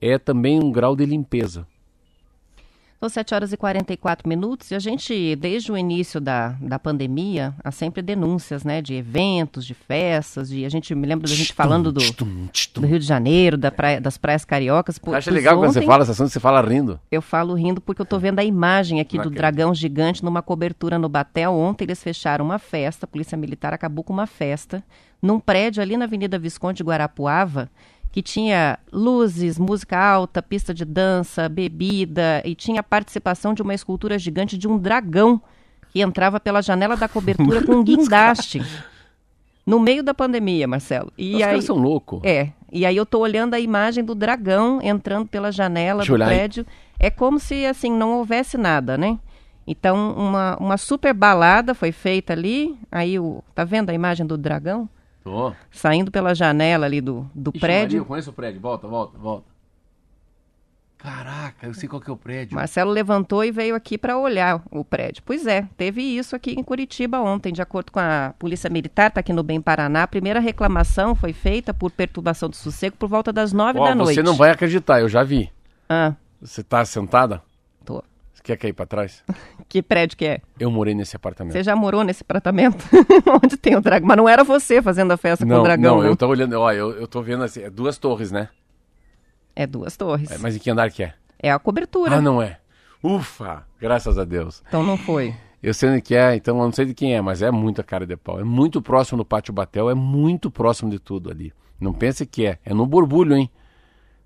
é 0.00 0.18
também 0.18 0.58
um 0.58 0.70
grau 0.70 0.94
de 0.94 1.04
limpeza. 1.04 1.66
São 3.00 3.08
7 3.08 3.34
horas 3.34 3.50
e 3.50 3.56
44 3.56 4.28
minutos 4.28 4.70
e 4.70 4.74
a 4.74 4.78
gente, 4.78 5.34
desde 5.34 5.72
o 5.72 5.78
início 5.78 6.20
da, 6.20 6.50
da 6.60 6.78
pandemia, 6.78 7.54
há 7.64 7.70
sempre 7.70 8.02
denúncias, 8.02 8.62
né, 8.62 8.82
de 8.82 8.92
eventos, 8.92 9.64
de 9.64 9.72
festas, 9.72 10.50
de, 10.50 10.66
a 10.66 10.68
gente 10.68 10.94
me 10.94 11.06
lembra 11.06 11.26
da 11.26 11.34
gente 11.34 11.54
falando 11.54 11.90
do, 11.90 12.02
do 12.74 12.86
Rio 12.86 12.98
de 12.98 13.06
Janeiro, 13.06 13.56
da 13.56 13.72
praia, 13.72 13.98
das 14.02 14.18
praias 14.18 14.44
cariocas. 14.44 14.98
Por, 14.98 15.14
Acha 15.16 15.30
legal 15.30 15.54
ontem, 15.54 15.68
quando 15.68 15.72
você 15.72 15.86
fala 15.86 16.02
essa 16.02 16.12
ação, 16.12 16.28
você 16.28 16.38
fala 16.38 16.60
rindo? 16.60 17.00
Eu 17.10 17.22
falo 17.22 17.54
rindo 17.54 17.80
porque 17.80 18.02
eu 18.02 18.06
tô 18.06 18.18
vendo 18.18 18.38
a 18.38 18.44
imagem 18.44 19.00
aqui 19.00 19.18
do 19.18 19.30
dragão 19.30 19.74
gigante 19.74 20.22
numa 20.22 20.42
cobertura 20.42 20.98
no 20.98 21.08
Batel. 21.08 21.54
Ontem 21.54 21.84
eles 21.84 22.02
fecharam 22.02 22.44
uma 22.44 22.58
festa, 22.58 23.06
a 23.06 23.08
Polícia 23.08 23.38
Militar 23.38 23.72
acabou 23.72 24.04
com 24.04 24.12
uma 24.12 24.26
festa, 24.26 24.84
num 25.22 25.40
prédio 25.40 25.82
ali 25.82 25.96
na 25.96 26.04
Avenida 26.04 26.38
Visconde 26.38 26.82
Guarapuava, 26.82 27.70
que 28.12 28.22
tinha 28.22 28.78
luzes, 28.92 29.58
música 29.58 29.98
alta, 29.98 30.42
pista 30.42 30.74
de 30.74 30.84
dança, 30.84 31.48
bebida 31.48 32.42
e 32.44 32.54
tinha 32.54 32.80
a 32.80 32.84
participação 32.84 33.54
de 33.54 33.62
uma 33.62 33.74
escultura 33.74 34.18
gigante 34.18 34.58
de 34.58 34.66
um 34.66 34.78
dragão 34.78 35.40
que 35.90 36.00
entrava 36.00 36.40
pela 36.40 36.60
janela 36.60 36.96
da 36.96 37.08
cobertura 37.08 37.62
com 37.66 37.76
um 37.76 37.84
guindaste. 37.84 38.62
No 39.64 39.78
meio 39.78 40.02
da 40.02 40.12
pandemia, 40.12 40.66
Marcelo. 40.66 41.12
E 41.16 41.36
Os 41.36 41.42
aí, 41.42 41.48
caras 41.48 41.64
são 41.64 41.76
loucos. 41.76 42.20
É. 42.24 42.50
E 42.72 42.84
aí 42.84 42.96
eu 42.96 43.06
tô 43.06 43.20
olhando 43.20 43.54
a 43.54 43.60
imagem 43.60 44.02
do 44.04 44.14
dragão 44.14 44.80
entrando 44.82 45.28
pela 45.28 45.52
janela 45.52 45.98
Deixa 45.98 46.12
do 46.12 46.24
prédio. 46.24 46.66
É 46.98 47.10
como 47.10 47.38
se, 47.38 47.64
assim, 47.66 47.92
não 47.92 48.14
houvesse 48.18 48.56
nada, 48.56 48.98
né? 48.98 49.18
Então, 49.66 50.12
uma, 50.16 50.56
uma 50.56 50.76
super 50.76 51.14
balada 51.14 51.74
foi 51.74 51.92
feita 51.92 52.32
ali. 52.32 52.76
Aí, 52.90 53.18
o, 53.18 53.44
tá 53.54 53.62
vendo 53.62 53.90
a 53.90 53.94
imagem 53.94 54.26
do 54.26 54.36
dragão? 54.36 54.88
Tô. 55.22 55.52
Saindo 55.70 56.10
pela 56.10 56.34
janela 56.34 56.86
ali 56.86 57.00
do, 57.00 57.30
do 57.34 57.50
Ixi, 57.50 57.60
prédio. 57.60 57.82
Maria, 57.82 57.98
eu 57.98 58.04
conheço 58.06 58.30
o 58.30 58.32
prédio. 58.32 58.60
Volta, 58.60 58.88
volta, 58.88 59.18
volta. 59.18 59.50
Caraca, 61.02 61.66
eu 61.66 61.72
sei 61.72 61.88
qual 61.88 62.00
que 62.00 62.10
é 62.10 62.12
o 62.12 62.16
prédio. 62.16 62.54
Marcelo 62.54 62.90
levantou 62.90 63.42
e 63.42 63.50
veio 63.50 63.74
aqui 63.74 63.96
para 63.96 64.18
olhar 64.18 64.62
o 64.70 64.84
prédio. 64.84 65.22
Pois 65.24 65.46
é, 65.46 65.66
teve 65.74 66.02
isso 66.02 66.36
aqui 66.36 66.52
em 66.52 66.62
Curitiba 66.62 67.18
ontem, 67.20 67.54
de 67.54 67.62
acordo 67.62 67.90
com 67.90 67.98
a 67.98 68.34
Polícia 68.38 68.68
Militar, 68.68 69.08
está 69.08 69.20
aqui 69.20 69.32
no 69.32 69.42
Bem 69.42 69.62
Paraná. 69.62 70.02
A 70.02 70.06
primeira 70.06 70.40
reclamação 70.40 71.14
foi 71.14 71.32
feita 71.32 71.72
por 71.72 71.90
perturbação 71.90 72.50
do 72.50 72.56
sossego 72.56 72.96
por 72.96 73.08
volta 73.08 73.32
das 73.32 73.50
nove 73.50 73.78
oh, 73.78 73.84
da 73.84 73.94
noite. 73.94 74.14
Você 74.14 74.22
não 74.22 74.36
vai 74.36 74.50
acreditar, 74.50 75.00
eu 75.00 75.08
já 75.08 75.22
vi. 75.22 75.50
Ah. 75.88 76.12
Você 76.38 76.60
está 76.60 76.84
sentada? 76.84 77.42
Quer 78.42 78.56
que 78.56 78.68
ir 78.68 78.72
para 78.72 78.86
trás? 78.86 79.22
que 79.68 79.82
prédio 79.82 80.16
que 80.16 80.24
é? 80.24 80.40
Eu 80.58 80.70
morei 80.70 80.94
nesse 80.94 81.14
apartamento. 81.14 81.52
Você 81.52 81.62
já 81.62 81.76
morou 81.76 82.02
nesse 82.02 82.22
apartamento? 82.22 82.84
Onde 83.42 83.56
tem 83.56 83.76
o 83.76 83.80
dragão? 83.80 84.08
Mas 84.08 84.16
não 84.16 84.28
era 84.28 84.42
você 84.42 84.80
fazendo 84.80 85.12
a 85.12 85.16
festa 85.16 85.44
não, 85.44 85.56
com 85.56 85.60
o 85.60 85.64
dragão. 85.64 85.96
Não, 85.96 86.02
não, 86.02 86.10
eu 86.10 86.16
tô 86.16 86.26
olhando, 86.26 86.54
ó, 86.54 86.72
eu, 86.72 86.92
eu 86.92 87.06
tô 87.06 87.22
vendo 87.22 87.44
assim, 87.44 87.62
é 87.62 87.70
duas 87.70 87.98
torres, 87.98 88.32
né? 88.32 88.48
É 89.54 89.66
duas 89.66 89.96
torres. 89.96 90.30
É, 90.30 90.38
mas 90.38 90.56
em 90.56 90.58
que 90.58 90.70
andar 90.70 90.90
que 90.90 91.02
é? 91.02 91.14
É 91.38 91.50
a 91.50 91.58
cobertura. 91.58 92.16
Ah, 92.16 92.20
não 92.20 92.40
é. 92.40 92.58
Ufa, 93.02 93.64
graças 93.80 94.18
a 94.18 94.24
Deus. 94.24 94.62
Então 94.68 94.82
não 94.82 94.96
foi. 94.96 95.34
Eu 95.62 95.74
sei 95.74 96.00
que 96.00 96.14
é, 96.14 96.34
então 96.34 96.56
eu 96.56 96.64
não 96.64 96.72
sei 96.72 96.86
de 96.86 96.94
quem 96.94 97.14
é, 97.14 97.20
mas 97.20 97.42
é 97.42 97.50
muita 97.50 97.82
cara 97.82 98.06
de 98.06 98.16
pau. 98.16 98.40
É 98.40 98.44
muito 98.44 98.80
próximo 98.80 99.18
do 99.18 99.24
Pátio 99.24 99.52
Batel, 99.52 99.90
é 99.90 99.94
muito 99.94 100.50
próximo 100.50 100.90
de 100.90 100.98
tudo 100.98 101.30
ali. 101.30 101.52
Não 101.78 101.92
pense 101.92 102.24
que 102.24 102.46
é. 102.46 102.58
É 102.64 102.72
no 102.72 102.86
borbulho, 102.86 103.36
hein? 103.36 103.50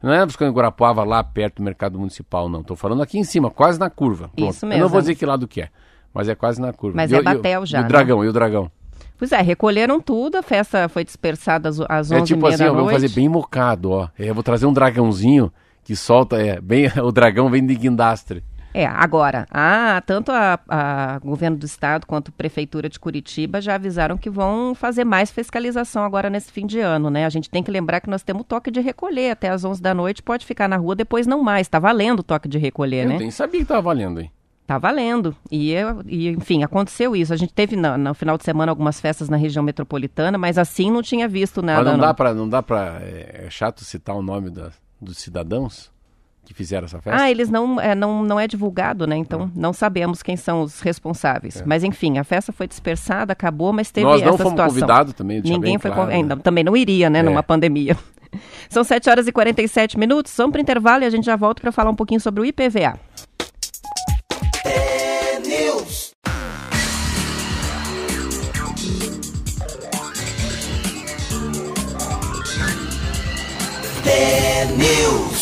Não 0.04 0.12
é 0.12 0.24
buscando 0.26 0.52
Guarapuava 0.52 1.02
lá 1.02 1.24
perto 1.24 1.56
do 1.56 1.62
mercado 1.62 1.98
municipal, 1.98 2.46
não. 2.46 2.60
Estou 2.60 2.76
falando 2.76 3.02
aqui 3.02 3.18
em 3.18 3.24
cima, 3.24 3.50
quase 3.50 3.80
na 3.80 3.88
curva. 3.88 4.30
Pronto. 4.36 4.52
Isso 4.52 4.66
mesmo. 4.66 4.82
Eu 4.82 4.84
não 4.84 4.90
vou 4.90 5.00
dizer 5.00 5.14
que 5.14 5.24
lado 5.24 5.48
que 5.48 5.62
é, 5.62 5.70
mas 6.12 6.28
é 6.28 6.34
quase 6.34 6.60
na 6.60 6.74
curva. 6.74 6.96
Mas 6.96 7.10
e 7.10 7.16
é 7.16 7.22
Batel 7.22 7.64
já. 7.64 7.80
E 7.80 7.84
o 7.84 7.88
dragão, 7.88 8.20
né? 8.20 8.26
e 8.26 8.28
o 8.28 8.32
dragão. 8.32 8.70
Pois 9.16 9.32
é, 9.32 9.40
recolheram 9.40 9.98
tudo, 10.00 10.36
a 10.36 10.42
festa 10.42 10.90
foi 10.90 11.04
dispersada 11.04 11.70
às, 11.70 11.80
às 11.80 12.10
11 12.10 12.14
É 12.14 12.22
tipo 12.22 12.46
assim, 12.46 12.66
vamos 12.66 12.92
fazer 12.92 13.08
bem 13.08 13.30
mocado, 13.30 13.92
ó. 13.92 14.08
É, 14.18 14.28
eu 14.28 14.34
vou 14.34 14.42
trazer 14.42 14.66
um 14.66 14.72
dragãozinho 14.74 15.50
que 15.82 15.96
solta, 15.96 16.36
é, 16.36 16.60
bem, 16.60 16.86
o 17.02 17.10
dragão 17.10 17.48
vem 17.48 17.64
de 17.64 17.74
guindastre. 17.74 18.44
É, 18.76 18.84
agora, 18.86 19.46
a, 19.52 20.02
tanto 20.04 20.32
a, 20.32 20.58
a, 20.68 21.18
governo 21.20 21.56
do 21.56 21.64
estado 21.64 22.08
quanto 22.08 22.30
a 22.30 22.32
prefeitura 22.32 22.88
de 22.88 22.98
Curitiba 22.98 23.60
já 23.60 23.76
avisaram 23.76 24.18
que 24.18 24.28
vão 24.28 24.74
fazer 24.74 25.04
mais 25.04 25.30
fiscalização 25.30 26.02
agora 26.02 26.28
nesse 26.28 26.50
fim 26.50 26.66
de 26.66 26.80
ano, 26.80 27.08
né? 27.08 27.24
A 27.24 27.28
gente 27.28 27.48
tem 27.48 27.62
que 27.62 27.70
lembrar 27.70 28.00
que 28.00 28.10
nós 28.10 28.24
temos 28.24 28.44
toque 28.44 28.72
de 28.72 28.80
recolher 28.80 29.30
até 29.30 29.48
às 29.48 29.64
11 29.64 29.80
da 29.80 29.94
noite, 29.94 30.24
pode 30.24 30.44
ficar 30.44 30.68
na 30.68 30.76
rua, 30.76 30.96
depois 30.96 31.24
não 31.24 31.40
mais. 31.40 31.68
Tá 31.68 31.78
valendo 31.78 32.18
o 32.18 32.22
toque 32.24 32.48
de 32.48 32.58
recolher, 32.58 33.04
Eu 33.04 33.08
né? 33.10 33.14
Eu 33.14 33.20
nem 33.20 33.30
sabia 33.30 33.60
que 33.60 33.66
tava 33.66 33.80
valendo, 33.80 34.20
hein? 34.20 34.32
Tá 34.66 34.76
valendo. 34.76 35.36
E, 35.52 35.72
e, 36.06 36.30
enfim, 36.30 36.64
aconteceu 36.64 37.14
isso. 37.14 37.32
A 37.32 37.36
gente 37.36 37.54
teve 37.54 37.76
no, 37.76 37.96
no, 37.96 38.12
final 38.12 38.36
de 38.36 38.42
semana 38.42 38.72
algumas 38.72 39.00
festas 39.00 39.28
na 39.28 39.36
região 39.36 39.62
metropolitana, 39.62 40.36
mas 40.36 40.58
assim 40.58 40.90
não 40.90 41.00
tinha 41.00 41.28
visto 41.28 41.62
nada. 41.62 41.84
Mas 41.84 41.92
não, 41.92 41.98
não. 41.98 42.06
dá 42.06 42.14
para 42.14 42.34
não 42.34 42.48
dá 42.48 42.60
para 42.60 42.98
é, 43.02 43.44
é 43.46 43.50
chato 43.50 43.84
citar 43.84 44.16
o 44.16 44.22
nome 44.22 44.50
da, 44.50 44.70
dos 45.00 45.18
cidadãos? 45.18 45.93
Que 46.44 46.52
fizeram 46.52 46.84
essa 46.84 47.00
festa? 47.00 47.22
Ah, 47.22 47.30
eles 47.30 47.50
não 47.50 47.80
é, 47.80 47.94
não, 47.94 48.22
não 48.22 48.38
é 48.38 48.46
divulgado, 48.46 49.06
né? 49.06 49.16
Então 49.16 49.40
não, 49.40 49.52
não 49.54 49.72
sabemos 49.72 50.22
quem 50.22 50.36
são 50.36 50.62
os 50.62 50.80
responsáveis. 50.80 51.60
É. 51.60 51.64
Mas 51.64 51.82
enfim, 51.82 52.18
a 52.18 52.24
festa 52.24 52.52
foi 52.52 52.66
dispersada, 52.66 53.32
acabou, 53.32 53.72
mas 53.72 53.90
teve 53.90 54.06
Nós 54.06 54.22
não 54.22 54.34
essa 54.34 54.42
fomos 54.42 54.60
convidados 54.60 55.14
também. 55.14 55.40
Ninguém 55.40 55.78
foi 55.78 55.90
claro, 55.90 56.10
convidado. 56.10 56.36
Né? 56.36 56.42
Também 56.42 56.64
não 56.64 56.76
iria, 56.76 57.08
né? 57.08 57.20
É. 57.20 57.22
Numa 57.22 57.42
pandemia. 57.42 57.96
São 58.68 58.84
7 58.84 59.08
horas 59.08 59.26
e 59.26 59.32
47 59.32 59.98
minutos. 59.98 60.34
Vamos 60.36 60.52
para 60.52 60.58
o 60.58 60.62
intervalo 60.62 61.04
e 61.04 61.06
a 61.06 61.10
gente 61.10 61.24
já 61.24 61.36
volta 61.36 61.60
para 61.60 61.72
falar 61.72 61.90
um 61.90 61.96
pouquinho 61.96 62.20
sobre 62.20 62.40
o 62.40 62.44
IPVA. 62.44 62.98
É 64.64 65.04
News. 74.76 75.33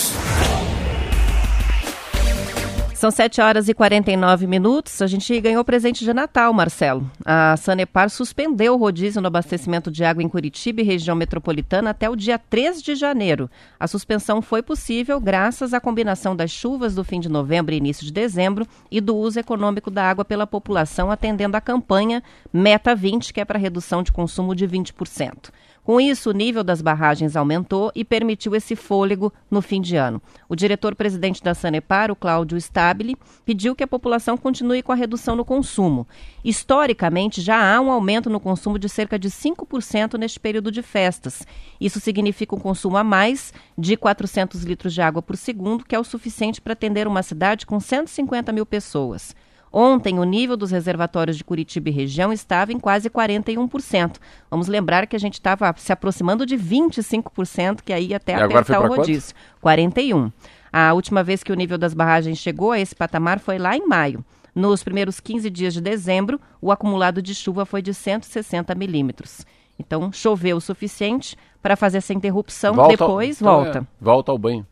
São 3.03 3.11
7 3.11 3.41
horas 3.41 3.69
e 3.69 3.75
49 3.75 4.47
minutos. 4.47 5.03
A 5.03 5.09
gente 5.09 5.41
ganhou 5.41 5.65
presente 5.65 6.05
de 6.05 6.15
Natal, 6.15 6.53
Marcelo. 6.53 7.11
A 7.25 7.57
Sanepar 7.57 8.09
suspendeu 8.09 8.75
o 8.75 8.77
rodízio 8.77 9.21
no 9.21 9.27
abastecimento 9.27 9.91
de 9.91 10.05
água 10.05 10.23
em 10.23 10.29
Curitiba 10.29 10.83
e 10.83 10.85
região 10.85 11.17
metropolitana 11.17 11.91
até 11.91 12.09
o 12.09 12.15
dia 12.15 12.39
3 12.39 12.81
de 12.81 12.95
janeiro. 12.95 13.51
A 13.81 13.89
suspensão 13.89 14.41
foi 14.41 14.63
possível 14.63 15.21
graças 15.21 15.75
à 15.75 15.81
combinação 15.81 16.37
das 16.37 16.53
chuvas 16.53 16.95
do 16.95 17.03
fim 17.03 17.19
de 17.19 17.29
novembro 17.29 17.75
e 17.75 17.79
início 17.79 18.07
de 18.07 18.13
dezembro 18.13 18.69
e 18.89 19.01
do 19.01 19.17
uso 19.17 19.41
econômico 19.41 19.91
da 19.91 20.09
água 20.09 20.25
pela 20.25 20.47
população, 20.47 21.11
atendendo 21.11 21.57
à 21.57 21.61
campanha 21.61 22.23
Meta 22.53 22.95
20, 22.95 23.35
que 23.35 23.41
é 23.41 23.45
para 23.45 23.59
redução 23.59 24.05
de 24.05 24.13
consumo 24.13 24.55
de 24.55 24.69
20%. 24.69 25.51
Com 25.85 26.01
isso, 26.01 26.31
o 26.31 26.33
nível 26.33 26.63
das 26.63 26.81
barragens 26.81 27.35
aumentou 27.35 27.91
e 27.93 28.05
permitiu 28.05 28.55
esse 28.55 28.77
fôlego 28.77 29.33
no 29.51 29.61
fim 29.61 29.81
de 29.81 29.97
ano. 29.97 30.23
O 30.49 30.55
diretor-presidente 30.55 31.43
da 31.43 31.55
Sanepar, 31.55 32.09
o 32.09 32.15
Cláudio 32.15 32.57
Stabile, 32.57 33.17
pediu 33.45 33.75
que 33.75 33.83
a 33.83 33.89
população 33.89 34.37
continue 34.37 34.81
com 34.81 34.93
a 34.93 34.95
redução 34.95 35.35
no 35.35 35.45
consumo. 35.45 36.07
Historicamente, 36.45 37.41
já 37.41 37.75
há 37.75 37.81
um 37.81 37.91
aumento 37.91 38.31
no 38.31 38.39
consumo 38.39 38.79
de 38.79 38.89
cerca 38.89 39.19
de 39.19 39.29
5% 39.29 40.17
neste 40.17 40.39
período 40.39 40.71
de 40.71 40.83
festas. 40.83 41.45
Isso 41.81 41.99
significa 41.99 42.55
um 42.55 42.61
consumo 42.61 42.97
a 42.97 43.03
mais 43.03 43.53
de 43.77 43.97
400 43.97 44.63
litros 44.63 44.95
de 44.95 45.03
água 45.03 45.21
por 45.21 45.37
segundo, 45.37 45.85
que 45.85 45.97
é 45.97 45.99
o 45.99 46.05
suficiente 46.05 46.61
para 46.61 46.75
atender 46.75 47.09
uma 47.09 47.25
cidade 47.25 47.67
com 47.67 47.81
150 47.81 48.53
mil 48.53 48.65
pessoas. 48.65 49.35
Ontem, 49.73 50.19
o 50.19 50.25
nível 50.25 50.57
dos 50.57 50.71
reservatórios 50.71 51.39
de 51.39 51.45
Curitiba 51.45 51.89
e 51.89 51.93
região 51.93 52.31
estava 52.33 52.73
em 52.73 52.79
quase 52.79 53.09
41%. 53.09 54.19
Vamos 54.51 54.69
lembrar 54.69 55.07
que 55.07 55.17
a 55.17 55.19
gente 55.19 55.35
estava 55.35 55.73
se 55.79 55.91
aproximando 55.93 56.45
de 56.45 56.57
25%, 56.59 57.81
que 57.83 57.93
aí 57.93 58.13
até 58.13 58.37
E 58.37 58.43
apertar 58.43 58.81
o 58.81 58.89
rodízio. 58.89 59.35
41%. 59.65 60.33
A 60.71 60.93
última 60.93 61.23
vez 61.23 61.43
que 61.43 61.53
o 61.53 61.57
nível 61.57 61.79
das 61.79 61.95
barragens 61.95 62.39
chegou 62.39 62.73
a 62.73 62.79
esse 62.79 62.95
patamar 62.95 63.39
foi 63.39 63.59
lá 63.59 63.77
em 63.77 63.87
maio. 63.87 64.25
Nos 64.55 64.83
primeiros 64.83 65.21
15 65.21 65.49
dias 65.49 65.73
de 65.73 65.81
dezembro, 65.81 66.39
o 66.61 66.71
acumulado 66.71 67.23
de 67.23 67.35
chuva 67.35 67.65
foi 67.65 67.81
de 67.81 67.95
160 67.95 68.75
milímetros. 68.75 69.47
Então, 69.79 70.13
choveu 70.13 70.59
o 70.59 70.61
suficiente 70.61 71.37
para 71.63 71.77
fazer 71.77 71.99
essa 71.99 72.13
interrupção, 72.13 72.75
depois 72.89 73.41
então, 73.41 73.55
volta. 73.55 73.79
é, 73.79 74.05
volta 74.05 74.33
ao 74.33 74.39
banho. 74.39 74.67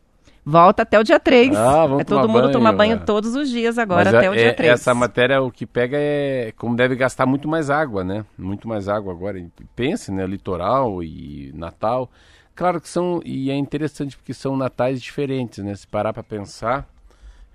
Volta 0.50 0.82
até 0.82 0.98
o 0.98 1.04
dia 1.04 1.20
3. 1.20 1.54
Ah, 1.56 1.86
vamos 1.86 2.00
é 2.00 2.04
todo 2.04 2.28
mundo 2.28 2.42
banho, 2.42 2.52
tomar 2.52 2.72
banho 2.72 2.94
é. 2.94 2.96
todos 2.96 3.36
os 3.36 3.48
dias 3.48 3.78
agora 3.78 4.06
Mas 4.06 4.14
até 4.14 4.26
é- 4.26 4.30
o 4.30 4.34
dia 4.34 4.48
é- 4.48 4.52
3. 4.52 4.72
Essa 4.72 4.92
matéria, 4.92 5.40
o 5.40 5.50
que 5.50 5.64
pega 5.64 5.96
é 5.96 6.52
como 6.56 6.74
deve 6.74 6.96
gastar 6.96 7.24
muito 7.24 7.46
mais 7.48 7.70
água, 7.70 8.02
né? 8.02 8.24
Muito 8.36 8.66
mais 8.66 8.88
água 8.88 9.12
agora. 9.12 9.38
E 9.38 9.48
Pense, 9.76 10.10
né? 10.10 10.26
Litoral 10.26 11.02
e 11.02 11.52
Natal. 11.54 12.10
Claro 12.54 12.80
que 12.80 12.88
são, 12.88 13.22
e 13.24 13.50
é 13.50 13.54
interessante 13.54 14.16
porque 14.16 14.34
são 14.34 14.56
natais 14.56 15.00
diferentes, 15.00 15.64
né? 15.64 15.74
Se 15.74 15.86
parar 15.86 16.12
para 16.12 16.22
pensar, 16.22 16.86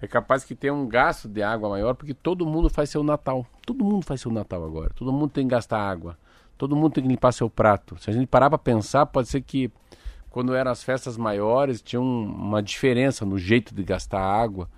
é 0.01 0.07
capaz 0.07 0.43
que 0.43 0.55
tenha 0.55 0.73
um 0.73 0.87
gasto 0.87 1.27
de 1.27 1.43
água 1.43 1.69
maior, 1.69 1.95
porque 1.95 2.13
todo 2.13 2.45
mundo 2.45 2.69
faz 2.69 2.89
seu 2.89 3.03
Natal. 3.03 3.45
Todo 3.65 3.83
mundo 3.83 4.05
faz 4.05 4.21
seu 4.21 4.31
Natal 4.31 4.63
agora. 4.63 4.91
Todo 4.95 5.11
mundo 5.11 5.29
tem 5.29 5.45
que 5.45 5.51
gastar 5.51 5.79
água. 5.79 6.17
Todo 6.57 6.75
mundo 6.75 6.93
tem 6.93 7.03
que 7.03 7.09
limpar 7.09 7.33
seu 7.33 7.49
prato. 7.49 7.97
Se 7.99 8.09
a 8.09 8.13
gente 8.13 8.27
parar 8.27 8.49
para 8.49 8.57
pensar, 8.57 9.05
pode 9.05 9.27
ser 9.27 9.41
que 9.41 9.69
quando 10.36 10.53
eram 10.53 10.69
as 10.69 10.83
festas 10.83 11.15
maiores, 11.15 11.81
tinha 11.81 12.01
um- 12.01 12.25
uma 12.25 12.61
diferença 12.61 13.25
no 13.25 13.38
jeito 13.38 13.73
de 13.73 13.81
gastar 13.86 14.19
água. 14.19 14.69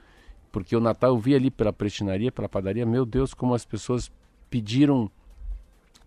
Porque 0.52 0.76
o 0.76 0.80
Natal 0.80 1.10
eu 1.10 1.18
vi 1.18 1.34
ali 1.34 1.50
pela 1.50 1.74
prestinaria, 1.74 2.32
pela 2.32 2.48
padaria, 2.48 2.86
meu 2.86 3.04
Deus, 3.08 3.34
como 3.34 3.56
as 3.56 3.66
pessoas 3.66 4.12
pediram, 4.52 5.10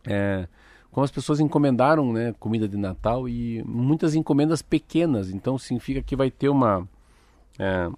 é, 0.06 0.46
como 0.92 1.04
as 1.04 1.10
pessoas 1.10 1.40
encomendaram 1.40 2.12
né, 2.12 2.32
comida 2.38 2.68
de 2.68 2.76
Natal 2.76 3.28
e 3.28 3.60
muitas 3.64 4.14
encomendas 4.14 4.62
pequenas. 4.62 5.30
Então 5.30 5.58
significa 5.58 6.00
que 6.00 6.14
vai 6.14 6.30
ter 6.30 6.48
uma. 6.48 6.88
É, 7.58 7.90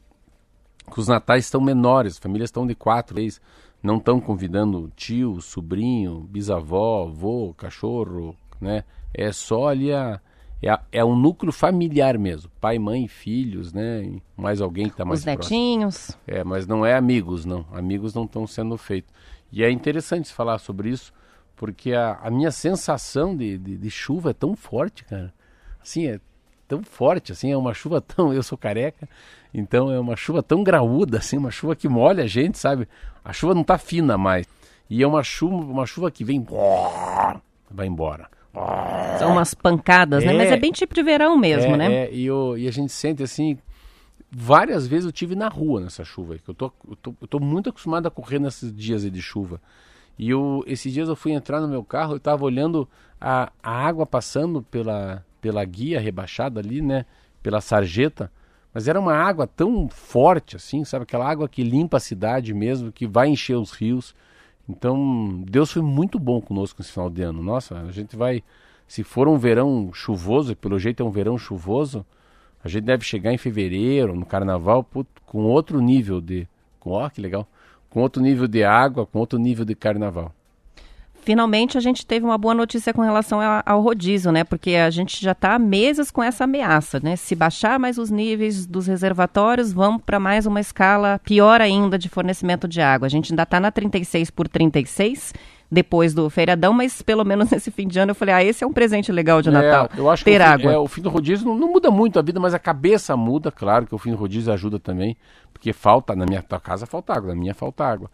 que 0.91 0.99
os 0.99 1.07
natais 1.07 1.45
estão 1.45 1.61
menores, 1.61 2.15
as 2.15 2.19
famílias 2.19 2.49
estão 2.49 2.67
de 2.67 2.75
quatro 2.75 3.17
vezes, 3.17 3.43
não 3.83 3.99
estão 3.99 4.19
convidando 4.23 4.91
tio, 4.97 5.39
sobrinho, 5.43 6.21
bisavó, 6.21 7.03
avô, 7.09 7.53
cachorro, 7.59 8.35
né? 8.59 8.85
É 9.13 9.31
só 9.33 9.69
ali 9.69 9.93
a. 9.93 10.19
É, 10.63 10.79
é 10.93 11.05
um 11.05 11.17
núcleo 11.17 11.53
familiar 11.53 12.17
mesmo, 12.17 12.49
pai, 12.61 12.79
mãe, 12.79 13.09
filhos, 13.09 13.73
né? 13.73 14.21
Mais 14.37 14.61
alguém 14.61 14.87
que 14.87 14.93
está 14.93 15.05
mais 15.05 15.19
Os 15.19 15.25
próximo. 15.25 15.43
netinhos. 15.43 16.17
É, 16.27 16.45
mas 16.45 16.69
não 16.69 16.87
é 16.87 16.95
amigos, 16.95 17.45
não. 17.45 17.67
Amigos 17.73 18.15
não 18.15 18.25
estão 18.25 18.47
sendo 18.47 18.79
feitos. 18.79 19.13
E 19.51 19.65
é 19.65 19.71
interessante 19.71 20.33
falar 20.33 20.59
sobre 20.59 20.89
isso, 20.89 21.13
porque 21.57 21.93
a, 21.93 22.19
a 22.23 22.31
minha 22.31 22.53
sensação 22.53 23.37
de, 23.37 23.59
de, 23.59 23.77
de 23.77 23.91
chuva 23.91 24.31
é 24.31 24.33
tão 24.33 24.55
forte, 24.55 25.05
cara. 25.05 25.35
Assim, 25.83 26.07
é 26.07 26.21
tão 26.69 26.83
forte, 26.85 27.33
assim, 27.33 27.51
é 27.51 27.57
uma 27.57 27.75
chuva 27.75 28.01
tão... 28.01 28.33
Eu 28.33 28.43
sou 28.43 28.57
careca, 28.57 29.09
então 29.53 29.91
é 29.91 29.99
uma 29.99 30.15
chuva 30.15 30.45
tão 30.45 30.63
graúda, 30.63 31.19
assim, 31.19 31.37
uma 31.37 31.51
chuva 31.51 31.75
que 31.75 31.89
molha 31.89 32.23
a 32.23 32.27
gente, 32.29 32.57
sabe? 32.57 32.89
A 33.25 33.33
chuva 33.33 33.53
não 33.53 33.65
tá 33.65 33.77
fina 33.79 34.17
mais. 34.17 34.47
E 34.89 35.03
é 35.03 35.07
uma 35.07 35.25
chuva, 35.25 35.57
uma 35.57 35.87
chuva 35.87 36.09
que 36.11 36.23
vem... 36.23 36.47
Vai 37.69 37.87
embora. 37.87 38.31
São 39.19 39.33
umas 39.33 39.55
pancadas, 39.55 40.25
né? 40.25 40.33
É. 40.35 40.37
Mas 40.37 40.51
é 40.51 40.57
bem 40.57 40.73
tipo 40.73 40.95
de 40.95 41.03
verão 41.03 41.37
mesmo, 41.37 41.75
é, 41.75 41.77
né? 41.77 41.95
É, 42.05 42.13
e, 42.13 42.27
eu- 42.27 42.57
e 42.59 42.69
a 42.69 42.71
gente 42.71 42.93
sente 42.93 43.23
assim. 43.23 43.57
Várias 44.31 44.87
vezes 44.87 45.05
eu 45.05 45.13
tive 45.13 45.35
na 45.35 45.49
rua 45.49 45.81
nessa 45.81 46.05
chuva. 46.05 46.37
que 46.39 46.49
Eu 46.49 46.55
tô, 46.55 46.73
eu 46.89 46.97
tô, 46.97 47.15
eu 47.21 47.29
tô 47.29 47.39
muito 47.39 47.69
acostumado 47.69 48.07
a 48.07 48.11
correr 48.11 48.39
nesses 48.39 48.75
dias 48.75 49.03
de 49.11 49.21
chuva. 49.23 49.61
E 50.19 50.31
eu, 50.31 50.63
esses 50.67 50.93
dias 50.93 51.09
eu 51.09 51.17
fui 51.17 51.33
entrar 51.33 51.61
no 51.61 51.69
meu 51.69 51.85
carro, 51.85 52.15
eu 52.15 52.21
tava 52.21 52.45
olhando 52.45 52.89
a, 53.21 53.51
a 53.63 53.71
água 53.71 54.07
passando 54.07 54.63
pela, 54.63 55.25
pela 55.41 55.63
guia 55.65 56.01
rebaixada 56.01 56.61
ali, 56.61 56.81
né? 56.81 57.05
Pela 57.43 57.61
sarjeta. 57.61 58.31
Mas 58.73 58.89
era 58.89 58.99
uma 58.99 59.15
água 59.15 59.47
tão 59.47 59.87
forte 59.89 60.57
assim, 60.57 60.83
sabe? 60.85 61.03
Aquela 61.03 61.29
água 61.29 61.47
que 61.49 61.63
limpa 61.63 61.99
a 61.99 62.01
cidade 62.01 62.55
mesmo, 62.55 62.91
que 62.91 63.07
vai 63.07 63.29
encher 63.29 63.57
os 63.57 63.73
rios. 63.73 64.15
Então, 64.69 65.43
Deus 65.47 65.73
foi 65.73 65.83
muito 65.83 66.19
bom 66.19 66.41
conosco 66.41 66.81
nesse 66.81 66.93
final 66.93 67.11
de 67.11 67.23
ano. 67.23 67.43
Nossa, 67.43 67.79
a 67.79 67.93
gente 67.93 68.17
vai. 68.17 68.43
Se 68.87 69.03
for 69.03 69.27
um 69.29 69.39
verão 69.39 69.91
chuvoso, 69.93 70.53
e 70.53 70.55
pelo 70.55 70.79
jeito 70.79 71.03
é 71.03 71.07
um 71.07 71.11
verão 71.11 71.39
chuvoso, 71.39 72.05
a 72.63 72.69
gente 72.69 72.85
deve 72.85 73.05
chegar 73.05 73.33
em 73.33 73.39
fevereiro, 73.39 74.15
no 74.15 74.25
carnaval, 74.25 74.87
com 75.27 75.45
outro 75.45 75.81
nível 75.81 76.21
de. 76.21 76.49
Com, 76.79 77.09
que 77.11 77.21
legal. 77.21 77.47
Com 77.91 78.01
outro 78.01 78.23
nível 78.23 78.47
de 78.47 78.65
água, 78.65 79.07
com 79.07 79.19
outro 79.19 79.39
nível 79.39 79.65
de 79.65 79.75
carnaval. 79.75 80.33
Finalmente 81.25 81.79
a 81.79 81.81
gente 81.81 82.05
teve 82.05 82.27
uma 82.27 82.37
boa 82.37 82.53
notícia 82.53 82.93
com 82.93 83.01
relação 83.01 83.41
a- 83.41 83.63
ao 83.65 83.81
rodízio, 83.81 84.33
né? 84.33 84.43
Porque 84.43 84.75
a 84.75 84.91
gente 84.91 85.23
já 85.23 85.31
está 85.33 85.55
há 85.55 85.59
meses 85.59 86.11
com 86.11 86.21
essa 86.23 86.45
ameaça, 86.45 86.99
né? 87.01 87.15
Se 87.15 87.37
baixar 87.37 87.79
mais 87.79 87.97
os 87.97 88.11
níveis 88.11 88.67
dos 88.67 88.89
reservatórios, 88.89 89.73
vamos 89.73 90.03
para 90.03 90.19
mais 90.19 90.47
uma 90.47 90.61
escala 90.61 91.21
pior 91.25 91.61
ainda 91.61 91.97
de 91.97 92.09
fornecimento 92.09 92.67
de 92.67 92.81
água. 92.81 93.07
A 93.07 93.09
gente 93.09 93.33
ainda 93.33 93.45
está 93.45 93.61
na 93.61 93.71
36 93.71 94.31
por 94.31 94.49
36 94.49 95.33
depois 95.71 96.13
do 96.13 96.29
feiradão, 96.29 96.73
mas 96.73 97.01
pelo 97.03 97.25
menos 97.25 97.49
nesse 97.53 97.71
fim 97.71 97.87
de 97.87 97.99
ano 98.01 98.11
eu 98.11 98.15
falei, 98.17 98.35
ah, 98.35 98.45
esse 98.45 98.63
é 98.65 98.67
um 98.67 98.73
presente 98.73 99.11
legal 99.13 99.41
de 99.41 99.51
Natal, 99.51 99.89
É, 99.97 100.01
eu 100.01 100.11
acho 100.11 100.25
ter 100.25 100.33
que 100.33 100.37
o 100.37 100.41
fim, 100.47 100.53
água. 100.53 100.73
é, 100.73 100.77
o 100.79 100.87
fim 100.89 101.01
do 101.03 101.09
rodízio 101.09 101.47
não, 101.47 101.55
não 101.57 101.73
muda 101.73 101.89
muito 101.91 102.19
a 102.19 102.23
vida, 102.23 102.39
mas 102.41 102.53
a 102.53 102.59
cabeça 102.59 103.17
muda, 103.17 103.51
claro 103.53 103.87
que 103.87 103.95
o 103.95 103.99
fim 103.99 104.11
do 104.11 104.17
rodízio 104.17 104.53
ajuda 104.53 104.79
também, 104.79 105.17
porque 105.53 105.73
falta, 105.73 106.15
na 106.17 106.27
minha 106.27 106.43
casa 106.43 106.85
falta 106.85 107.15
água, 107.15 107.29
na 107.33 107.41
minha 107.41 107.55
falta 107.55 107.85
água. 107.87 108.11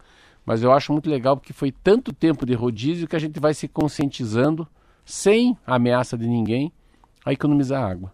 Mas 0.49 0.63
eu 0.63 0.71
acho 0.71 0.91
muito 0.91 1.07
legal 1.07 1.37
porque 1.37 1.53
foi 1.53 1.71
tanto 1.71 2.11
tempo 2.11 2.43
de 2.43 2.55
rodízio 2.55 3.07
que 3.07 3.15
a 3.15 3.19
gente 3.19 3.39
vai 3.39 3.53
se 3.53 3.67
conscientizando, 3.67 4.67
sem 5.05 5.55
ameaça 5.63 6.17
de 6.17 6.27
ninguém, 6.27 6.73
a 7.23 7.31
economizar 7.31 7.83
água. 7.83 8.11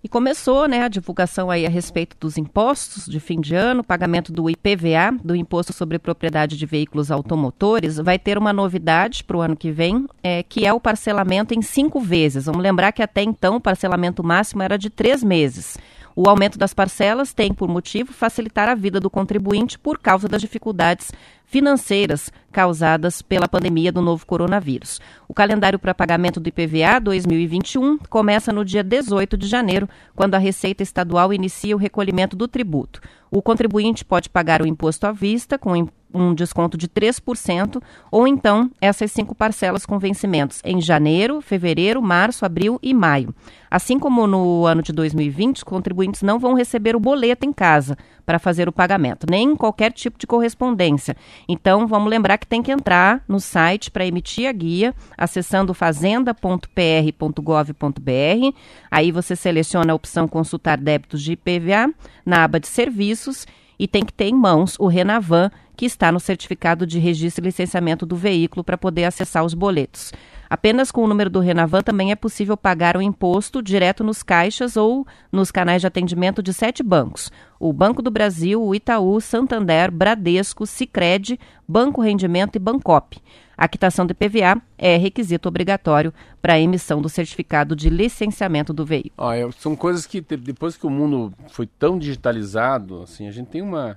E 0.00 0.08
começou 0.08 0.68
né, 0.68 0.84
a 0.84 0.88
divulgação 0.88 1.50
aí 1.50 1.66
a 1.66 1.68
respeito 1.68 2.16
dos 2.20 2.38
impostos 2.38 3.04
de 3.04 3.18
fim 3.18 3.40
de 3.40 3.56
ano, 3.56 3.82
pagamento 3.82 4.32
do 4.32 4.48
IPVA, 4.48 5.10
do 5.24 5.34
Imposto 5.34 5.72
sobre 5.72 5.98
Propriedade 5.98 6.56
de 6.56 6.64
Veículos 6.66 7.10
Automotores. 7.10 7.96
Vai 7.96 8.16
ter 8.16 8.38
uma 8.38 8.52
novidade 8.52 9.24
para 9.24 9.36
o 9.36 9.40
ano 9.40 9.56
que 9.56 9.72
vem, 9.72 10.06
é, 10.22 10.44
que 10.44 10.64
é 10.64 10.72
o 10.72 10.78
parcelamento 10.78 11.52
em 11.52 11.62
cinco 11.62 11.98
vezes. 12.00 12.46
Vamos 12.46 12.62
lembrar 12.62 12.92
que 12.92 13.02
até 13.02 13.24
então 13.24 13.56
o 13.56 13.60
parcelamento 13.60 14.22
máximo 14.22 14.62
era 14.62 14.78
de 14.78 14.88
três 14.88 15.24
meses. 15.24 15.76
O 16.14 16.28
aumento 16.28 16.58
das 16.58 16.74
parcelas 16.74 17.32
tem 17.32 17.52
por 17.52 17.68
motivo 17.68 18.12
facilitar 18.12 18.68
a 18.68 18.74
vida 18.74 19.00
do 19.00 19.08
contribuinte 19.08 19.78
por 19.78 19.98
causa 19.98 20.28
das 20.28 20.40
dificuldades 20.40 21.12
financeiras 21.50 22.30
causadas 22.52 23.22
pela 23.22 23.48
pandemia 23.48 23.90
do 23.90 24.00
novo 24.00 24.24
coronavírus. 24.24 25.00
O 25.26 25.34
calendário 25.34 25.80
para 25.80 25.92
pagamento 25.92 26.38
do 26.38 26.48
IPVA 26.48 27.00
2021 27.00 27.98
começa 28.08 28.52
no 28.52 28.64
dia 28.64 28.84
18 28.84 29.36
de 29.36 29.48
janeiro, 29.48 29.88
quando 30.14 30.36
a 30.36 30.38
Receita 30.38 30.84
Estadual 30.84 31.34
inicia 31.34 31.74
o 31.74 31.78
recolhimento 31.78 32.36
do 32.36 32.46
tributo. 32.46 33.00
O 33.32 33.42
contribuinte 33.42 34.04
pode 34.04 34.28
pagar 34.28 34.62
o 34.62 34.66
imposto 34.66 35.08
à 35.08 35.12
vista 35.12 35.58
com 35.58 35.88
um 36.12 36.34
desconto 36.34 36.76
de 36.76 36.88
3%, 36.88 37.80
ou 38.10 38.26
então 38.26 38.70
essas 38.80 39.10
cinco 39.12 39.34
parcelas 39.34 39.86
com 39.86 39.98
vencimentos 39.98 40.60
em 40.64 40.80
janeiro, 40.80 41.40
fevereiro, 41.40 42.02
março, 42.02 42.44
abril 42.44 42.78
e 42.82 42.92
maio. 42.94 43.34
Assim 43.70 43.98
como 43.98 44.26
no 44.26 44.66
ano 44.66 44.82
de 44.82 44.92
2020, 44.92 45.58
os 45.58 45.62
contribuintes 45.62 46.22
não 46.22 46.38
vão 46.38 46.54
receber 46.54 46.96
o 46.96 47.00
boleto 47.00 47.46
em 47.46 47.52
casa 47.52 47.96
para 48.30 48.38
fazer 48.38 48.68
o 48.68 48.72
pagamento, 48.72 49.26
nem 49.28 49.56
qualquer 49.56 49.90
tipo 49.90 50.16
de 50.16 50.24
correspondência. 50.24 51.16
Então, 51.48 51.88
vamos 51.88 52.08
lembrar 52.08 52.38
que 52.38 52.46
tem 52.46 52.62
que 52.62 52.70
entrar 52.70 53.24
no 53.26 53.40
site 53.40 53.90
para 53.90 54.06
emitir 54.06 54.48
a 54.48 54.52
guia, 54.52 54.94
acessando 55.18 55.74
fazenda.pr.gov.br. 55.74 58.56
Aí 58.88 59.10
você 59.10 59.34
seleciona 59.34 59.92
a 59.92 59.96
opção 59.96 60.28
consultar 60.28 60.78
débitos 60.78 61.20
de 61.20 61.32
IPVA 61.32 61.92
na 62.24 62.44
aba 62.44 62.60
de 62.60 62.68
serviços 62.68 63.48
e 63.76 63.88
tem 63.88 64.04
que 64.04 64.12
ter 64.12 64.26
em 64.26 64.34
mãos 64.34 64.76
o 64.78 64.86
Renavan, 64.86 65.50
que 65.76 65.84
está 65.84 66.12
no 66.12 66.20
certificado 66.20 66.86
de 66.86 67.00
registro 67.00 67.42
e 67.42 67.48
licenciamento 67.48 68.06
do 68.06 68.14
veículo 68.14 68.62
para 68.62 68.78
poder 68.78 69.06
acessar 69.06 69.44
os 69.44 69.54
boletos. 69.54 70.12
Apenas 70.50 70.90
com 70.90 71.04
o 71.04 71.06
número 71.06 71.30
do 71.30 71.38
Renavan 71.38 71.80
também 71.80 72.10
é 72.10 72.16
possível 72.16 72.56
pagar 72.56 72.96
o 72.96 73.02
imposto 73.02 73.62
direto 73.62 74.02
nos 74.02 74.20
caixas 74.20 74.76
ou 74.76 75.06
nos 75.30 75.52
canais 75.52 75.80
de 75.80 75.86
atendimento 75.86 76.42
de 76.42 76.52
sete 76.52 76.82
bancos: 76.82 77.30
o 77.60 77.72
Banco 77.72 78.02
do 78.02 78.10
Brasil, 78.10 78.60
o 78.60 78.74
Itaú, 78.74 79.20
Santander, 79.20 79.92
Bradesco, 79.92 80.66
Sicredi, 80.66 81.38
Banco 81.68 82.00
Rendimento 82.00 82.56
e 82.56 82.58
Bancop. 82.58 83.16
A 83.56 83.68
quitação 83.68 84.04
de 84.04 84.12
PVA 84.12 84.60
é 84.76 84.96
requisito 84.96 85.48
obrigatório 85.48 86.12
para 86.42 86.54
a 86.54 86.60
emissão 86.60 87.00
do 87.00 87.08
certificado 87.08 87.76
de 87.76 87.88
licenciamento 87.88 88.72
do 88.72 88.84
veículo. 88.84 89.30
É- 89.30 89.48
são 89.52 89.76
coisas 89.76 90.04
que 90.04 90.20
depois 90.20 90.76
que 90.76 90.86
o 90.86 90.90
mundo 90.90 91.32
foi 91.50 91.66
tão 91.66 91.96
digitalizado, 91.96 93.02
assim, 93.02 93.28
a 93.28 93.30
gente 93.30 93.50
tem 93.50 93.62
uma 93.62 93.96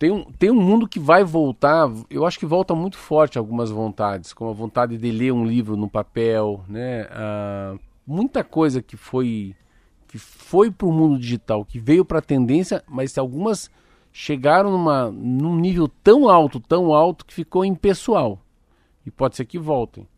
tem 0.00 0.10
um, 0.10 0.24
tem 0.24 0.50
um 0.50 0.58
mundo 0.58 0.88
que 0.88 0.98
vai 0.98 1.22
voltar, 1.22 1.86
eu 2.08 2.24
acho 2.24 2.38
que 2.38 2.46
volta 2.46 2.74
muito 2.74 2.96
forte 2.96 3.36
algumas 3.36 3.70
vontades, 3.70 4.32
como 4.32 4.50
a 4.50 4.54
vontade 4.54 4.96
de 4.96 5.10
ler 5.10 5.30
um 5.30 5.44
livro 5.44 5.76
no 5.76 5.90
papel, 5.90 6.64
né? 6.66 7.06
Ah, 7.10 7.76
muita 8.06 8.42
coisa 8.42 8.80
que 8.80 8.96
foi 8.96 9.54
que 10.08 10.18
foi 10.18 10.70
para 10.70 10.88
o 10.88 10.92
mundo 10.92 11.18
digital, 11.18 11.66
que 11.66 11.78
veio 11.78 12.02
para 12.02 12.18
a 12.18 12.22
tendência, 12.22 12.82
mas 12.88 13.18
algumas 13.18 13.70
chegaram 14.10 14.72
numa, 14.72 15.10
num 15.10 15.56
nível 15.56 15.86
tão 16.02 16.30
alto, 16.30 16.58
tão 16.58 16.94
alto, 16.94 17.26
que 17.26 17.34
ficou 17.34 17.62
impessoal. 17.62 18.40
E 19.04 19.10
pode 19.10 19.36
ser 19.36 19.44
que 19.44 19.58
voltem. 19.58 20.08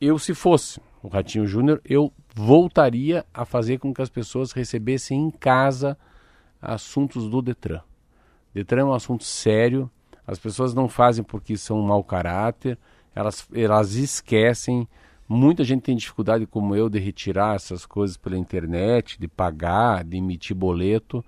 Eu, 0.00 0.20
se 0.20 0.34
fosse 0.34 0.80
o 1.02 1.08
Ratinho 1.08 1.46
Júnior, 1.46 1.82
eu 1.84 2.12
voltaria 2.32 3.26
a 3.34 3.44
fazer 3.44 3.78
com 3.78 3.92
que 3.92 4.00
as 4.00 4.08
pessoas 4.08 4.52
recebessem 4.52 5.20
em 5.20 5.30
casa 5.32 5.98
assuntos 6.62 7.28
do 7.28 7.42
Detran. 7.42 7.82
Detran 8.56 8.80
é 8.80 8.84
um 8.84 8.94
assunto 8.94 9.22
sério, 9.22 9.90
as 10.26 10.38
pessoas 10.38 10.72
não 10.72 10.88
fazem 10.88 11.22
porque 11.22 11.58
são 11.58 11.78
mau 11.82 12.02
caráter, 12.02 12.78
elas, 13.14 13.46
elas 13.54 13.96
esquecem. 13.96 14.88
Muita 15.28 15.62
gente 15.62 15.82
tem 15.82 15.94
dificuldade, 15.94 16.46
como 16.46 16.74
eu, 16.74 16.88
de 16.88 16.98
retirar 16.98 17.54
essas 17.54 17.84
coisas 17.84 18.16
pela 18.16 18.38
internet, 18.38 19.20
de 19.20 19.28
pagar, 19.28 20.02
de 20.04 20.16
emitir 20.16 20.56
boleto. 20.56 21.22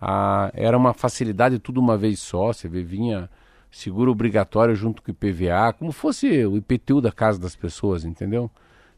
Ah, 0.00 0.50
era 0.54 0.76
uma 0.76 0.92
facilidade 0.92 1.60
tudo 1.60 1.80
uma 1.80 1.96
vez 1.96 2.18
só, 2.18 2.52
você 2.52 2.66
vinha 2.66 3.30
seguro 3.70 4.10
obrigatório 4.10 4.74
junto 4.74 5.02
com 5.02 5.12
o 5.12 5.14
IPVA, 5.14 5.72
como 5.74 5.92
fosse 5.92 6.44
o 6.44 6.56
IPTU 6.56 7.00
da 7.00 7.12
casa 7.12 7.38
das 7.38 7.54
pessoas, 7.54 8.04
entendeu? 8.04 8.50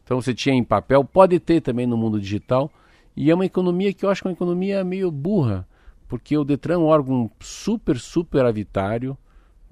Então 0.03 0.19
você 0.19 0.33
tinha 0.33 0.55
em 0.55 0.63
papel, 0.63 1.05
pode 1.05 1.39
ter 1.39 1.61
também 1.61 1.85
no 1.85 1.95
mundo 1.95 2.19
digital, 2.19 2.71
e 3.15 3.29
é 3.29 3.35
uma 3.35 3.45
economia 3.45 3.93
que 3.93 4.03
eu 4.03 4.09
acho 4.09 4.23
que 4.23 4.27
é 4.27 4.31
uma 4.31 4.35
economia 4.35 4.83
meio 4.83 5.11
burra, 5.11 5.67
porque 6.07 6.37
o 6.37 6.43
Detran 6.43 6.75
é 6.75 6.77
um 6.77 6.85
órgão 6.85 7.29
super, 7.39 7.99
super 7.99 8.45
avitário, 8.45 9.17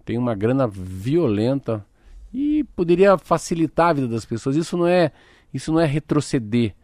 tem 0.04 0.18
uma 0.18 0.36
grana 0.36 0.68
violenta 0.68 1.86
e 2.34 2.64
poderia 2.76 3.18
facilitar 3.18 3.90
a 3.90 3.94
vida 3.94 4.08
das 4.08 4.26
pessoas. 4.26 4.56
Isso 4.56 4.78
não 4.78 4.88
é, 4.88 5.12
isso 5.54 5.72
não 5.72 5.80
é 5.80 5.86
retroceder, 5.86 6.76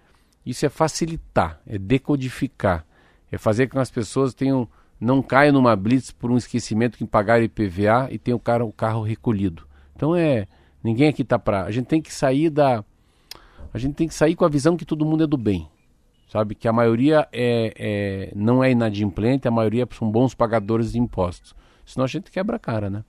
isso 0.46 0.66
é 0.66 0.70
facilitar, 0.70 1.62
é 1.68 1.78
decodificar 1.78 2.86
é 3.32 3.38
fazer 3.38 3.68
com 3.68 3.74
que 3.74 3.80
as 3.80 3.92
pessoas 3.92 4.34
tenham 4.34 4.68
não 5.00 5.22
caiam 5.22 5.54
numa 5.54 5.76
blitz 5.78 6.12
por 6.12 6.30
um 6.30 6.36
esquecimento 6.36 6.98
que 6.98 7.06
pagaram 7.06 7.44
IPVA 7.44 8.10
e 8.12 8.18
tenham 8.18 8.36
o 8.36 8.40
carro, 8.40 8.68
o 8.68 8.74
carro 8.74 9.02
recolhido. 9.02 9.66
Então 9.96 10.16
é 10.16 10.48
ninguém 10.84 11.08
aqui 11.10 11.22
está 11.22 11.40
para 11.40 11.64
a 11.64 11.72
gente 11.72 11.86
tem 11.86 12.02
que 12.02 12.14
sair 12.14 12.50
da 12.50 12.84
a 13.74 13.78
gente 13.78 13.96
tem 13.96 14.08
que 14.08 14.14
sair 14.14 14.36
com 14.36 14.44
a 14.44 14.50
visão 14.50 14.76
que 14.76 14.86
todo 14.86 15.06
mundo 15.06 15.24
é 15.24 15.28
do 15.28 15.38
bem, 15.38 15.70
sabe 16.30 16.56
que 16.56 16.68
a 16.68 16.74
maioria 16.74 17.28
é, 17.34 17.74
é 17.78 18.32
não 18.36 18.64
é 18.64 18.72
inadimplente, 18.72 19.48
a 19.48 19.52
maioria 19.52 19.88
são 19.92 20.10
bons 20.10 20.34
pagadores 20.34 20.94
de 20.94 21.00
impostos. 21.00 21.54
Senão 21.86 22.06
a 22.06 22.08
gente 22.08 22.32
quebra 22.32 22.56
a 22.56 22.60
cara, 22.60 22.90
né? 22.90 23.04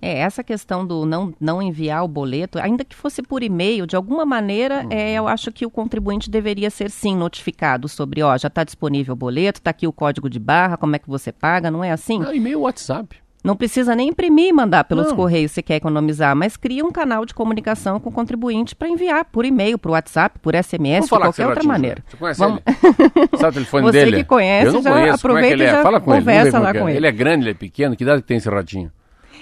É, 0.00 0.18
essa 0.18 0.42
questão 0.42 0.84
do 0.84 1.06
não, 1.06 1.32
não 1.40 1.62
enviar 1.62 2.04
o 2.04 2.08
boleto, 2.08 2.58
ainda 2.58 2.84
que 2.84 2.96
fosse 2.96 3.22
por 3.22 3.40
e-mail, 3.40 3.86
de 3.86 3.94
alguma 3.94 4.24
maneira, 4.24 4.82
uhum. 4.82 4.88
é, 4.90 5.14
eu 5.14 5.28
acho 5.28 5.52
que 5.52 5.64
o 5.64 5.70
contribuinte 5.70 6.28
deveria 6.28 6.70
ser 6.70 6.90
sim 6.90 7.14
notificado 7.16 7.88
sobre, 7.88 8.20
ó, 8.20 8.36
já 8.36 8.48
está 8.48 8.64
disponível 8.64 9.12
o 9.12 9.16
boleto, 9.16 9.60
está 9.60 9.70
aqui 9.70 9.86
o 9.86 9.92
código 9.92 10.28
de 10.28 10.40
barra, 10.40 10.76
como 10.76 10.96
é 10.96 10.98
que 10.98 11.08
você 11.08 11.30
paga, 11.30 11.70
não 11.70 11.84
é 11.84 11.92
assim? 11.92 12.20
Ah, 12.26 12.34
e-mail 12.34 12.62
WhatsApp. 12.62 13.21
Não 13.42 13.56
precisa 13.56 13.96
nem 13.96 14.10
imprimir 14.10 14.48
e 14.48 14.52
mandar 14.52 14.84
pelos 14.84 15.08
não. 15.08 15.16
correios 15.16 15.50
se 15.50 15.62
quer 15.62 15.76
economizar, 15.76 16.34
mas 16.36 16.56
cria 16.56 16.84
um 16.84 16.92
canal 16.92 17.26
de 17.26 17.34
comunicação 17.34 17.98
com 17.98 18.08
o 18.08 18.12
contribuinte 18.12 18.74
para 18.76 18.88
enviar 18.88 19.24
por 19.24 19.44
e-mail, 19.44 19.76
por 19.76 19.90
WhatsApp, 19.90 20.38
por 20.38 20.54
SMS, 20.54 21.04
de 21.04 21.10
qualquer 21.10 21.48
outra 21.48 21.64
maneira. 21.64 22.04
Você 22.06 22.16
conhece 22.16 22.38
Vamos... 22.38 22.60
ele? 22.64 23.28
Sabe 23.36 23.48
o 23.48 23.52
telefone 23.54 23.86
Você 23.86 23.92
dele? 23.92 24.10
Você 24.12 24.16
que 24.18 24.24
conhece, 24.28 24.66
Eu 24.66 24.72
não 24.74 24.82
já 24.82 24.92
conheço. 24.92 25.14
aproveita 25.14 25.46
é 25.46 25.48
que 25.48 25.54
ele 25.54 25.64
é? 25.64 25.66
e 25.66 25.70
já 25.72 25.82
Fala 25.82 26.00
com 26.00 26.12
conversa 26.12 26.56
ele. 26.56 26.64
lá 26.64 26.70
é. 26.70 26.78
com 26.78 26.88
ele. 26.88 26.98
Ele 26.98 27.06
é 27.06 27.12
grande, 27.12 27.42
ele 27.44 27.50
é 27.50 27.54
pequeno? 27.54 27.96
Que 27.96 28.04
idade 28.04 28.22
tem 28.22 28.36
esse 28.36 28.48
ratinho? 28.48 28.92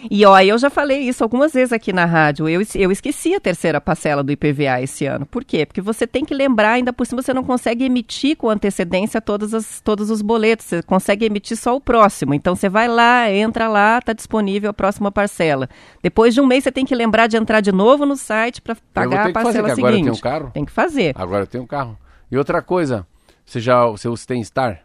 E 0.09 0.25
ó, 0.25 0.39
eu 0.41 0.57
já 0.59 0.71
falei 0.71 1.01
isso 1.01 1.23
algumas 1.23 1.53
vezes 1.53 1.73
aqui 1.73 1.93
na 1.93 2.05
rádio. 2.05 2.49
Eu, 2.49 2.63
eu 2.75 2.93
esqueci 2.93 3.35
a 3.35 3.41
terceira 3.41 3.81
parcela 3.81 4.23
do 4.23 4.33
IPVA 4.33 4.81
esse 4.81 5.07
ano. 5.07 5.27
Por 5.27 5.45
quê? 5.45 5.67
Porque 5.67 5.81
você 5.81 6.07
tem 6.07 6.25
que 6.25 6.33
lembrar, 6.33 6.73
ainda 6.73 6.93
por 6.93 7.07
cima 7.07 7.23
você 7.23 7.35
não 7.35 7.43
consegue 7.43 7.85
emitir 7.85 8.37
com 8.37 8.49
antecedência 8.49 9.21
todas 9.21 9.53
as, 9.53 9.81
todos 9.81 10.11
os 10.11 10.23
boletos. 10.23 10.67
Você 10.67 10.83
consegue 10.83 11.25
emitir 11.25 11.57
só 11.57 11.75
o 11.75 11.81
próximo. 11.81 12.33
Então 12.35 12.55
você 12.55 12.69
vai 12.69 12.89
lá, 12.89 13.31
entra 13.31 13.69
lá, 13.69 13.99
está 13.99 14.13
disponível 14.13 14.71
a 14.71 14.75
próxima 14.75 15.11
parcela. 15.11 15.69
Depois 16.03 16.35
de 16.35 16.41
um 16.41 16.47
mês 16.47 16.65
você 16.65 16.73
tem 16.73 16.85
que 16.85 16.95
lembrar 16.95 17.27
de 17.27 17.37
entrar 17.37 17.61
de 17.61 17.73
novo 17.73 18.07
no 18.07 18.17
site 18.17 18.61
para 18.61 18.77
pagar 18.95 19.29
a 19.29 19.33
parcela 19.33 19.69
fazer, 19.69 19.83
seguinte. 19.83 19.83
Agora 19.83 19.97
eu 19.97 20.03
tenho 20.03 20.15
um 20.15 20.21
carro? 20.21 20.51
Tem 20.53 20.65
que 20.65 20.73
fazer. 20.73 21.13
Agora 21.17 21.43
eu 21.43 21.47
tenho 21.47 21.65
um 21.65 21.67
carro. 21.67 21.99
E 22.31 22.39
outra 22.39 22.63
coisa, 22.63 23.07
você 23.45 23.59
já 23.59 23.85
você 23.87 24.09
tem 24.27 24.43
Star? 24.45 24.83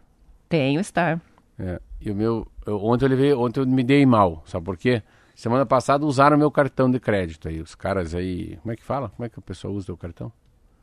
Tenho 0.48 0.82
Star. 0.82 1.20
É, 1.58 1.80
e 2.00 2.10
o 2.10 2.14
meu, 2.14 2.46
eu, 2.66 2.84
ontem 2.84 3.04
eu 3.04 3.08
levei, 3.08 3.32
ontem 3.34 3.60
eu 3.60 3.66
me 3.66 3.82
dei 3.82 4.04
mal, 4.04 4.42
sabe 4.46 4.64
por 4.64 4.76
quê? 4.76 5.02
Semana 5.34 5.66
passada 5.66 6.04
usaram 6.04 6.36
meu 6.36 6.50
cartão 6.50 6.90
de 6.90 6.98
crédito 6.98 7.48
aí, 7.48 7.60
os 7.60 7.74
caras 7.74 8.14
aí, 8.14 8.56
como 8.62 8.72
é 8.72 8.76
que 8.76 8.84
fala? 8.84 9.10
Como 9.10 9.24
é 9.24 9.28
que 9.28 9.38
a 9.38 9.42
pessoa 9.42 9.72
usa 9.72 9.92
o 9.92 9.96
cartão? 9.96 10.32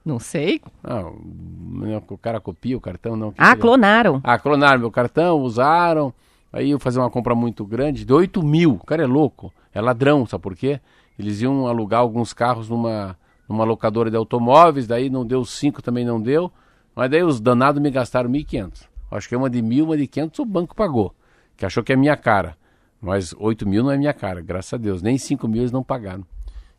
Não 0.06 0.20
sei. 0.20 0.62
Não, 0.84 2.02
o 2.10 2.18
cara 2.18 2.40
copia 2.40 2.78
o 2.78 2.82
cartão, 2.82 3.16
não. 3.16 3.34
ah, 3.38 3.56
clonaram. 3.56 4.20
Ah, 4.24 4.38
clonaram 4.38 4.80
meu 4.80 4.92
cartão, 4.92 5.40
usaram. 5.40 6.14
Aí 6.52 6.70
eu 6.70 6.80
fazer 6.80 7.00
uma 7.00 7.10
compra 7.10 7.34
muito 7.34 7.66
grande, 7.66 8.06
de 8.06 8.14
8 8.14 8.44
mil. 8.44 8.74
O 8.74 8.86
cara 8.86 9.04
é 9.04 9.08
louco, 9.08 9.52
é 9.74 9.82
ladrão, 9.82 10.26
sabe 10.26 10.44
por 10.44 10.56
quê? 10.56 10.80
Eles 11.18 11.42
iam 11.42 11.68
alugar 11.68 12.02
alguns 12.02 12.34
carros 12.34 12.70
numa, 12.70 13.18
numa 13.48 13.64
locadora 13.64 14.12
de 14.12 14.18
automóveis, 14.18 14.86
daí 14.86 15.10
não 15.10 15.26
deu 15.26 15.44
5, 15.46 15.82
também 15.82 16.06
não 16.06 16.22
deu. 16.22 16.52
Mas 16.96 17.10
daí 17.10 17.24
os 17.24 17.40
danados 17.40 17.82
me 17.82 17.90
gastaram 17.90 18.30
1.500. 18.30 18.84
Acho 19.10 19.30
que 19.30 19.36
é 19.36 19.38
uma 19.38 19.50
de 19.50 19.62
mil, 19.62 19.86
uma 19.86 19.98
de 19.98 20.06
500 20.06 20.40
o 20.40 20.46
banco 20.46 20.76
pagou, 20.76 21.14
que 21.56 21.66
achou 21.66 21.84
que 21.84 21.94
é 21.94 21.96
minha 21.96 22.16
cara. 22.16 22.58
Mas 23.02 23.34
8 23.38 23.68
mil 23.68 23.84
não 23.84 23.92
é 23.92 23.98
minha 23.98 24.14
cara, 24.14 24.42
graças 24.42 24.74
a 24.74 24.78
Deus. 24.78 25.02
Nem 25.02 25.18
5 25.18 25.48
mil 25.48 25.62
eles 25.62 25.72
não 25.72 25.84
pagaram. 25.84 26.26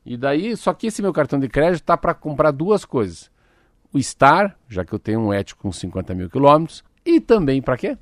E 0.05 0.17
daí, 0.17 0.57
só 0.57 0.73
que 0.73 0.87
esse 0.87 1.03
meu 1.03 1.13
cartão 1.13 1.39
de 1.39 1.49
crédito 1.49 1.85
tá 1.85 1.97
para 1.97 2.15
comprar 2.15 2.51
duas 2.51 2.85
coisas. 2.85 3.31
O 3.93 4.03
Star, 4.03 4.57
já 4.69 4.85
que 4.85 4.93
eu 4.93 4.99
tenho 4.99 5.21
um 5.21 5.33
ético 5.33 5.63
com 5.63 5.73
50 5.73 6.15
mil 6.15 6.29
quilômetros. 6.29 6.83
E 7.05 7.21
também 7.21 7.63
para 7.63 7.77
quê? 7.77 7.99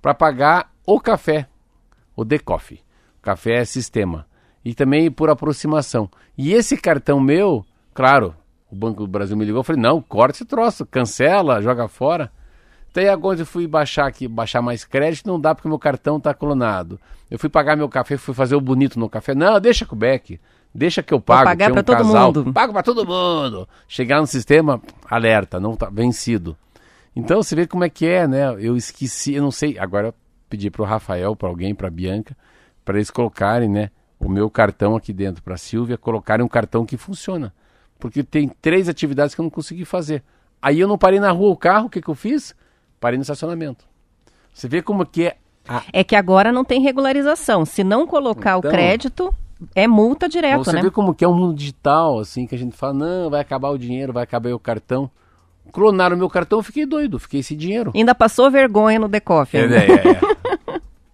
Para 0.00 0.14
pagar 0.14 0.72
o 0.86 1.00
café, 1.00 1.48
o 2.14 2.24
The 2.24 2.38
Coffee. 2.38 2.80
O 3.18 3.22
café 3.22 3.60
é 3.60 3.64
sistema. 3.64 4.26
E 4.64 4.74
também 4.74 5.10
por 5.10 5.30
aproximação. 5.30 6.10
E 6.36 6.52
esse 6.52 6.76
cartão 6.76 7.20
meu, 7.20 7.64
claro, 7.94 8.34
o 8.70 8.74
Banco 8.74 9.02
do 9.02 9.08
Brasil 9.08 9.36
me 9.36 9.44
ligou, 9.44 9.60
eu 9.60 9.64
falei, 9.64 9.80
não, 9.80 10.02
corta 10.02 10.36
esse 10.36 10.44
troço, 10.44 10.84
cancela, 10.86 11.62
joga 11.62 11.86
fora. 11.86 12.32
Daí 12.96 13.10
agora 13.10 13.38
eu 13.38 13.44
fui 13.44 13.66
baixar 13.66 14.06
aqui, 14.06 14.26
baixar 14.26 14.62
mais 14.62 14.82
crédito, 14.82 15.26
não 15.26 15.38
dá 15.38 15.54
porque 15.54 15.68
meu 15.68 15.78
cartão 15.78 16.16
está 16.16 16.32
clonado. 16.32 16.98
Eu 17.30 17.38
fui 17.38 17.50
pagar 17.50 17.76
meu 17.76 17.90
café, 17.90 18.16
fui 18.16 18.32
fazer 18.32 18.56
o 18.56 18.60
bonito 18.60 18.98
no 18.98 19.06
café. 19.06 19.34
Não, 19.34 19.60
deixa 19.60 19.84
com 19.84 19.94
o 19.94 19.98
Beck. 19.98 20.40
Deixa 20.74 21.02
que 21.02 21.12
eu 21.12 21.20
pago. 21.20 21.40
Vou 21.40 21.50
pagar 21.50 21.70
para 21.72 21.80
um 21.80 21.84
todo 21.84 21.96
casal, 21.98 22.32
mundo. 22.32 22.52
Pago 22.54 22.72
para 22.72 22.82
todo 22.82 23.04
mundo. 23.04 23.68
Chegar 23.86 24.18
no 24.18 24.26
sistema, 24.26 24.80
alerta, 25.10 25.60
não 25.60 25.76
tá 25.76 25.90
vencido. 25.92 26.56
Então 27.14 27.42
você 27.42 27.54
vê 27.54 27.66
como 27.66 27.84
é 27.84 27.90
que 27.90 28.06
é, 28.06 28.26
né? 28.26 28.54
Eu 28.58 28.74
esqueci, 28.74 29.34
eu 29.34 29.42
não 29.42 29.50
sei. 29.50 29.78
Agora 29.78 30.06
eu 30.06 30.14
pedi 30.48 30.70
para 30.70 30.80
o 30.80 30.86
Rafael, 30.86 31.36
para 31.36 31.50
alguém, 31.50 31.74
para 31.74 31.90
Bianca, 31.90 32.34
para 32.82 32.96
eles 32.96 33.10
colocarem, 33.10 33.68
né, 33.68 33.90
o 34.18 34.26
meu 34.26 34.48
cartão 34.48 34.96
aqui 34.96 35.12
dentro 35.12 35.42
para 35.42 35.58
Silvia, 35.58 35.98
colocarem 35.98 36.42
um 36.42 36.48
cartão 36.48 36.86
que 36.86 36.96
funciona, 36.96 37.52
porque 37.98 38.22
tem 38.22 38.48
três 38.48 38.88
atividades 38.88 39.34
que 39.34 39.40
eu 39.42 39.42
não 39.42 39.50
consegui 39.50 39.84
fazer. 39.84 40.22
Aí 40.62 40.80
eu 40.80 40.88
não 40.88 40.96
parei 40.96 41.20
na 41.20 41.30
rua 41.30 41.50
o 41.50 41.56
carro, 41.58 41.88
o 41.88 41.90
que 41.90 42.00
que 42.00 42.08
eu 42.08 42.14
fiz? 42.14 42.54
Parei 43.00 43.16
no 43.16 43.22
estacionamento. 43.22 43.84
Você 44.52 44.68
vê 44.68 44.82
como 44.82 45.04
que 45.04 45.24
é. 45.24 45.36
A... 45.68 45.82
É 45.92 46.04
que 46.04 46.16
agora 46.16 46.52
não 46.52 46.64
tem 46.64 46.80
regularização. 46.80 47.64
Se 47.64 47.82
não 47.84 48.06
colocar 48.06 48.56
então, 48.56 48.70
o 48.70 48.72
crédito, 48.72 49.34
é 49.74 49.86
multa 49.86 50.28
direto, 50.28 50.64
você 50.64 50.72
né? 50.72 50.80
Você 50.80 50.86
vê 50.86 50.90
como 50.90 51.14
que 51.14 51.24
é 51.24 51.28
um 51.28 51.34
mundo 51.34 51.54
digital, 51.54 52.18
assim, 52.20 52.46
que 52.46 52.54
a 52.54 52.58
gente 52.58 52.76
fala, 52.76 52.94
não, 52.94 53.30
vai 53.30 53.40
acabar 53.40 53.70
o 53.70 53.78
dinheiro, 53.78 54.12
vai 54.12 54.22
acabar 54.22 54.52
o 54.52 54.58
cartão. 54.58 55.10
Clonaram 55.72 56.16
meu 56.16 56.30
cartão, 56.30 56.60
eu 56.60 56.62
fiquei 56.62 56.86
doido, 56.86 57.18
fiquei 57.18 57.42
sem 57.42 57.56
dinheiro. 57.56 57.90
Ainda 57.94 58.14
passou 58.14 58.50
vergonha 58.50 58.98
no 58.98 59.08
decoff. 59.08 59.56
É, 59.56 59.62
é, 59.62 59.64
é. 59.64 60.35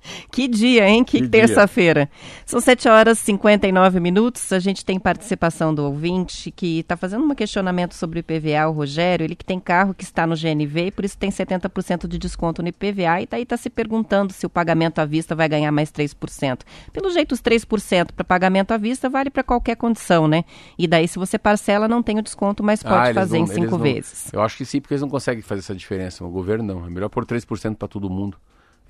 Que 0.30 0.48
dia, 0.48 0.88
hein? 0.88 1.04
Que, 1.04 1.20
que 1.20 1.28
terça-feira. 1.28 2.08
São 2.46 2.60
7 2.60 2.88
horas 2.88 3.18
e 3.20 3.24
59 3.24 4.00
minutos. 4.00 4.52
A 4.52 4.58
gente 4.58 4.84
tem 4.84 4.98
participação 4.98 5.74
do 5.74 5.84
ouvinte 5.84 6.50
que 6.50 6.80
está 6.80 6.96
fazendo 6.96 7.24
um 7.24 7.34
questionamento 7.34 7.94
sobre 7.94 8.18
o 8.18 8.20
IPVA, 8.20 8.68
o 8.68 8.72
Rogério. 8.72 9.24
Ele 9.24 9.34
que 9.34 9.44
tem 9.44 9.60
carro 9.60 9.94
que 9.94 10.04
está 10.04 10.26
no 10.26 10.34
GNV 10.34 10.86
e 10.86 10.90
por 10.90 11.04
isso 11.04 11.16
tem 11.16 11.30
70% 11.30 12.06
de 12.06 12.18
desconto 12.18 12.62
no 12.62 12.68
IPVA 12.68 13.22
e 13.22 13.26
daí 13.26 13.42
está 13.42 13.56
se 13.56 13.70
perguntando 13.70 14.32
se 14.32 14.46
o 14.46 14.50
pagamento 14.50 15.00
à 15.00 15.04
vista 15.04 15.34
vai 15.34 15.48
ganhar 15.48 15.70
mais 15.72 15.90
3%. 15.90 16.60
Pelo 16.92 17.10
jeito, 17.10 17.32
os 17.32 17.42
3% 17.42 18.12
para 18.12 18.24
pagamento 18.24 18.72
à 18.72 18.76
vista 18.76 19.08
vale 19.08 19.30
para 19.30 19.42
qualquer 19.42 19.76
condição, 19.76 20.26
né? 20.26 20.44
E 20.78 20.86
daí, 20.86 21.06
se 21.06 21.18
você 21.18 21.38
parcela, 21.38 21.88
não 21.88 22.02
tem 22.02 22.18
o 22.18 22.22
desconto, 22.22 22.62
mas 22.62 22.82
pode 22.82 23.10
ah, 23.10 23.14
fazer 23.14 23.38
não, 23.38 23.44
em 23.44 23.46
cinco 23.46 23.78
vezes. 23.78 24.32
Eu 24.32 24.40
acho 24.40 24.56
que 24.56 24.64
sim, 24.64 24.80
porque 24.80 24.94
eles 24.94 25.02
não 25.02 25.08
conseguem 25.08 25.42
fazer 25.42 25.60
essa 25.60 25.74
diferença. 25.74 26.24
O 26.24 26.30
governo 26.30 26.64
não. 26.64 26.86
É 26.86 26.90
melhor 26.90 27.08
por 27.08 27.24
3% 27.24 27.76
para 27.76 27.88
todo 27.88 28.08
mundo 28.08 28.38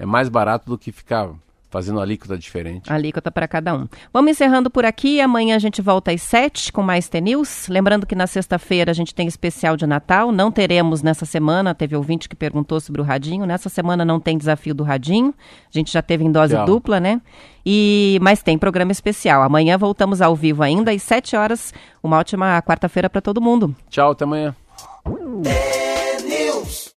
é 0.02 0.06
mais 0.06 0.28
barato 0.28 0.68
do 0.68 0.76
que 0.76 0.90
ficar 0.90 1.30
fazendo 1.70 2.00
alíquota 2.00 2.36
diferente. 2.36 2.92
Alíquota 2.92 3.30
para 3.30 3.46
cada 3.46 3.72
um. 3.72 3.86
Vamos 4.12 4.32
encerrando 4.32 4.68
por 4.68 4.84
aqui. 4.84 5.20
Amanhã 5.20 5.54
a 5.54 5.60
gente 5.60 5.80
volta 5.80 6.10
às 6.10 6.20
7 6.20 6.72
com 6.72 6.82
mais 6.82 7.08
T-News. 7.08 7.68
Lembrando 7.68 8.04
que 8.04 8.16
na 8.16 8.26
sexta-feira 8.26 8.90
a 8.90 8.94
gente 8.94 9.14
tem 9.14 9.28
especial 9.28 9.76
de 9.76 9.86
Natal. 9.86 10.32
Não 10.32 10.50
teremos 10.50 11.02
nessa 11.02 11.24
semana. 11.24 11.72
Teve 11.72 11.94
ouvinte 11.94 12.28
que 12.28 12.34
perguntou 12.34 12.80
sobre 12.80 13.00
o 13.00 13.04
Radinho. 13.04 13.46
Nessa 13.46 13.68
semana 13.68 14.04
não 14.04 14.18
tem 14.18 14.36
desafio 14.36 14.74
do 14.74 14.82
Radinho. 14.82 15.32
A 15.72 15.78
gente 15.78 15.92
já 15.92 16.02
teve 16.02 16.24
em 16.24 16.32
dose 16.32 16.52
Tchau. 16.54 16.66
dupla, 16.66 16.98
né? 16.98 17.22
E 17.64 18.18
Mas 18.20 18.42
tem 18.42 18.58
programa 18.58 18.90
especial. 18.90 19.40
Amanhã 19.40 19.78
voltamos 19.78 20.20
ao 20.20 20.34
vivo 20.34 20.64
ainda 20.64 20.90
às 20.90 21.00
7 21.02 21.36
horas. 21.36 21.72
Uma 22.02 22.18
ótima 22.18 22.60
quarta-feira 22.60 23.08
para 23.08 23.20
todo 23.20 23.40
mundo. 23.40 23.74
Tchau, 23.88 24.10
até 24.10 24.24
amanhã. 24.24 24.54